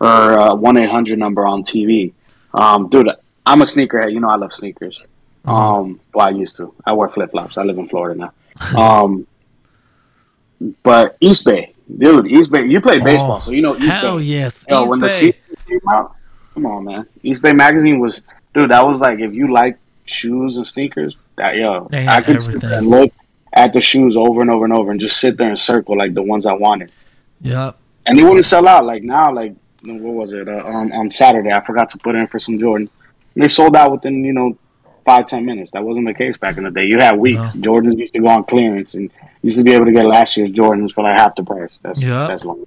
or 0.00 0.56
one 0.56 0.76
eight 0.78 0.90
hundred 0.90 1.18
number 1.18 1.46
on 1.46 1.62
TV. 1.64 2.12
Um, 2.54 2.88
dude, 2.88 3.10
I'm 3.44 3.60
a 3.60 3.64
sneakerhead. 3.64 4.12
You 4.12 4.20
know 4.20 4.30
I 4.30 4.36
love 4.36 4.52
sneakers. 4.52 5.02
Um, 5.48 6.00
well, 6.14 6.26
I 6.26 6.30
used 6.30 6.56
to. 6.56 6.74
I 6.84 6.92
wear 6.92 7.08
flip 7.08 7.30
flops. 7.30 7.56
I 7.56 7.62
live 7.62 7.78
in 7.78 7.88
Florida 7.88 8.18
now. 8.18 8.32
Um, 8.76 9.26
but 10.82 11.18
Eastbay, 11.20 11.72
dude, 11.96 12.24
Eastbay. 12.26 12.68
You 12.70 12.80
play 12.80 12.98
baseball, 12.98 13.32
Oh, 13.36 13.38
so 13.40 13.52
you 13.52 13.62
know 13.62 13.76
East 13.76 13.86
Hell 13.86 14.18
Bay. 14.18 14.24
yes, 14.24 14.64
Yo, 14.68 14.80
East 14.82 14.90
when 14.90 15.00
the 15.00 15.06
Bay. 15.06 15.12
season 15.20 15.34
came 15.68 15.80
out, 15.92 16.16
come 16.54 16.66
on, 16.66 16.84
man. 16.84 17.06
Eastbay 17.24 17.54
magazine 17.56 18.00
was, 18.00 18.22
dude. 18.54 18.70
That 18.70 18.84
was 18.86 19.00
like 19.00 19.20
if 19.20 19.32
you 19.32 19.52
like 19.52 19.78
shoes 20.04 20.56
and 20.56 20.66
sneakers, 20.66 21.16
that 21.36 21.56
yo, 21.56 21.88
I 21.92 22.20
could 22.20 22.42
sit 22.42 22.60
there 22.60 22.78
and 22.78 22.88
look 22.88 23.12
at 23.52 23.72
the 23.72 23.80
shoes 23.80 24.16
over 24.16 24.40
and 24.40 24.50
over 24.50 24.64
and 24.64 24.74
over 24.74 24.90
and 24.90 25.00
just 25.00 25.18
sit 25.20 25.36
there 25.36 25.48
and 25.48 25.58
circle 25.58 25.96
like 25.96 26.14
the 26.14 26.22
ones 26.22 26.44
I 26.46 26.54
wanted, 26.54 26.90
Yep. 27.42 27.76
and 28.06 28.18
they 28.18 28.22
wouldn't 28.24 28.44
sell 28.46 28.66
out. 28.66 28.84
Like 28.84 29.04
now, 29.04 29.32
like 29.32 29.54
what 29.84 30.14
was 30.14 30.32
it 30.32 30.48
uh, 30.48 30.64
on 30.64 30.90
on 30.92 31.08
Saturday? 31.10 31.52
I 31.52 31.60
forgot 31.64 31.88
to 31.90 31.98
put 31.98 32.16
in 32.16 32.26
for 32.26 32.40
some 32.40 32.58
Jordans. 32.58 32.90
And 33.36 33.44
they 33.44 33.48
sold 33.48 33.76
out 33.76 33.92
within 33.92 34.24
you 34.24 34.32
know 34.32 34.58
five 35.10 35.26
ten 35.26 35.42
minutes. 35.50 35.70
That 35.72 35.82
wasn't 35.84 36.06
the 36.06 36.14
case 36.14 36.36
back 36.44 36.56
in 36.58 36.64
the 36.64 36.70
day. 36.70 36.84
You 36.84 36.98
had 36.98 37.16
weeks. 37.18 37.48
Jordans 37.66 37.96
used 37.98 38.12
to 38.14 38.20
go 38.20 38.28
on 38.28 38.44
clearance 38.44 38.94
and 38.94 39.10
used 39.42 39.56
to 39.56 39.62
be 39.64 39.72
able 39.72 39.86
to 39.86 39.92
get 39.92 40.06
last 40.06 40.36
year's 40.36 40.50
Jordans 40.50 40.92
for 40.92 41.02
like 41.04 41.16
half 41.16 41.34
the 41.36 41.44
price. 41.44 41.78
That's 41.82 42.00
Yeah. 42.00 42.26
that's 42.28 42.44
long. 42.44 42.64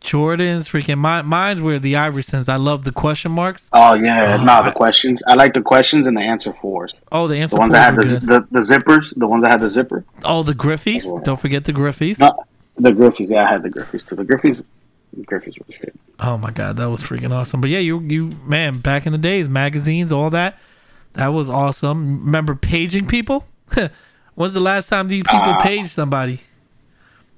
Jordans, 0.00 0.64
freaking 0.68 0.98
mine. 0.98 1.24
Mine's 1.24 1.62
were 1.62 1.78
the 1.78 1.94
Iversons. 1.94 2.46
I 2.48 2.56
love 2.56 2.84
the 2.84 2.92
question 2.92 3.32
marks. 3.32 3.70
Oh 3.72 3.94
yeah, 3.94 4.36
Oh, 4.38 4.44
no, 4.44 4.62
the 4.62 4.70
questions. 4.72 5.22
I 5.26 5.34
like 5.34 5.54
the 5.54 5.62
questions 5.62 6.06
and 6.06 6.14
the 6.16 6.20
answer 6.20 6.52
fours. 6.60 6.92
Oh, 7.10 7.26
the 7.26 7.36
answer 7.38 7.56
The 7.56 7.60
ones 7.60 7.72
that 7.72 7.84
had 7.94 7.96
the, 7.96 8.06
the 8.32 8.38
the 8.50 8.60
zippers, 8.60 9.14
the 9.16 9.26
ones 9.26 9.42
that 9.44 9.50
had 9.52 9.60
the 9.62 9.70
zipper, 9.70 10.04
Oh, 10.24 10.42
the 10.42 10.52
Griffeys. 10.52 11.02
Oh. 11.06 11.20
Don't 11.20 11.40
forget 11.40 11.64
the 11.64 11.72
Griffeys. 11.72 12.18
No. 12.20 12.44
the 12.76 12.90
Griffeys. 12.92 13.30
Yeah, 13.30 13.44
I 13.46 13.52
had 13.52 13.62
the 13.62 13.70
Griffeys 13.70 14.06
too. 14.06 14.14
The 14.16 14.24
Griffeys, 14.24 14.62
Griffeys 15.30 15.58
were 15.58 15.72
shit. 15.74 15.94
Oh 16.20 16.36
my 16.36 16.50
god, 16.50 16.76
that 16.76 16.90
was 16.90 17.00
freaking 17.02 17.32
awesome. 17.32 17.60
But 17.62 17.70
yeah, 17.70 17.78
you 17.78 18.00
you 18.00 18.32
man, 18.44 18.80
back 18.80 19.06
in 19.06 19.12
the 19.12 19.18
days, 19.18 19.48
magazines, 19.48 20.12
all 20.12 20.28
that, 20.30 20.58
that 21.14 21.28
was 21.28 21.48
awesome. 21.50 22.24
Remember 22.24 22.54
paging 22.54 23.06
people? 23.06 23.46
When's 24.34 24.52
the 24.52 24.60
last 24.60 24.88
time 24.88 25.08
these 25.08 25.22
people 25.22 25.40
Ah. 25.44 25.60
paged 25.62 25.90
somebody? 25.90 26.40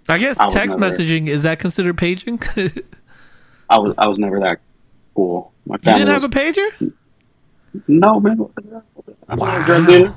I 0.08 0.18
guess 0.18 0.38
I 0.38 0.48
text 0.48 0.78
never- 0.78 0.96
messaging 0.96 1.26
is 1.28 1.42
that 1.44 1.58
considered 1.58 1.96
paging? 1.98 2.40
I 3.70 3.78
was 3.78 3.94
I 3.98 4.06
was 4.06 4.18
never 4.18 4.38
that 4.40 4.60
cool. 5.14 5.52
My 5.66 5.76
family 5.78 6.04
didn't 6.04 6.14
have 6.14 6.24
a 6.24 6.28
pager? 6.28 6.92
no 7.88 8.20
man. 8.20 8.38
I'm 9.28 9.38
not 9.38 9.38
Wow. 9.38 9.62
a 9.62 9.66
drug 9.66 9.86
dealer. 9.88 10.14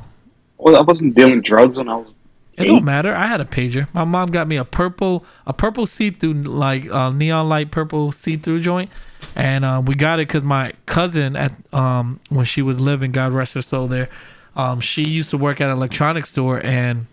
Well, 0.57 0.77
I 0.77 0.81
wasn't 0.83 1.15
dealing 1.15 1.41
drugs 1.41 1.77
when 1.77 1.89
I 1.89 1.95
was. 1.95 2.17
It 2.59 2.65
eight. 2.65 2.67
don't 2.67 2.83
matter. 2.83 3.15
I 3.15 3.25
had 3.27 3.39
a 3.41 3.45
pager. 3.45 3.87
My 3.93 4.03
mom 4.03 4.29
got 4.31 4.47
me 4.47 4.57
a 4.57 4.65
purple, 4.65 5.25
a 5.47 5.53
purple 5.53 5.85
see-through, 5.87 6.33
like 6.33 6.89
uh, 6.91 7.09
neon 7.09 7.47
light 7.47 7.71
purple 7.71 8.11
see-through 8.11 8.59
joint, 8.59 8.91
and 9.35 9.63
um, 9.63 9.85
we 9.85 9.95
got 9.95 10.19
it 10.19 10.27
because 10.27 10.43
my 10.43 10.73
cousin 10.85 11.35
at 11.37 11.53
um 11.73 12.19
when 12.29 12.45
she 12.45 12.61
was 12.61 12.79
living, 12.81 13.11
God 13.11 13.31
rest 13.31 13.53
her 13.53 13.61
soul, 13.61 13.87
there, 13.87 14.09
um 14.55 14.81
she 14.81 15.03
used 15.03 15.29
to 15.29 15.37
work 15.37 15.61
at 15.61 15.69
an 15.69 15.77
electronics 15.77 16.29
store 16.29 16.59
and 16.63 17.07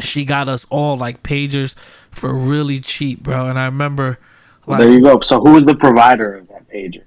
she 0.00 0.24
got 0.24 0.48
us 0.48 0.66
all 0.70 0.96
like 0.96 1.22
pagers 1.22 1.76
for 2.10 2.34
really 2.34 2.80
cheap, 2.80 3.22
bro. 3.22 3.46
And 3.46 3.58
I 3.58 3.66
remember, 3.66 4.18
like, 4.66 4.80
there 4.80 4.90
you 4.92 5.00
go. 5.00 5.20
So 5.20 5.40
who 5.40 5.52
was 5.52 5.66
the 5.66 5.76
provider 5.76 6.34
of 6.34 6.48
that 6.48 6.68
pager? 6.68 7.04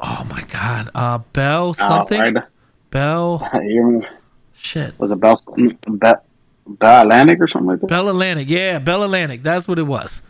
oh 0.00 0.26
my 0.28 0.42
god, 0.42 0.90
uh, 0.94 1.18
Bell 1.32 1.70
Uh, 1.70 1.72
something, 1.72 2.20
right? 2.20 2.44
Bell, 2.90 3.50
shit. 4.52 4.98
was 4.98 5.10
it 5.10 5.20
Bell, 5.20 5.36
Bell, 5.88 6.22
Bell 6.66 7.02
Atlantic 7.02 7.40
or 7.40 7.48
something 7.48 7.68
like 7.68 7.80
that? 7.80 7.88
Bell 7.88 8.08
Atlantic, 8.08 8.48
yeah, 8.50 8.78
Bell 8.78 9.02
Atlantic. 9.02 9.42
That's 9.42 9.68
what 9.68 9.78
it 9.78 9.84
was. 9.84 10.22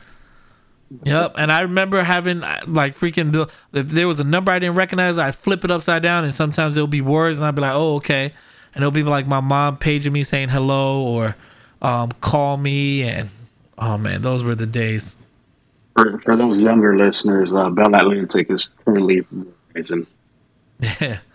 Yep, 1.03 1.35
and 1.37 1.51
I 1.51 1.63
remember 1.63 2.03
having 2.05 2.45
uh, 2.45 2.61
like 2.69 2.95
freaking 2.95 3.33
the 3.33 3.51
if 3.73 3.89
there 3.89 4.07
was 4.07 4.21
a 4.21 4.25
number 4.25 4.53
I 4.53 4.61
didn't 4.61 4.77
recognize, 4.77 5.19
I'd 5.19 5.35
flip 5.35 5.65
it 5.65 5.71
upside 5.71 6.03
down, 6.03 6.25
and 6.25 6.33
sometimes 6.33 6.77
it'll 6.77 6.87
be 6.87 7.01
words, 7.01 7.39
and 7.39 7.47
I'd 7.47 7.57
be 7.57 7.63
like, 7.63 7.75
"Oh, 7.75 7.97
okay," 7.97 8.33
and 8.73 8.83
it'll 8.83 8.93
be 8.93 9.03
like 9.03 9.27
my 9.27 9.41
mom 9.41 9.79
paging 9.79 10.13
me 10.13 10.23
saying 10.23 10.51
hello 10.51 11.03
or 11.03 11.35
um, 11.83 12.13
call 12.21 12.57
me, 12.57 13.03
and 13.03 13.31
oh 13.79 13.99
man, 13.99 14.23
those 14.23 14.45
were 14.45 14.55
the 14.55 14.67
days. 14.67 15.17
For, 15.97 16.21
for 16.21 16.37
those 16.37 16.59
younger 16.59 16.97
listeners, 16.97 17.53
uh, 17.53 17.69
Bell 17.71 17.93
Atlantic 17.95 18.49
is 18.51 18.69
currently 18.85 19.27
Verizon. 19.75 20.07
Yeah. 20.81 21.19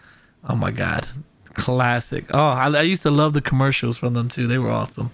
Oh 0.44 0.56
my 0.56 0.72
god, 0.72 1.08
classic. 1.54 2.26
Oh, 2.34 2.40
I, 2.40 2.68
I 2.70 2.82
used 2.82 3.04
to 3.04 3.12
love 3.12 3.34
the 3.34 3.42
commercials 3.42 3.98
from 3.98 4.14
them 4.14 4.30
too. 4.30 4.48
They 4.48 4.58
were 4.58 4.70
awesome, 4.70 5.12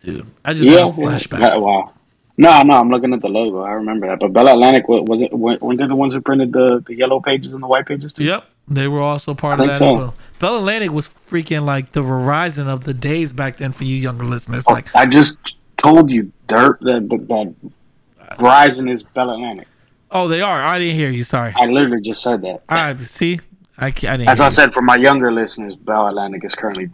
dude. 0.00 0.26
I 0.44 0.52
just 0.54 0.64
Yeah, 0.64 0.76
got 0.76 0.98
a 0.98 1.00
yeah. 1.00 1.06
flashback. 1.18 1.40
Yeah, 1.40 1.56
wow. 1.56 1.92
No, 2.38 2.62
no, 2.62 2.74
I'm 2.80 2.90
looking 2.90 3.12
at 3.12 3.20
the 3.20 3.28
logo. 3.28 3.60
I 3.62 3.72
remember 3.72 4.06
that. 4.08 4.18
But 4.20 4.32
Bell 4.32 4.48
Atlantic 4.48 4.88
wa- 4.88 5.02
was 5.02 5.20
it? 5.20 5.32
When, 5.32 5.58
when 5.58 5.76
did 5.76 5.90
the 5.90 5.94
ones 5.96 6.14
who 6.14 6.20
printed 6.20 6.52
the, 6.52 6.82
the 6.86 6.94
yellow 6.94 7.20
pages 7.20 7.52
and 7.52 7.62
the 7.62 7.66
white 7.66 7.86
pages? 7.86 8.12
Too? 8.14 8.24
Yep, 8.24 8.44
they 8.68 8.88
were 8.88 9.00
also 9.02 9.34
part 9.34 9.60
I 9.60 9.64
of 9.64 9.68
think 9.68 9.78
that 9.78 9.82
as 9.84 9.90
so. 9.90 9.94
well. 9.94 10.14
Bell 10.38 10.56
Atlantic 10.58 10.90
was 10.92 11.08
freaking 11.08 11.64
like 11.64 11.92
the 11.92 12.02
Verizon 12.02 12.66
of 12.68 12.84
the 12.84 12.94
days 12.94 13.32
back 13.32 13.58
then 13.58 13.72
for 13.72 13.84
you 13.84 13.96
younger 13.96 14.24
listeners. 14.24 14.64
Oh, 14.66 14.72
Like, 14.72 14.92
I 14.94 15.06
just 15.06 15.38
told 15.76 16.10
you 16.10 16.32
dirt 16.48 16.80
that 16.80 17.08
that, 17.10 17.28
that 17.28 18.38
Verizon 18.38 18.90
is 18.90 19.02
Bell 19.02 19.30
Atlantic. 19.30 19.68
Oh, 20.10 20.26
they 20.28 20.40
are. 20.40 20.62
I 20.62 20.78
didn't 20.78 20.96
hear 20.96 21.10
you. 21.10 21.24
Sorry. 21.24 21.52
I 21.54 21.66
literally 21.66 22.00
just 22.02 22.22
said 22.22 22.42
that. 22.42 22.62
I 22.68 22.96
see. 23.02 23.40
I, 23.78 23.90
can't, 23.90 24.12
I 24.12 24.16
didn't. 24.18 24.28
As 24.30 24.40
I 24.40 24.46
you. 24.46 24.50
said, 24.50 24.72
for 24.74 24.82
my 24.82 24.96
younger 24.96 25.32
listeners, 25.32 25.76
Bell 25.76 26.06
Atlantic 26.08 26.44
is 26.44 26.54
currently. 26.54 26.90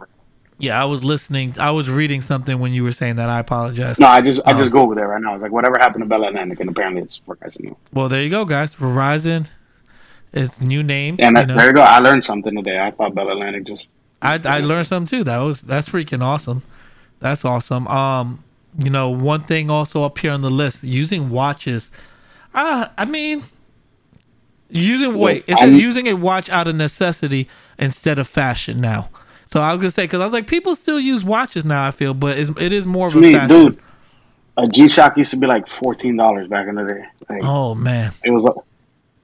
Yeah, 0.57 0.81
I 0.81 0.85
was 0.85 1.03
listening. 1.03 1.55
I 1.59 1.71
was 1.71 1.89
reading 1.89 2.21
something 2.21 2.59
when 2.59 2.73
you 2.73 2.83
were 2.83 2.91
saying 2.91 3.15
that. 3.15 3.29
I 3.29 3.39
apologize. 3.39 3.97
No, 3.99 4.07
I 4.07 4.19
just 4.21 4.41
I 4.45 4.53
Oh. 4.53 4.57
just 4.57 4.71
googled 4.71 4.97
it 4.97 5.05
right 5.05 5.21
now. 5.21 5.31
I 5.31 5.33
was 5.33 5.41
like, 5.41 5.51
whatever 5.53 5.77
happened 5.79 6.03
to 6.03 6.07
Bell 6.09 6.23
Atlantic, 6.25 6.59
and 6.59 6.69
apparently 6.69 7.01
it's 7.01 7.19
Verizon. 7.27 7.63
now. 7.69 7.77
Well, 7.93 8.09
there 8.09 8.21
you 8.21 8.29
go, 8.29 8.43
guys. 8.43 8.75
Verizon, 8.75 9.47
its 10.33 10.59
new 10.59 10.83
name. 10.83 11.15
And 11.19 11.29
you 11.29 11.33
that, 11.35 11.47
know. 11.47 11.55
there 11.55 11.67
you 11.67 11.73
go. 11.73 11.81
I 11.81 11.99
learned 11.99 12.25
something 12.25 12.55
today. 12.55 12.77
I 12.79 12.91
thought 12.91 13.15
Bell 13.15 13.29
Atlantic 13.29 13.65
just. 13.67 13.87
I 14.21 14.39
I 14.43 14.59
learned 14.59 14.87
something 14.87 15.19
too. 15.19 15.23
That 15.23 15.37
was 15.37 15.61
that's 15.61 15.87
freaking 15.87 16.21
awesome. 16.21 16.63
That's 17.21 17.45
awesome. 17.45 17.87
Um, 17.87 18.43
you 18.83 18.89
know, 18.89 19.09
one 19.09 19.43
thing 19.43 19.69
also 19.69 20.03
up 20.03 20.17
here 20.17 20.31
on 20.33 20.41
the 20.41 20.51
list, 20.51 20.83
using 20.83 21.29
watches. 21.29 21.89
Uh, 22.53 22.87
I 22.97 23.05
mean, 23.05 23.43
using 24.69 25.15
wait, 25.17 25.43
it 25.47 25.57
says 25.57 25.81
using 25.81 26.07
a 26.07 26.13
watch 26.13 26.49
out 26.49 26.67
of 26.67 26.75
necessity 26.75 27.47
instead 27.77 28.19
of 28.19 28.27
fashion 28.27 28.79
now. 28.81 29.09
So 29.45 29.61
I 29.61 29.71
was 29.73 29.81
gonna 29.81 29.91
say 29.91 30.03
because 30.03 30.21
I 30.21 30.23
was 30.25 30.33
like, 30.33 30.47
people 30.47 30.75
still 30.75 30.99
use 30.99 31.23
watches 31.23 31.65
now. 31.65 31.85
I 31.87 31.91
feel, 31.91 32.13
but 32.13 32.37
it's, 32.37 32.51
it 32.59 32.71
is 32.71 32.85
more 32.85 33.07
of 33.07 33.15
a 33.15 33.17
me, 33.17 33.33
fashion. 33.33 33.47
dude, 33.49 33.79
a 34.57 34.67
G 34.67 34.87
Shock 34.87 35.17
used 35.17 35.31
to 35.31 35.37
be 35.37 35.47
like 35.47 35.67
fourteen 35.67 36.15
dollars 36.17 36.47
back 36.47 36.67
in 36.67 36.75
the 36.75 36.85
day. 36.85 37.03
Like, 37.29 37.43
Oh 37.43 37.73
man, 37.75 38.11
It 38.23 38.31
was. 38.31 38.47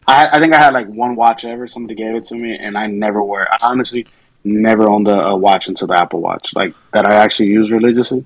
I 0.07 0.29
I 0.33 0.39
think 0.39 0.53
I 0.53 0.57
had 0.57 0.73
like 0.73 0.87
one 0.87 1.15
watch 1.15 1.45
ever. 1.45 1.67
Somebody 1.67 1.95
gave 1.95 2.15
it 2.15 2.23
to 2.25 2.35
me, 2.35 2.57
and 2.57 2.77
I 2.77 2.87
never 2.87 3.21
wear. 3.23 3.47
I 3.53 3.57
honestly 3.61 4.07
never 4.43 4.87
owned 4.89 5.07
a, 5.07 5.19
a 5.27 5.35
watch 5.35 5.67
until 5.67 5.87
the 5.87 5.97
Apple 5.99 6.21
Watch, 6.21 6.53
like 6.55 6.73
that 6.91 7.07
I 7.07 7.15
actually 7.15 7.47
use 7.49 7.71
religiously. 7.71 8.23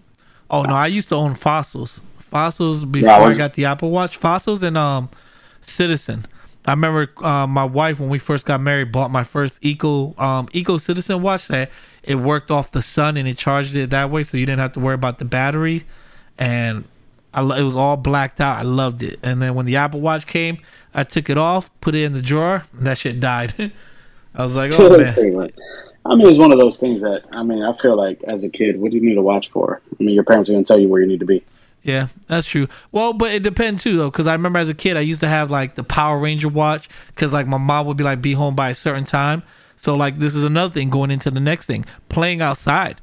Oh 0.50 0.64
no, 0.64 0.74
I 0.76 0.88
used 0.88 1.10
to 1.10 1.16
own 1.16 1.36
fossils. 1.36 2.04
Fossils 2.20 2.86
before 2.86 3.10
I 3.10 3.18
I, 3.18 3.28
was- 3.28 3.38
got 3.38 3.54
the 3.54 3.66
Apple 3.66 3.92
Watch. 3.92 4.18
Fossils 4.18 4.62
and 4.64 4.78
um, 4.78 5.10
Citizen. 5.62 6.26
I 6.70 6.74
remember 6.74 7.10
uh, 7.26 7.48
my 7.48 7.66
wife 7.66 8.00
when 8.00 8.10
we 8.10 8.20
first 8.20 8.46
got 8.46 8.62
married 8.62 8.92
bought 8.92 9.10
my 9.10 9.24
first 9.24 9.58
Eco 9.62 10.14
um 10.20 10.48
Eco 10.54 10.78
Citizen 10.78 11.22
watch 11.22 11.48
that 11.48 11.72
it 12.04 12.16
worked 12.16 12.52
off 12.52 12.72
the 12.72 12.84
sun 12.84 13.18
and 13.18 13.28
it 13.28 13.38
charged 13.38 13.76
it 13.76 13.90
that 13.90 14.12
way, 14.12 14.24
so 14.24 14.38
you 14.38 14.46
didn't 14.46 14.60
have 14.60 14.74
to 14.74 14.80
worry 14.80 14.94
about 14.94 15.18
the 15.18 15.26
battery. 15.26 15.84
And 16.38 16.86
I 17.34 17.42
lo- 17.42 17.56
it 17.56 17.64
was 17.64 17.76
all 17.76 17.98
blacked 17.98 18.40
out. 18.40 18.60
I 18.60 18.62
loved 18.62 19.02
it. 19.02 19.20
And 19.24 19.42
then 19.42 19.56
when 19.56 19.66
the 19.66 19.78
Apple 19.78 20.00
Watch 20.00 20.28
came, 20.28 20.60
I 20.94 21.04
took 21.04 21.30
it 21.30 21.38
off, 21.38 21.70
put 21.82 21.96
it 21.96 22.04
in 22.04 22.14
the 22.14 22.22
drawer, 22.22 22.64
and 22.78 22.86
that 22.86 23.00
shit 23.00 23.20
died. 23.20 23.54
I 24.36 24.44
was 24.44 24.56
like, 24.56 24.72
oh 24.76 24.98
man. 24.98 25.52
I 26.06 26.16
mean, 26.16 26.28
it's 26.28 26.38
one 26.38 26.52
of 26.52 26.60
those 26.60 26.78
things 26.78 27.02
that 27.02 27.24
I 27.32 27.42
mean, 27.42 27.64
I 27.64 27.76
feel 27.78 27.96
like 27.96 28.24
as 28.24 28.44
a 28.44 28.50
kid, 28.50 28.80
what 28.80 28.92
do 28.92 28.98
you 28.98 29.04
need 29.04 29.18
a 29.18 29.24
watch 29.24 29.50
for? 29.50 29.82
I 30.00 30.04
mean, 30.04 30.14
your 30.14 30.24
parents 30.24 30.52
are 30.52 30.54
gonna 30.54 30.66
tell 30.66 30.80
you 30.80 30.88
where 30.88 31.02
you 31.02 31.08
need 31.08 31.20
to 31.20 31.26
be. 31.26 31.44
Yeah, 31.82 32.08
that's 32.28 32.46
true. 32.48 32.68
Well, 32.92 33.14
but 33.14 33.32
it 33.32 33.42
depends 33.42 33.84
too, 33.84 33.98
though, 33.98 34.12
because 34.12 34.28
I 34.28 34.34
remember 34.34 34.60
as 34.60 34.70
a 34.70 34.74
kid, 34.74 34.98
I 34.98 35.02
used 35.02 35.22
to 35.22 35.30
have 35.30 35.50
like 35.50 35.76
the 35.76 35.84
Power 35.84 36.20
Ranger 36.20 36.50
watch, 36.50 36.90
because 37.08 37.32
like 37.32 37.48
my 37.48 37.58
mom 37.58 37.88
would 37.88 37.98
be 37.98 38.04
like, 38.04 38.22
be 38.22 38.34
home 38.34 38.56
by 38.56 38.70
a 38.70 38.76
certain 38.76 39.06
time. 39.06 39.44
So 39.76 39.96
like, 39.96 40.20
this 40.20 40.36
is 40.36 40.44
another 40.44 40.74
thing 40.74 40.90
going 40.90 41.10
into 41.10 41.32
the 41.32 41.40
next 41.40 41.66
thing, 41.66 41.86
playing 42.10 42.42
outside. 42.42 43.00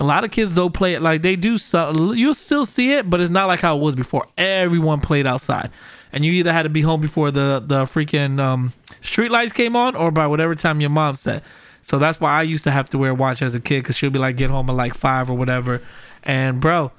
A 0.00 0.04
lot 0.04 0.24
of 0.24 0.30
kids 0.30 0.52
don't 0.52 0.74
play 0.74 0.94
it 0.94 1.02
like 1.02 1.22
they 1.22 1.36
do. 1.36 1.58
So 1.58 2.12
you'll 2.12 2.34
still 2.34 2.66
see 2.66 2.92
it, 2.92 3.08
but 3.08 3.20
it's 3.20 3.30
not 3.30 3.46
like 3.46 3.60
how 3.60 3.76
it 3.76 3.80
was 3.80 3.94
before. 3.94 4.26
Everyone 4.36 5.00
played 5.00 5.26
outside, 5.26 5.70
and 6.12 6.24
you 6.24 6.32
either 6.32 6.52
had 6.52 6.64
to 6.64 6.68
be 6.68 6.82
home 6.82 7.00
before 7.00 7.30
the 7.30 7.62
the 7.64 7.82
freaking 7.82 8.40
um, 8.40 8.72
street 9.00 9.30
lights 9.30 9.52
came 9.52 9.76
on, 9.76 9.94
or 9.96 10.10
by 10.10 10.26
whatever 10.26 10.54
time 10.54 10.80
your 10.80 10.90
mom 10.90 11.14
said. 11.14 11.42
So 11.82 11.98
that's 11.98 12.20
why 12.20 12.32
I 12.32 12.42
used 12.42 12.64
to 12.64 12.70
have 12.70 12.90
to 12.90 12.98
wear 12.98 13.12
a 13.12 13.14
watch 13.14 13.42
as 13.42 13.54
a 13.54 13.60
kid, 13.60 13.82
because 13.82 13.96
she'll 13.96 14.10
be 14.10 14.18
like, 14.18 14.36
get 14.36 14.50
home 14.50 14.68
at 14.70 14.76
like 14.76 14.94
five 14.94 15.30
or 15.30 15.34
whatever. 15.34 15.80
And 16.22 16.60
bro, 16.60 16.92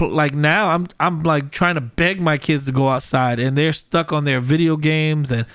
like 0.00 0.34
now 0.34 0.70
I'm 0.70 0.86
I'm 0.98 1.22
like 1.22 1.50
trying 1.50 1.74
to 1.74 1.80
beg 1.80 2.20
my 2.20 2.38
kids 2.38 2.66
to 2.66 2.72
go 2.72 2.88
outside, 2.88 3.38
and 3.38 3.56
they're 3.56 3.72
stuck 3.72 4.12
on 4.12 4.24
their 4.24 4.40
video 4.40 4.76
games 4.76 5.30
and 5.30 5.46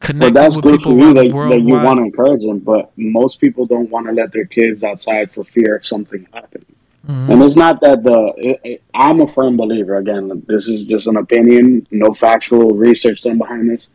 connecting 0.00 0.34
that's 0.34 0.56
with 0.56 0.64
good 0.64 0.80
for 0.82 0.90
people 0.90 0.98
you 0.98 1.14
that, 1.14 1.28
that 1.50 1.60
you 1.62 1.74
want 1.74 1.98
to 1.98 2.04
encourage 2.04 2.42
them. 2.42 2.58
But 2.58 2.90
most 2.96 3.40
people 3.40 3.66
don't 3.66 3.90
want 3.90 4.06
to 4.06 4.12
let 4.12 4.32
their 4.32 4.44
kids 4.44 4.84
outside 4.84 5.30
for 5.30 5.44
fear 5.44 5.76
of 5.76 5.86
something 5.86 6.26
happening. 6.32 6.66
Mm-hmm. 7.06 7.32
And 7.32 7.42
it's 7.42 7.56
not 7.56 7.80
that 7.80 8.02
the. 8.02 8.32
It, 8.36 8.60
it, 8.64 8.82
I'm 8.94 9.20
a 9.20 9.28
firm 9.28 9.56
believer. 9.56 9.96
Again, 9.96 10.44
this 10.46 10.68
is 10.68 10.84
just 10.84 11.06
an 11.06 11.16
opinion, 11.16 11.86
no 11.90 12.12
factual 12.12 12.74
research 12.74 13.22
done 13.22 13.38
behind 13.38 13.70
this. 13.70 13.90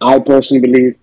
I 0.00 0.18
personally 0.20 0.60
believe 0.60 0.98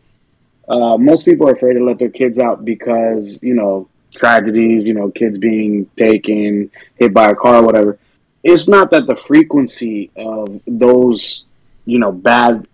uh, 0.69 0.97
most 0.97 1.25
people 1.25 1.49
are 1.49 1.53
afraid 1.53 1.73
to 1.73 1.83
let 1.83 1.99
their 1.99 2.09
kids 2.09 2.39
out 2.39 2.63
because 2.63 3.39
you 3.41 3.53
know 3.53 3.89
tragedies, 4.15 4.85
you 4.85 4.93
know, 4.93 5.11
kids 5.11 5.37
being 5.37 5.85
taken, 5.97 6.71
hit 6.95 7.13
by 7.13 7.29
a 7.29 7.35
car, 7.35 7.63
whatever. 7.63 7.99
It's 8.43 8.67
not 8.67 8.91
that 8.91 9.05
the 9.07 9.15
frequency 9.15 10.11
of 10.15 10.61
those, 10.65 11.45
you 11.85 11.99
know, 11.99 12.11
bad 12.11 12.67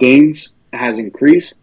things 0.00 0.52
has 0.72 0.98
increased. 0.98 1.54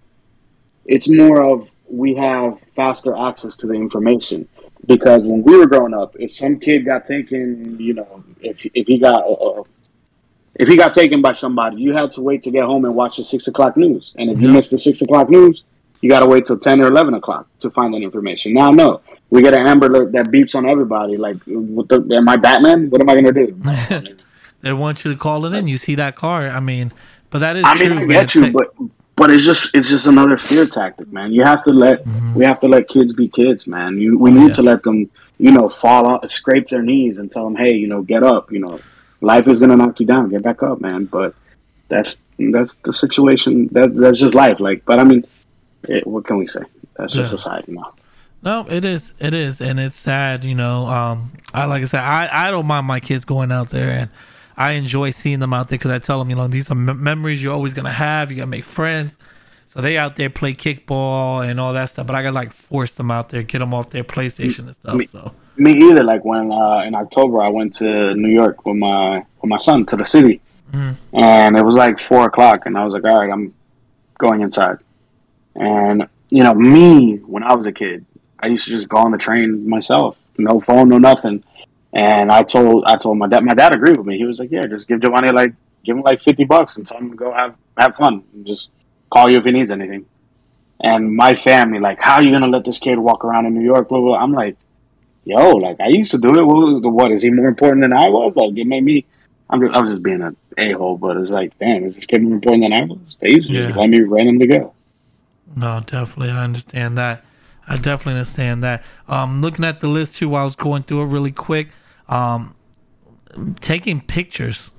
It's 0.86 1.10
more 1.10 1.44
of 1.44 1.68
we 1.90 2.16
have 2.16 2.60
faster 2.76 3.16
access 3.16 3.58
to 3.58 3.68
the 3.68 3.74
information 3.74 4.48
because 4.86 5.28
when 5.28 5.44
we 5.44 5.58
were 5.58 5.68
growing 5.68 5.94
up, 5.94 6.16
if 6.18 6.34
some 6.34 6.60
kid 6.60 6.86
got 6.86 7.06
taken, 7.06 7.78
you 7.80 7.94
know, 7.94 8.24
if 8.42 8.66
if 8.74 8.88
he 8.88 8.98
got 8.98 9.20
uh, 9.20 9.64
if 10.56 10.68
he 10.68 10.76
got 10.76 10.94
taken 10.94 11.22
by 11.22 11.34
somebody, 11.34 11.78
you 11.78 11.94
had 11.94 12.12
to 12.14 12.22
wait 12.22 12.44
to 12.44 12.52
get 12.52 12.64
home 12.64 12.86
and 12.86 12.96
watch 12.96 13.18
the 13.18 13.24
six 13.24 13.48
o'clock 13.48 13.78
news. 13.78 14.14
And 14.18 14.30
if 14.30 14.40
you 14.40 14.50
missed 14.50 14.72
the 14.72 14.78
six 14.78 15.02
o'clock 15.02 15.30
news, 15.30 15.64
you 16.02 16.10
got 16.10 16.22
to 16.22 16.26
wait 16.26 16.46
till 16.46 16.58
ten 16.58 16.82
or 16.82 16.88
eleven 16.88 17.14
o'clock 17.14 17.48
to 17.60 17.70
find 17.70 17.94
that 17.94 18.02
information. 18.02 18.54
Now, 18.54 18.72
no, 18.72 19.02
we 19.32 19.42
get 19.42 19.56
an 19.56 19.66
Amber 19.66 19.88
Alert 19.88 20.12
that 20.12 20.28
beeps 20.28 20.54
on 20.56 20.70
everybody. 20.70 21.18
Like, 21.18 21.38
what 21.48 21.90
the, 21.90 22.06
am 22.16 22.30
I 22.30 22.38
Batman? 22.38 22.90
What 22.92 23.02
am 23.02 23.10
I 23.10 23.16
gonna 23.16 23.32
do? 23.34 24.16
They 24.62 24.74
want 24.74 25.04
you 25.04 25.12
to 25.12 25.18
call 25.18 25.44
it 25.48 25.54
in. 25.56 25.68
You 25.68 25.80
see 25.80 25.96
that 25.96 26.16
car. 26.16 26.48
I 26.48 26.60
mean, 26.60 26.92
but 27.32 27.40
that 27.40 27.56
is 27.56 27.64
I 27.66 27.74
mean, 27.74 27.90
true. 27.98 28.04
I 28.04 28.06
get 28.08 28.36
you, 28.36 28.52
but 28.52 28.68
but 29.16 29.32
it's 29.32 29.44
just 29.44 29.72
it's 29.74 29.90
just 29.90 30.06
another 30.06 30.38
fear 30.38 30.68
tactic, 30.68 31.12
man. 31.12 31.32
You 31.34 31.42
have 31.44 31.64
to 31.64 31.72
let 31.74 32.06
we 32.36 32.46
have 32.46 32.60
to 32.60 32.68
let 32.68 32.88
kids 32.88 33.12
be 33.12 33.28
kids, 33.28 33.66
man. 33.66 33.98
You 33.98 34.20
we 34.20 34.30
need 34.30 34.38
Mm-hmm. 34.40 34.48
Yeah. 34.50 34.54
to 34.54 34.62
let 34.62 34.84
them, 34.84 35.10
you 35.40 35.52
know, 35.52 35.68
fall 35.68 36.06
on, 36.12 36.30
scrape 36.30 36.68
their 36.70 36.84
knees 36.84 37.18
and 37.18 37.32
tell 37.32 37.44
them, 37.46 37.56
hey, 37.56 37.74
you 37.74 37.88
know, 37.88 38.04
get 38.04 38.22
up. 38.22 38.52
You 38.52 38.60
know, 38.60 38.80
life 39.22 39.48
is 39.48 39.60
gonna 39.60 39.76
knock 39.78 40.00
you 40.00 40.06
down. 40.06 40.30
Get 40.30 40.44
back 40.44 40.62
up, 40.62 40.80
man. 40.80 41.06
But 41.06 41.34
that's 41.88 42.20
that's 42.38 42.76
the 42.86 42.94
situation. 42.94 43.68
That 43.72 43.96
that's 43.96 44.20
just 44.20 44.36
life. 44.36 44.60
Like, 44.60 44.86
but 44.86 45.00
I 45.00 45.04
mean, 45.06 45.26
it, 45.90 46.06
what 46.06 46.26
can 46.28 46.38
we 46.38 46.46
say? 46.46 46.62
That's 46.98 47.14
just 47.14 47.32
society 47.32 47.72
now. 47.72 47.96
No, 48.44 48.66
it 48.70 48.86
is. 48.86 49.14
It 49.20 49.34
is, 49.34 49.62
and 49.62 49.80
it's 49.80 49.96
sad. 49.96 50.44
You 50.44 50.56
know, 50.56 50.88
um, 50.88 51.32
I 51.54 51.66
like 51.66 51.84
I 51.84 51.86
said, 51.86 52.00
I 52.02 52.48
I 52.48 52.52
don't 52.52 52.66
mind 52.66 52.86
my 52.88 53.00
kids 53.00 53.24
going 53.26 53.52
out 53.52 53.70
there, 53.70 53.92
and 53.92 54.10
I 54.58 54.72
enjoy 54.74 55.12
seeing 55.12 55.40
them 55.40 55.54
out 55.54 55.70
there 55.70 55.78
because 55.78 55.92
I 55.92 56.00
tell 56.00 56.18
them, 56.20 56.30
you 56.30 56.36
know, 56.36 56.48
these 56.48 56.70
are 56.72 56.76
mem- 56.76 57.04
memories 57.04 57.42
you're 57.44 57.54
always 57.54 57.74
gonna 57.74 57.92
have. 57.92 58.32
You 58.32 58.38
gotta 58.38 58.48
make 58.48 58.64
friends. 58.64 59.18
So 59.68 59.80
they 59.80 59.98
out 59.98 60.18
there 60.18 60.30
play 60.30 60.54
kickball 60.54 61.48
and 61.50 61.58
all 61.60 61.72
that 61.74 61.86
stuff, 61.92 62.06
but 62.08 62.16
I 62.16 62.24
gotta 62.24 62.36
like 62.36 62.52
force 62.52 62.92
them 62.92 63.10
out 63.12 63.30
there, 63.30 63.42
get 63.44 63.60
them 63.60 63.74
off 63.74 63.90
their 63.92 64.04
PlayStation 64.04 64.60
and 64.66 64.74
stuff. 64.74 64.96
Me- 64.96 65.06
So 65.06 65.32
Me 65.56 65.72
either. 65.90 66.04
Like 66.04 66.26
when 66.26 66.52
uh, 66.52 66.80
in 66.86 66.94
October 66.96 67.42
I 67.42 67.48
went 67.48 67.74
to 67.76 68.14
New 68.16 68.30
York 68.30 68.66
with 68.66 68.76
my 68.76 69.24
with 69.42 69.50
my 69.50 69.58
son 69.60 69.86
to 69.86 69.96
the 69.96 70.04
city, 70.06 70.42
Mhm. 70.74 70.96
and 71.14 71.56
it 71.58 71.64
was 71.64 71.76
like 71.76 72.00
four 72.00 72.26
o'clock, 72.26 72.66
and 72.66 72.76
I 72.78 72.84
was 72.86 72.94
like, 72.94 73.04
all 73.06 73.20
right, 73.22 73.32
I'm 73.32 73.54
going 74.18 74.42
inside. 74.42 74.78
And 75.56 76.08
you 76.30 76.44
know, 76.44 76.54
me 76.54 77.18
when 77.18 77.44
I 77.44 77.54
was 77.56 77.66
a 77.66 77.72
kid, 77.72 78.06
I 78.42 78.48
used 78.48 78.66
to 78.66 78.72
just 78.72 78.90
go 78.90 78.98
on 78.98 79.12
the 79.12 79.18
train 79.18 79.68
myself, 79.70 80.18
no 80.38 80.60
phone, 80.60 80.90
no 80.90 80.98
nothing. 80.98 81.44
And 81.94 82.32
I 82.32 82.44
told 82.44 82.86
I 82.86 82.96
told 82.98 83.18
my 83.18 83.28
dad. 83.28 83.44
My 83.44 83.54
dad 83.54 83.76
agreed 83.76 83.98
with 83.98 84.06
me. 84.08 84.18
He 84.18 84.24
was 84.26 84.40
like, 84.40 84.52
yeah, 84.52 84.66
just 84.66 84.88
give 84.88 85.02
Giovanni 85.02 85.32
like 85.32 85.54
give 85.84 85.98
him 85.98 86.04
like 86.04 86.22
fifty 86.22 86.44
bucks 86.46 86.78
and 86.78 86.88
tell 86.88 86.98
him 87.00 87.12
to 87.12 87.18
go 87.18 87.34
have 87.34 87.56
have 87.78 87.96
fun. 87.96 88.24
And 88.34 88.46
just 88.46 88.70
call 89.12 89.30
you 89.30 89.38
if 89.40 89.46
he 89.46 89.52
needs 89.52 89.72
anything. 89.72 90.06
And 90.80 91.16
my 91.16 91.36
family, 91.36 91.80
like, 91.80 92.00
how 92.00 92.16
are 92.16 92.24
you 92.24 92.32
gonna 92.32 92.48
let 92.48 92.66
this 92.66 92.80
kid 92.80 92.98
walk 92.98 93.24
around 93.26 93.46
in 93.46 93.54
New 93.54 93.64
York? 93.64 93.90
Blah, 93.90 94.00
blah. 94.00 94.16
I'm 94.18 94.32
like, 94.32 94.56
yo, 95.26 95.50
like 95.58 95.80
I 95.82 95.90
used 95.90 96.12
to 96.12 96.18
do 96.18 96.30
it. 96.40 96.44
What, 96.46 96.92
what 96.92 97.12
is 97.12 97.22
he 97.24 97.30
more 97.30 97.48
important 97.50 97.82
than 97.82 97.94
I 97.94 98.08
was? 98.10 98.36
Like 98.36 98.58
it 98.58 98.66
made 98.66 98.84
me. 98.84 99.06
I'm 99.50 99.60
just, 99.60 99.76
I 99.76 99.82
was 99.82 99.90
just 99.92 100.04
being 100.04 100.22
an 100.22 100.38
a 100.58 100.72
hole, 100.72 100.98
but 100.98 101.18
it's 101.18 101.30
like, 101.30 101.58
damn, 101.60 101.84
is 101.84 101.96
this 101.96 102.06
kid 102.06 102.24
more 102.24 102.36
important 102.36 102.64
than 102.64 102.74
I 102.74 102.86
was? 102.86 103.18
They 103.20 103.32
used 103.32 103.50
to 103.50 103.54
just 103.56 103.70
Yeah. 103.76 103.82
let 103.82 103.90
me 103.90 104.00
randomly 104.02 104.48
go. 104.48 104.74
no, 105.58 105.82
definitely, 105.86 106.30
I 106.32 106.44
understand 106.46 106.98
that. 106.98 107.26
I 107.72 107.78
definitely 107.78 108.20
understand 108.20 108.64
that. 108.64 108.84
Um, 109.08 109.42
looking 109.42 109.66
at 109.66 109.80
the 109.80 109.88
list 109.88 110.16
too, 110.16 110.30
while 110.30 110.44
I 110.44 110.46
was 110.46 110.56
going 110.56 110.84
through 110.84 111.04
it 111.04 111.06
really 111.06 111.32
quick. 111.32 111.70
Um, 112.10 112.56
taking 113.60 114.02
pictures 114.02 114.72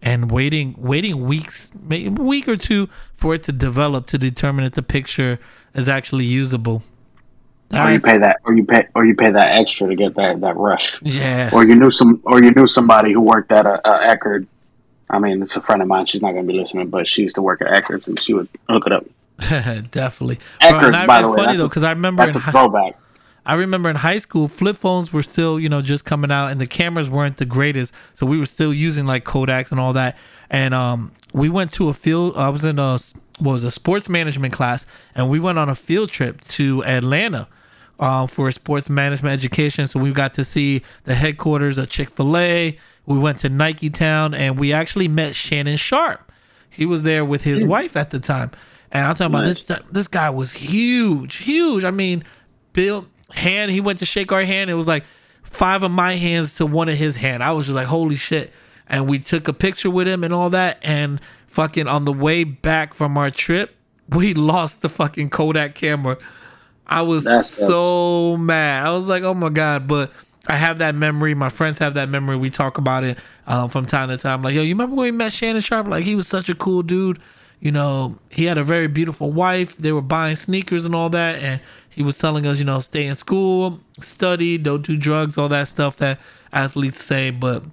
and 0.00 0.30
waiting 0.30 0.76
waiting 0.78 1.24
weeks 1.24 1.72
maybe 1.82 2.06
a 2.06 2.10
week 2.10 2.46
or 2.46 2.56
two 2.56 2.88
for 3.14 3.34
it 3.34 3.42
to 3.42 3.50
develop 3.50 4.06
to 4.06 4.16
determine 4.16 4.64
if 4.64 4.74
the 4.74 4.82
picture 4.82 5.40
is 5.74 5.88
actually 5.88 6.24
usable 6.24 6.84
Or 7.74 7.90
you 7.90 8.00
pay 8.00 8.16
that, 8.18 8.36
or 8.44 8.54
you 8.54 8.64
pay, 8.64 8.86
or 8.94 9.04
you 9.04 9.14
pay 9.14 9.30
that 9.30 9.58
extra 9.58 9.88
to 9.88 9.94
get 9.94 10.14
that 10.14 10.40
that 10.40 10.56
rush. 10.56 11.02
yeah 11.02 11.50
Or 11.52 11.64
you 11.64 11.74
knew 11.74 11.90
some, 11.90 12.20
or 12.24 12.42
you 12.42 12.50
knew 12.52 12.66
somebody 12.66 13.12
who 13.12 13.20
worked 13.20 13.52
at 13.52 13.66
a, 13.66 13.76
a 13.86 14.16
Eckerd. 14.16 14.46
I 15.10 15.18
mean, 15.18 15.42
it's 15.42 15.56
a 15.56 15.60
friend 15.60 15.82
of 15.82 15.88
mine. 15.88 16.06
She's 16.06 16.22
not 16.22 16.32
going 16.32 16.46
to 16.46 16.52
be 16.52 16.58
listening, 16.58 16.88
but 16.88 17.06
she 17.08 17.22
used 17.22 17.34
to 17.34 17.42
work 17.42 17.60
at 17.60 17.68
Eckerd's, 17.68 18.08
and 18.08 18.18
she 18.18 18.32
would 18.34 18.48
hook 18.68 18.84
it 18.86 18.92
up. 18.92 19.04
definitely 19.90 20.36
Eckerd's, 20.60 20.86
and 20.86 20.96
I, 20.96 21.06
by 21.06 21.18
it's 21.18 21.26
the 21.26 21.30
way, 21.30 21.36
funny 21.36 21.46
that's 21.48 21.58
though 21.58 21.68
because 21.68 21.84
i 21.84 21.90
remember 21.90 22.22
in 22.24 22.26
That's 22.30 22.36
a 22.36 22.40
hi- 22.40 22.52
throwback. 22.52 22.98
I 23.46 23.54
remember 23.54 23.88
in 23.88 23.96
high 23.96 24.18
school, 24.18 24.46
flip 24.46 24.76
phones 24.76 25.10
were 25.10 25.22
still, 25.22 25.58
you 25.58 25.70
know, 25.70 25.80
just 25.80 26.04
coming 26.04 26.30
out 26.30 26.48
and 26.50 26.60
the 26.60 26.66
cameras 26.66 27.08
weren't 27.08 27.38
the 27.38 27.46
greatest. 27.46 27.94
So 28.12 28.26
we 28.26 28.38
were 28.38 28.44
still 28.44 28.74
using 28.74 29.06
like 29.06 29.24
Kodaks 29.24 29.70
and 29.70 29.80
all 29.80 29.94
that. 29.94 30.18
And 30.50 30.74
um, 30.74 31.12
we 31.32 31.48
went 31.48 31.72
to 31.74 31.88
a 31.88 31.94
field, 31.94 32.36
I 32.36 32.50
was 32.50 32.62
in 32.66 32.78
a, 32.78 32.98
what 33.38 33.52
was 33.52 33.64
a 33.64 33.70
sports 33.70 34.06
management 34.10 34.52
class 34.52 34.84
and 35.14 35.30
we 35.30 35.40
went 35.40 35.58
on 35.58 35.70
a 35.70 35.74
field 35.74 36.10
trip 36.10 36.42
to 36.42 36.84
Atlanta. 36.84 37.48
Uh, 38.00 38.28
for 38.28 38.48
sports 38.52 38.88
management 38.88 39.32
education, 39.32 39.88
so 39.88 39.98
we 39.98 40.12
got 40.12 40.32
to 40.34 40.44
see 40.44 40.82
the 41.02 41.16
headquarters 41.16 41.78
of 41.78 41.88
Chick 41.90 42.10
Fil 42.10 42.36
A. 42.36 42.78
We 43.06 43.18
went 43.18 43.38
to 43.40 43.48
Nike 43.48 43.90
Town, 43.90 44.34
and 44.34 44.56
we 44.56 44.72
actually 44.72 45.08
met 45.08 45.34
Shannon 45.34 45.76
Sharpe. 45.76 46.30
He 46.70 46.86
was 46.86 47.02
there 47.02 47.24
with 47.24 47.42
his 47.42 47.64
wife 47.64 47.96
at 47.96 48.10
the 48.12 48.20
time, 48.20 48.52
and 48.92 49.06
I'm 49.06 49.14
talking 49.14 49.32
Nice. 49.32 49.62
about 49.62 49.78
this. 49.84 49.86
This 49.92 50.08
guy 50.08 50.30
was 50.30 50.52
huge, 50.52 51.36
huge. 51.36 51.84
I 51.84 51.90
mean, 51.90 52.24
Bill 52.72 53.06
hand. 53.30 53.70
He 53.70 53.80
went 53.80 53.98
to 54.00 54.06
shake 54.06 54.32
our 54.32 54.42
hand. 54.42 54.70
It 54.70 54.74
was 54.74 54.86
like 54.86 55.04
five 55.42 55.82
of 55.82 55.90
my 55.90 56.16
hands 56.16 56.54
to 56.56 56.66
one 56.66 56.88
of 56.88 56.96
his 56.96 57.16
hand. 57.16 57.42
I 57.42 57.52
was 57.52 57.66
just 57.66 57.76
like, 57.76 57.86
holy 57.86 58.16
shit. 58.16 58.52
And 58.88 59.08
we 59.08 59.18
took 59.18 59.48
a 59.48 59.52
picture 59.52 59.90
with 59.90 60.08
him 60.08 60.24
and 60.24 60.32
all 60.32 60.50
that. 60.50 60.78
And 60.82 61.20
fucking 61.46 61.86
on 61.88 62.04
the 62.06 62.12
way 62.12 62.44
back 62.44 62.94
from 62.94 63.18
our 63.18 63.30
trip, 63.30 63.74
we 64.08 64.32
lost 64.34 64.80
the 64.82 64.88
fucking 64.88 65.30
Kodak 65.30 65.74
camera. 65.74 66.16
I 66.86 67.02
was 67.02 67.24
so 67.46 68.38
mad. 68.38 68.86
I 68.86 68.90
was 68.92 69.04
like, 69.04 69.22
oh 69.22 69.34
my 69.34 69.50
god. 69.50 69.86
But 69.86 70.10
I 70.46 70.56
have 70.56 70.78
that 70.78 70.94
memory. 70.94 71.34
My 71.34 71.50
friends 71.50 71.76
have 71.78 71.92
that 71.94 72.08
memory. 72.08 72.36
We 72.38 72.48
talk 72.48 72.78
about 72.78 73.04
it 73.04 73.18
um, 73.46 73.68
from 73.68 73.84
time 73.84 74.08
to 74.08 74.16
time. 74.16 74.42
Like, 74.42 74.54
yo, 74.54 74.62
you 74.62 74.70
remember 74.74 74.96
when 74.96 75.04
we 75.04 75.10
met 75.10 75.34
Shannon 75.34 75.60
Sharpe? 75.60 75.86
Like, 75.88 76.04
he 76.04 76.14
was 76.14 76.26
such 76.26 76.48
a 76.48 76.54
cool 76.54 76.82
dude. 76.82 77.18
You 77.60 77.72
know, 77.72 78.18
he 78.30 78.44
had 78.44 78.58
a 78.58 78.64
very 78.64 78.86
beautiful 78.86 79.32
wife. 79.32 79.76
They 79.76 79.92
were 79.92 80.02
buying 80.02 80.36
sneakers 80.36 80.84
and 80.84 80.94
all 80.94 81.10
that. 81.10 81.40
And 81.42 81.60
he 81.90 82.02
was 82.02 82.16
telling 82.16 82.46
us, 82.46 82.58
you 82.58 82.64
know, 82.64 82.78
stay 82.80 83.06
in 83.06 83.14
school, 83.14 83.80
study, 84.00 84.58
don't 84.58 84.86
do 84.86 84.96
drugs, 84.96 85.36
all 85.36 85.48
that 85.48 85.68
stuff 85.68 85.96
that 85.96 86.20
athletes 86.52 87.02
say. 87.02 87.30
But 87.30 87.64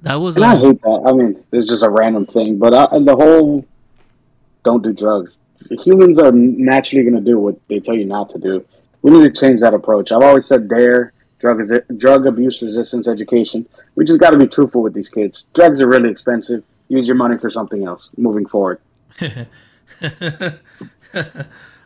that 0.00 0.14
was 0.14 0.36
And 0.36 0.44
I 0.44 0.54
uh, 0.54 0.58
hate 0.58 0.80
that. 0.82 1.04
I 1.06 1.12
mean, 1.12 1.44
it's 1.52 1.68
just 1.68 1.82
a 1.82 1.90
random 1.90 2.26
thing, 2.26 2.58
but 2.58 2.72
I, 2.72 2.98
the 2.98 3.14
whole 3.14 3.66
don't 4.62 4.82
do 4.82 4.92
drugs. 4.92 5.38
Humans 5.70 6.18
are 6.18 6.32
naturally 6.32 7.04
going 7.04 7.22
to 7.22 7.30
do 7.30 7.38
what 7.38 7.56
they 7.68 7.80
tell 7.80 7.94
you 7.94 8.04
not 8.04 8.28
to 8.30 8.38
do. 8.38 8.64
We 9.02 9.10
need 9.10 9.24
to 9.24 9.40
change 9.40 9.60
that 9.60 9.74
approach. 9.74 10.12
I've 10.12 10.22
always 10.22 10.46
said 10.46 10.68
DARE, 10.68 11.12
drug 11.38 11.60
is 11.60 11.72
drug 11.96 12.26
abuse 12.26 12.62
resistance 12.62 13.06
education. 13.06 13.66
We 13.94 14.04
just 14.04 14.20
got 14.20 14.30
to 14.30 14.38
be 14.38 14.46
truthful 14.46 14.82
with 14.82 14.94
these 14.94 15.08
kids. 15.08 15.46
Drugs 15.54 15.80
are 15.80 15.86
really 15.86 16.10
expensive. 16.10 16.64
Use 16.88 17.06
your 17.06 17.16
money 17.16 17.38
for 17.38 17.50
something 17.50 17.86
else. 17.86 18.10
Moving 18.16 18.46
forward. 18.46 18.80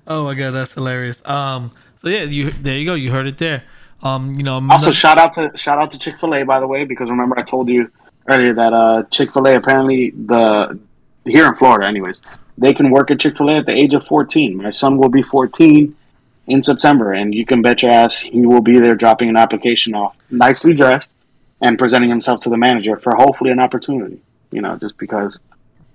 oh 0.06 0.24
my 0.24 0.34
god, 0.34 0.50
that's 0.52 0.72
hilarious. 0.72 1.22
Um, 1.26 1.72
so 1.96 2.08
yeah, 2.08 2.22
you 2.24 2.50
there 2.50 2.76
you 2.76 2.84
go. 2.86 2.94
You 2.94 3.10
heard 3.10 3.26
it 3.26 3.38
there. 3.38 3.64
Um, 4.02 4.34
you 4.36 4.42
know, 4.44 4.60
Also, 4.70 4.86
no- 4.86 4.92
shout 4.92 5.18
out 5.18 5.32
to 5.34 5.50
shout 5.56 5.78
out 5.78 5.90
to 5.92 5.98
Chick 5.98 6.18
Fil 6.18 6.34
A 6.34 6.44
by 6.44 6.60
the 6.60 6.66
way, 6.66 6.84
because 6.84 7.10
remember 7.10 7.38
I 7.38 7.42
told 7.42 7.68
you 7.68 7.90
earlier 8.28 8.54
that 8.54 8.72
uh, 8.72 9.02
Chick 9.10 9.32
Fil 9.32 9.46
A 9.46 9.54
apparently 9.56 10.10
the 10.10 10.78
here 11.24 11.46
in 11.46 11.54
Florida, 11.56 11.86
anyways, 11.86 12.22
they 12.56 12.72
can 12.72 12.90
work 12.90 13.10
at 13.10 13.20
Chick 13.20 13.36
Fil 13.36 13.50
A 13.50 13.56
at 13.56 13.66
the 13.66 13.72
age 13.72 13.94
of 13.94 14.06
fourteen. 14.06 14.56
My 14.56 14.70
son 14.70 14.96
will 14.98 15.08
be 15.10 15.22
fourteen 15.22 15.96
in 16.46 16.62
September, 16.62 17.12
and 17.12 17.34
you 17.34 17.44
can 17.44 17.60
bet 17.60 17.82
your 17.82 17.90
ass 17.90 18.20
he 18.20 18.46
will 18.46 18.62
be 18.62 18.78
there 18.78 18.94
dropping 18.94 19.28
an 19.28 19.36
application 19.36 19.94
off, 19.94 20.16
nicely 20.30 20.72
dressed, 20.72 21.12
and 21.60 21.78
presenting 21.78 22.08
himself 22.08 22.40
to 22.42 22.48
the 22.48 22.56
manager 22.56 22.96
for 22.96 23.14
hopefully 23.16 23.50
an 23.50 23.60
opportunity. 23.60 24.20
You 24.50 24.62
know, 24.62 24.76
just 24.76 24.96
because. 24.96 25.38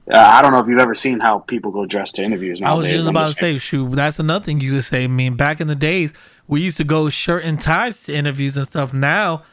Uh, 0.10 0.18
I 0.18 0.42
don't 0.42 0.52
know 0.52 0.60
if 0.60 0.68
you've 0.68 0.80
ever 0.80 0.96
seen 0.96 1.20
how 1.20 1.40
people 1.40 1.72
go 1.72 1.86
dressed 1.86 2.16
to 2.16 2.24
interviews. 2.24 2.62
I 2.62 2.74
was 2.74 2.88
just 2.88 3.08
about 3.08 3.30
to 3.30 3.34
say, 3.36 3.58
shoot, 3.58 3.92
that's 3.92 4.20
another 4.20 4.44
thing 4.44 4.60
you 4.60 4.74
could 4.74 4.84
say. 4.84 5.06
I 5.06 5.08
mean, 5.08 5.36
back 5.36 5.62
in 5.62 5.68
the 5.68 5.76
days, 5.76 6.14
we 6.48 6.62
used 6.62 6.78
to 6.78 6.84
go 6.84 7.10
shirt 7.10 7.46
and 7.46 7.60
ties 7.60 8.04
to 8.04 8.14
interviews 8.14 8.58
and 8.58 8.68
stuff. 8.68 8.94
Now, 8.94 9.44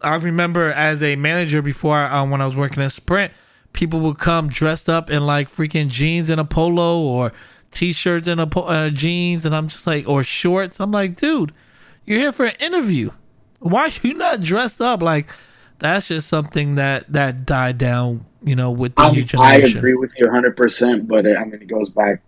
I 0.00 0.16
remember 0.16 0.72
as 0.72 1.02
a 1.02 1.16
manager 1.16 1.60
before, 1.60 2.00
um, 2.04 2.30
when 2.30 2.40
I 2.40 2.46
was 2.46 2.56
working 2.56 2.82
at 2.82 2.92
Sprint, 2.92 3.32
people 3.74 4.00
would 4.00 4.18
come 4.18 4.48
dressed 4.48 4.88
up 4.88 5.10
in 5.10 5.26
like 5.26 5.50
freaking 5.50 5.88
jeans 5.88 6.30
and 6.30 6.40
a 6.40 6.44
polo 6.44 7.00
or 7.00 7.32
t-shirts 7.70 8.26
and 8.26 8.40
a 8.40 8.46
po- 8.46 8.62
uh, 8.62 8.88
jeans, 8.88 9.44
and 9.44 9.54
I'm 9.54 9.68
just 9.68 9.86
like, 9.86 10.08
or 10.08 10.24
shorts. 10.24 10.80
I'm 10.80 10.92
like, 10.92 11.16
dude, 11.16 11.52
you're 12.06 12.20
here 12.20 12.32
for 12.32 12.46
an 12.46 12.56
interview. 12.58 13.10
Why 13.58 13.92
you 14.02 14.14
not 14.14 14.40
dressed 14.40 14.80
up? 14.80 15.02
Like, 15.02 15.28
that's 15.78 16.08
just 16.08 16.28
something 16.28 16.76
that 16.76 17.12
that 17.12 17.44
died 17.44 17.78
down, 17.78 18.24
you 18.44 18.54
know, 18.54 18.70
with 18.70 18.94
the 18.94 19.02
I, 19.02 19.10
new 19.10 19.24
I 19.38 19.54
agree 19.56 19.94
with 19.94 20.12
you 20.18 20.26
100%, 20.26 21.08
but 21.08 21.26
uh, 21.26 21.30
I 21.30 21.44
mean, 21.44 21.62
it 21.62 21.66
goes 21.66 21.88
back 21.88 22.22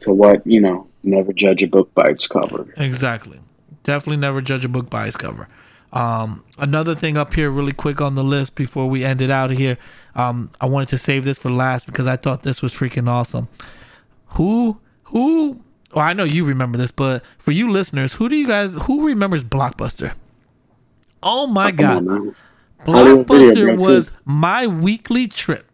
to 0.00 0.12
what, 0.12 0.46
you 0.46 0.60
know, 0.60 0.86
never 1.02 1.32
judge 1.32 1.62
a 1.62 1.66
book 1.66 1.92
by 1.94 2.04
its 2.04 2.26
cover. 2.26 2.72
Exactly. 2.76 3.40
Definitely 3.82 4.18
never 4.18 4.40
judge 4.40 4.64
a 4.64 4.68
book 4.68 4.88
by 4.88 5.06
its 5.06 5.16
cover. 5.16 5.48
Um, 5.92 6.42
another 6.58 6.94
thing 6.94 7.16
up 7.16 7.34
here, 7.34 7.50
really 7.50 7.72
quick 7.72 8.00
on 8.00 8.14
the 8.14 8.24
list 8.24 8.54
before 8.54 8.88
we 8.88 9.04
end 9.04 9.20
it 9.20 9.30
out 9.30 9.50
of 9.52 9.58
here. 9.58 9.76
Um, 10.14 10.50
I 10.60 10.66
wanted 10.66 10.88
to 10.88 10.98
save 10.98 11.24
this 11.24 11.38
for 11.38 11.50
last 11.50 11.86
because 11.86 12.06
I 12.06 12.16
thought 12.16 12.42
this 12.42 12.62
was 12.62 12.72
freaking 12.72 13.08
awesome. 13.08 13.48
Who, 14.28 14.80
who, 15.04 15.60
well, 15.92 16.04
I 16.04 16.12
know 16.12 16.24
you 16.24 16.44
remember 16.44 16.78
this, 16.78 16.90
but 16.90 17.24
for 17.38 17.52
you 17.52 17.70
listeners, 17.70 18.14
who 18.14 18.28
do 18.28 18.36
you 18.36 18.46
guys, 18.46 18.74
who 18.74 19.06
remembers 19.06 19.44
Blockbuster? 19.44 20.14
Oh 21.22 21.46
my 21.46 21.70
Come 21.70 21.76
God. 21.76 21.96
on, 21.96 22.06
man. 22.06 22.34
Hollywood 22.34 22.34
Video 22.34 22.34
Blockbuster 22.84 23.78
was 23.78 24.10
my 24.24 24.66
weekly 24.66 25.26
trip. 25.28 25.70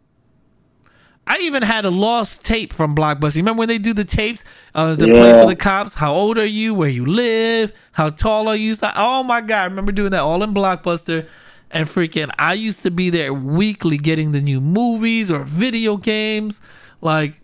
I 1.26 1.38
even 1.42 1.62
had 1.62 1.84
a 1.84 1.90
lost 1.90 2.44
tape 2.44 2.72
from 2.72 2.96
Blockbuster. 2.96 3.36
You 3.36 3.42
remember 3.42 3.60
when 3.60 3.68
they 3.68 3.78
do 3.78 3.94
the 3.94 4.04
tapes? 4.04 4.42
Uh, 4.74 4.94
they 4.96 5.06
play 5.06 5.32
for 5.40 5.46
the 5.46 5.54
cops. 5.54 5.94
How 5.94 6.12
old 6.12 6.38
are 6.38 6.46
you? 6.46 6.74
Where 6.74 6.88
you 6.88 7.06
live? 7.06 7.72
How 7.92 8.10
tall 8.10 8.48
are 8.48 8.56
you? 8.56 8.76
Oh 8.82 9.22
my 9.22 9.40
god! 9.40 9.60
I 9.60 9.64
remember 9.66 9.92
doing 9.92 10.10
that 10.10 10.22
all 10.22 10.42
in 10.42 10.52
Blockbuster, 10.52 11.28
and 11.70 11.86
freaking, 11.88 12.30
I 12.38 12.54
used 12.54 12.82
to 12.82 12.90
be 12.90 13.10
there 13.10 13.32
weekly 13.32 13.96
getting 13.96 14.32
the 14.32 14.40
new 14.40 14.60
movies 14.60 15.30
or 15.30 15.44
video 15.44 15.96
games. 15.96 16.60
Like, 17.00 17.40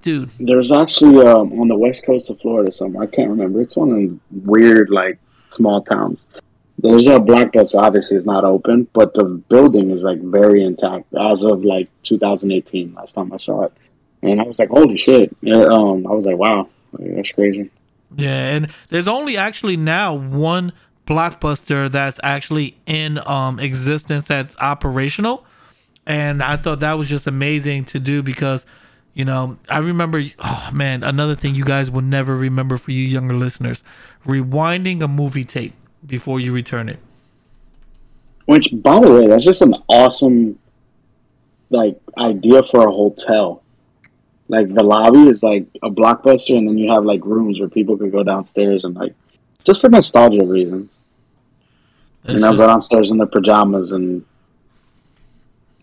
dude, 0.00 0.30
There's 0.40 0.72
actually 0.72 1.26
um, 1.26 1.52
on 1.60 1.68
the 1.68 1.76
west 1.76 2.06
coast 2.06 2.30
of 2.30 2.40
Florida 2.40 2.72
somewhere. 2.72 3.04
I 3.04 3.06
can't 3.06 3.28
remember. 3.28 3.60
It's 3.60 3.76
one 3.76 4.20
of 4.32 4.46
weird, 4.46 4.88
like, 4.90 5.18
small 5.50 5.82
towns. 5.82 6.24
There's 6.78 7.06
a 7.06 7.18
Blockbuster, 7.18 7.80
obviously, 7.80 8.16
is 8.16 8.26
not 8.26 8.44
open, 8.44 8.88
but 8.92 9.14
the 9.14 9.24
building 9.24 9.90
is, 9.90 10.02
like, 10.02 10.20
very 10.20 10.62
intact 10.64 11.14
as 11.14 11.44
of, 11.44 11.64
like, 11.64 11.88
2018, 12.02 12.94
last 12.94 13.12
time 13.12 13.32
I 13.32 13.36
saw 13.36 13.62
it. 13.62 13.72
And 14.22 14.40
I 14.40 14.44
was 14.44 14.58
like, 14.58 14.70
holy 14.70 14.96
shit. 14.96 15.34
Um, 15.44 16.06
I 16.06 16.10
was 16.10 16.24
like, 16.24 16.36
wow, 16.36 16.68
that's 16.98 17.30
crazy. 17.32 17.70
Yeah, 18.16 18.54
and 18.54 18.68
there's 18.88 19.08
only 19.08 19.36
actually 19.36 19.76
now 19.76 20.14
one 20.14 20.72
blockbuster 21.06 21.90
that's 21.90 22.18
actually 22.22 22.78
in 22.86 23.18
um 23.26 23.60
existence 23.60 24.24
that's 24.24 24.56
operational. 24.58 25.44
And 26.06 26.42
I 26.42 26.56
thought 26.56 26.80
that 26.80 26.94
was 26.94 27.08
just 27.08 27.26
amazing 27.26 27.84
to 27.86 27.98
do 27.98 28.22
because, 28.22 28.66
you 29.12 29.24
know, 29.24 29.58
I 29.68 29.78
remember 29.78 30.22
oh 30.38 30.70
man, 30.72 31.02
another 31.02 31.34
thing 31.34 31.54
you 31.54 31.64
guys 31.64 31.90
will 31.90 32.02
never 32.02 32.36
remember 32.36 32.76
for 32.76 32.92
you 32.92 33.02
younger 33.02 33.34
listeners, 33.34 33.84
rewinding 34.24 35.02
a 35.02 35.08
movie 35.08 35.44
tape 35.44 35.74
before 36.06 36.40
you 36.40 36.52
return 36.52 36.88
it. 36.88 36.98
Which, 38.46 38.68
by 38.72 39.00
the 39.00 39.10
way, 39.12 39.26
that's 39.26 39.44
just 39.44 39.62
an 39.62 39.74
awesome 39.88 40.58
like 41.70 41.98
idea 42.18 42.62
for 42.62 42.86
a 42.86 42.92
hotel. 42.92 43.62
Like 44.48 44.72
the 44.74 44.82
lobby 44.82 45.28
is 45.30 45.42
like 45.42 45.66
a 45.82 45.90
blockbuster, 45.90 46.56
and 46.56 46.68
then 46.68 46.76
you 46.76 46.92
have 46.92 47.04
like 47.04 47.24
rooms 47.24 47.58
where 47.58 47.68
people 47.68 47.96
could 47.96 48.12
go 48.12 48.22
downstairs 48.22 48.84
and 48.84 48.94
like 48.94 49.14
just 49.64 49.80
for 49.80 49.88
nostalgia 49.88 50.44
reasons. 50.44 51.00
It's 52.24 52.34
you 52.34 52.40
know, 52.40 52.50
just- 52.50 52.58
go 52.58 52.66
downstairs 52.66 53.10
in 53.10 53.18
their 53.18 53.26
pajamas 53.26 53.92
and 53.92 54.24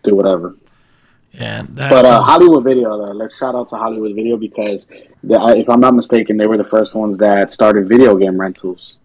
do 0.04 0.16
whatever. 0.16 0.56
yeah, 1.32 1.64
that's 1.70 1.94
But 1.94 2.06
uh, 2.06 2.22
Hollywood 2.24 2.64
Video, 2.64 2.98
though, 2.98 3.12
let's 3.12 3.38
shout 3.38 3.54
out 3.56 3.68
to 3.70 3.76
Hollywood 3.76 4.16
Video 4.16 4.38
because, 4.38 4.88
they, 5.24 5.36
if 5.60 5.70
I'm 5.70 5.80
not 5.80 5.94
mistaken, 5.94 6.38
they 6.38 6.48
were 6.48 6.58
the 6.58 6.64
first 6.64 6.96
ones 6.96 7.18
that 7.20 7.54
started 7.54 7.88
video 7.88 8.16
game 8.16 8.40
rentals. 8.42 8.98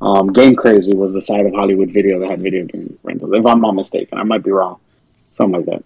Um, 0.00 0.32
game 0.32 0.56
Crazy 0.56 0.94
was 0.94 1.12
the 1.12 1.20
side 1.20 1.44
of 1.46 1.52
Hollywood 1.52 1.90
Video 1.90 2.18
that 2.20 2.30
had 2.30 2.40
video 2.40 2.64
game 2.64 2.98
rentals. 3.02 3.32
If 3.34 3.44
I'm 3.44 3.60
not 3.60 3.72
mistaken, 3.72 4.18
I 4.18 4.22
might 4.22 4.42
be 4.42 4.50
wrong. 4.50 4.78
Something 5.34 5.60
like 5.60 5.66
that. 5.66 5.84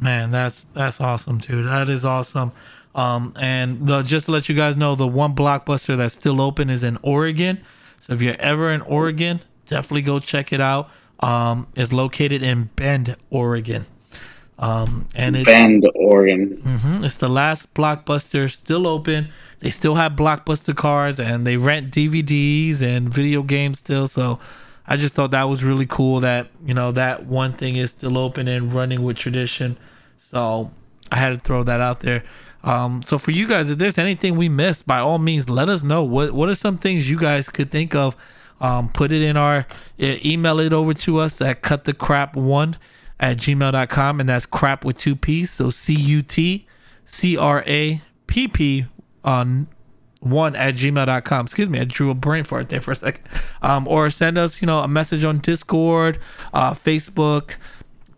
Man, 0.00 0.30
that's 0.30 0.64
that's 0.74 1.00
awesome, 1.00 1.38
dude. 1.38 1.66
That 1.66 1.88
is 1.88 2.04
awesome. 2.04 2.52
Um, 2.94 3.32
and 3.36 3.86
the, 3.86 4.02
just 4.02 4.26
to 4.26 4.32
let 4.32 4.48
you 4.48 4.54
guys 4.54 4.76
know, 4.76 4.94
the 4.94 5.06
one 5.06 5.34
blockbuster 5.34 5.96
that's 5.96 6.14
still 6.14 6.40
open 6.40 6.70
is 6.70 6.82
in 6.82 6.98
Oregon. 7.02 7.60
So 8.00 8.12
if 8.12 8.22
you're 8.22 8.40
ever 8.40 8.70
in 8.70 8.82
Oregon, 8.82 9.40
definitely 9.66 10.02
go 10.02 10.20
check 10.20 10.52
it 10.52 10.60
out. 10.60 10.90
Um, 11.20 11.66
it's 11.74 11.92
located 11.92 12.42
in 12.42 12.70
Bend, 12.76 13.16
Oregon. 13.30 13.86
Um, 14.58 15.06
and 15.14 15.36
it's 15.36 15.46
Bend, 15.46 15.84
Oregon. 15.94 16.60
hmm 16.62 17.04
It's 17.04 17.16
the 17.16 17.28
last 17.28 17.72
blockbuster 17.74 18.50
still 18.50 18.86
open. 18.86 19.28
They 19.60 19.70
still 19.70 19.94
have 19.96 20.12
blockbuster 20.12 20.74
cards 20.76 21.18
and 21.18 21.46
they 21.46 21.56
rent 21.56 21.90
DVDs 21.92 22.80
and 22.82 23.12
video 23.12 23.42
games 23.42 23.78
still. 23.78 24.06
So 24.08 24.38
I 24.86 24.96
just 24.96 25.14
thought 25.14 25.30
that 25.32 25.44
was 25.48 25.64
really 25.64 25.86
cool 25.86 26.20
that, 26.20 26.48
you 26.64 26.74
know, 26.74 26.92
that 26.92 27.26
one 27.26 27.52
thing 27.54 27.76
is 27.76 27.90
still 27.90 28.16
open 28.18 28.46
and 28.48 28.72
running 28.72 29.02
with 29.02 29.16
tradition. 29.16 29.76
So 30.18 30.70
I 31.10 31.16
had 31.16 31.30
to 31.30 31.38
throw 31.38 31.62
that 31.64 31.80
out 31.80 32.00
there. 32.00 32.22
Um, 32.62 33.02
so 33.02 33.18
for 33.18 33.30
you 33.30 33.46
guys, 33.46 33.70
if 33.70 33.78
there's 33.78 33.98
anything 33.98 34.36
we 34.36 34.48
missed, 34.48 34.86
by 34.86 34.98
all 34.98 35.18
means, 35.18 35.48
let 35.50 35.68
us 35.68 35.82
know. 35.82 36.02
What 36.02 36.32
what 36.32 36.48
are 36.48 36.54
some 36.54 36.78
things 36.78 37.10
you 37.10 37.18
guys 37.18 37.48
could 37.48 37.70
think 37.70 37.94
of? 37.94 38.16
Um, 38.60 38.88
put 38.88 39.12
it 39.12 39.20
in 39.22 39.36
our 39.36 39.66
email 40.00 40.58
it 40.60 40.72
over 40.72 40.94
to 40.94 41.18
us 41.18 41.40
at 41.40 41.60
cut 41.62 41.84
the 41.84 41.92
crap 41.92 42.36
one 42.36 42.76
at 43.20 43.36
gmail.com 43.36 44.20
and 44.20 44.28
that's 44.28 44.46
crap 44.46 44.84
with 44.84 44.98
two 44.98 45.14
p's 45.16 45.50
so 45.50 45.70
c-u-t 45.70 46.66
c-r-a-p-p 47.04 48.86
on 49.24 49.66
one 50.20 50.56
at 50.56 50.74
gmail.com 50.74 51.46
excuse 51.46 51.68
me 51.68 51.80
i 51.80 51.84
drew 51.84 52.10
a 52.10 52.14
brain 52.14 52.44
fart 52.44 52.68
there 52.68 52.80
for 52.80 52.92
a 52.92 52.96
second. 52.96 53.24
Um, 53.62 53.86
or 53.86 54.10
send 54.10 54.38
us 54.38 54.60
you 54.60 54.66
know 54.66 54.80
a 54.80 54.88
message 54.88 55.24
on 55.24 55.38
discord 55.38 56.18
uh, 56.52 56.72
facebook 56.72 57.56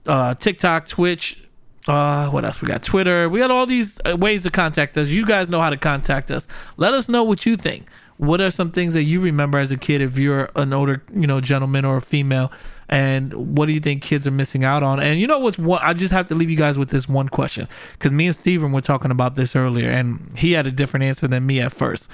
uh, 0.06 0.34
tiktok 0.34 0.86
twitch 0.86 1.42
uh, 1.88 2.28
what 2.30 2.44
else 2.44 2.60
we 2.60 2.66
got? 2.66 2.82
Twitter. 2.82 3.28
We 3.28 3.38
got 3.38 3.52
all 3.52 3.64
these 3.64 4.00
uh, 4.04 4.16
ways 4.16 4.42
to 4.42 4.50
contact 4.50 4.96
us. 4.96 5.06
You 5.08 5.24
guys 5.24 5.48
know 5.48 5.60
how 5.60 5.70
to 5.70 5.76
contact 5.76 6.32
us. 6.32 6.48
Let 6.76 6.94
us 6.94 7.08
know 7.08 7.22
what 7.22 7.46
you 7.46 7.56
think 7.56 7.86
what 8.18 8.40
are 8.40 8.50
some 8.50 8.70
things 8.70 8.94
that 8.94 9.02
you 9.02 9.20
remember 9.20 9.58
as 9.58 9.70
a 9.70 9.76
kid 9.76 10.00
if 10.00 10.18
you're 10.18 10.50
an 10.56 10.72
older 10.72 11.02
you 11.14 11.26
know 11.26 11.40
gentleman 11.40 11.84
or 11.84 11.98
a 11.98 12.02
female? 12.02 12.50
And 12.88 13.56
what 13.56 13.66
do 13.66 13.72
you 13.72 13.80
think 13.80 14.02
kids 14.02 14.26
are 14.26 14.30
missing 14.32 14.62
out 14.62 14.82
on? 14.82 15.00
And 15.00 15.20
you 15.20 15.26
know 15.26 15.38
what's 15.40 15.58
one 15.58 15.80
i 15.82 15.92
just 15.92 16.12
have 16.12 16.28
to 16.28 16.34
leave 16.34 16.50
you 16.50 16.56
guys 16.56 16.78
with 16.78 16.90
this 16.90 17.08
one 17.08 17.28
question 17.28 17.68
because 17.92 18.12
me 18.12 18.26
and 18.26 18.36
steven 18.36 18.72
were 18.72 18.80
talking 18.80 19.10
about 19.10 19.34
this 19.34 19.56
earlier 19.56 19.90
and 19.90 20.32
he 20.38 20.52
had 20.52 20.66
a 20.66 20.72
different 20.72 21.04
answer 21.04 21.26
than 21.28 21.44
me 21.46 21.60
at 21.60 21.72
first. 21.72 22.08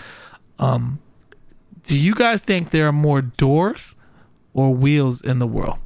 Um 0.58 1.00
do 1.84 1.98
you 1.98 2.14
guys 2.14 2.42
think 2.42 2.70
there 2.70 2.86
are 2.86 2.92
more 2.92 3.22
doors 3.22 3.94
or 4.54 4.74
wheels 4.74 5.20
in 5.22 5.38
the 5.40 5.46
world 5.46 5.78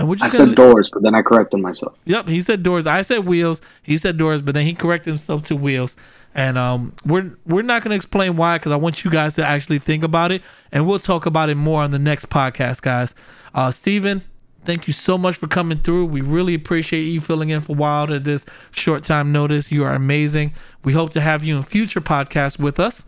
and 0.00 0.08
we're 0.08 0.14
just 0.14 0.34
I 0.34 0.46
said 0.46 0.54
doors, 0.54 0.88
but 0.90 1.02
then 1.02 1.14
I 1.14 1.20
corrected 1.20 1.60
myself. 1.60 1.94
Yep, 2.06 2.26
he 2.28 2.40
said 2.40 2.62
doors. 2.62 2.86
I 2.86 3.02
said 3.02 3.26
wheels. 3.26 3.60
He 3.82 3.98
said 3.98 4.16
doors, 4.16 4.40
but 4.40 4.54
then 4.54 4.64
he 4.64 4.72
corrected 4.72 5.08
himself 5.08 5.42
to 5.48 5.54
wheels. 5.54 5.94
And 6.34 6.56
um, 6.56 6.94
we're 7.04 7.36
we're 7.44 7.60
not 7.60 7.82
going 7.82 7.90
to 7.90 7.96
explain 7.96 8.38
why 8.38 8.56
because 8.56 8.72
I 8.72 8.76
want 8.76 9.04
you 9.04 9.10
guys 9.10 9.34
to 9.34 9.44
actually 9.44 9.78
think 9.78 10.02
about 10.02 10.32
it, 10.32 10.40
and 10.72 10.86
we'll 10.86 11.00
talk 11.00 11.26
about 11.26 11.50
it 11.50 11.56
more 11.56 11.82
on 11.82 11.90
the 11.90 11.98
next 11.98 12.30
podcast, 12.30 12.80
guys. 12.80 13.14
Uh, 13.54 13.70
Steven, 13.70 14.22
thank 14.64 14.86
you 14.86 14.94
so 14.94 15.18
much 15.18 15.36
for 15.36 15.46
coming 15.46 15.76
through. 15.76 16.06
We 16.06 16.22
really 16.22 16.54
appreciate 16.54 17.02
you 17.02 17.20
filling 17.20 17.50
in 17.50 17.60
for 17.60 17.76
Wild 17.76 18.10
at 18.10 18.24
this 18.24 18.46
short 18.70 19.02
time 19.02 19.32
notice. 19.32 19.70
You 19.70 19.84
are 19.84 19.92
amazing. 19.92 20.54
We 20.82 20.94
hope 20.94 21.10
to 21.10 21.20
have 21.20 21.44
you 21.44 21.58
in 21.58 21.62
future 21.62 22.00
podcasts 22.00 22.58
with 22.58 22.80
us. 22.80 23.04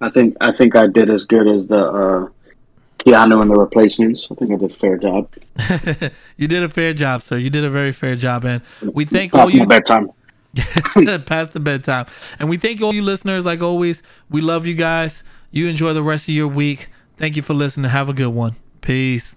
I 0.00 0.10
think 0.10 0.36
I 0.40 0.52
think 0.52 0.76
I 0.76 0.86
did 0.86 1.10
as 1.10 1.24
good 1.24 1.48
as 1.48 1.66
the 1.66 1.80
uh, 1.80 2.28
Keanu 3.00 3.40
and 3.40 3.50
the 3.50 3.54
replacements. 3.56 4.28
I 4.30 4.34
think 4.34 4.52
I 4.52 4.56
did 4.56 4.72
a 4.72 4.74
fair 4.74 4.96
job. 4.96 5.28
you 6.36 6.48
did 6.48 6.62
a 6.62 6.68
fair 6.68 6.92
job, 6.92 7.22
sir. 7.22 7.38
You 7.38 7.50
did 7.50 7.64
a 7.64 7.70
very 7.70 7.92
fair 7.92 8.16
job, 8.16 8.44
and 8.44 8.62
we 8.82 9.04
thank 9.04 9.32
Past 9.32 9.52
all 9.52 9.58
you. 9.58 9.66
bedtime. 9.66 10.10
Past 11.26 11.52
the 11.52 11.60
bedtime, 11.60 12.06
and 12.38 12.48
we 12.48 12.56
thank 12.56 12.82
all 12.82 12.94
you 12.94 13.02
listeners. 13.02 13.44
Like 13.44 13.60
always, 13.60 14.02
we 14.28 14.40
love 14.40 14.66
you 14.66 14.74
guys. 14.74 15.22
You 15.50 15.66
enjoy 15.66 15.92
the 15.92 16.02
rest 16.02 16.28
of 16.28 16.34
your 16.34 16.48
week. 16.48 16.88
Thank 17.16 17.36
you 17.36 17.42
for 17.42 17.54
listening. 17.54 17.90
Have 17.90 18.08
a 18.08 18.14
good 18.14 18.28
one. 18.28 18.56
Peace. 18.80 19.36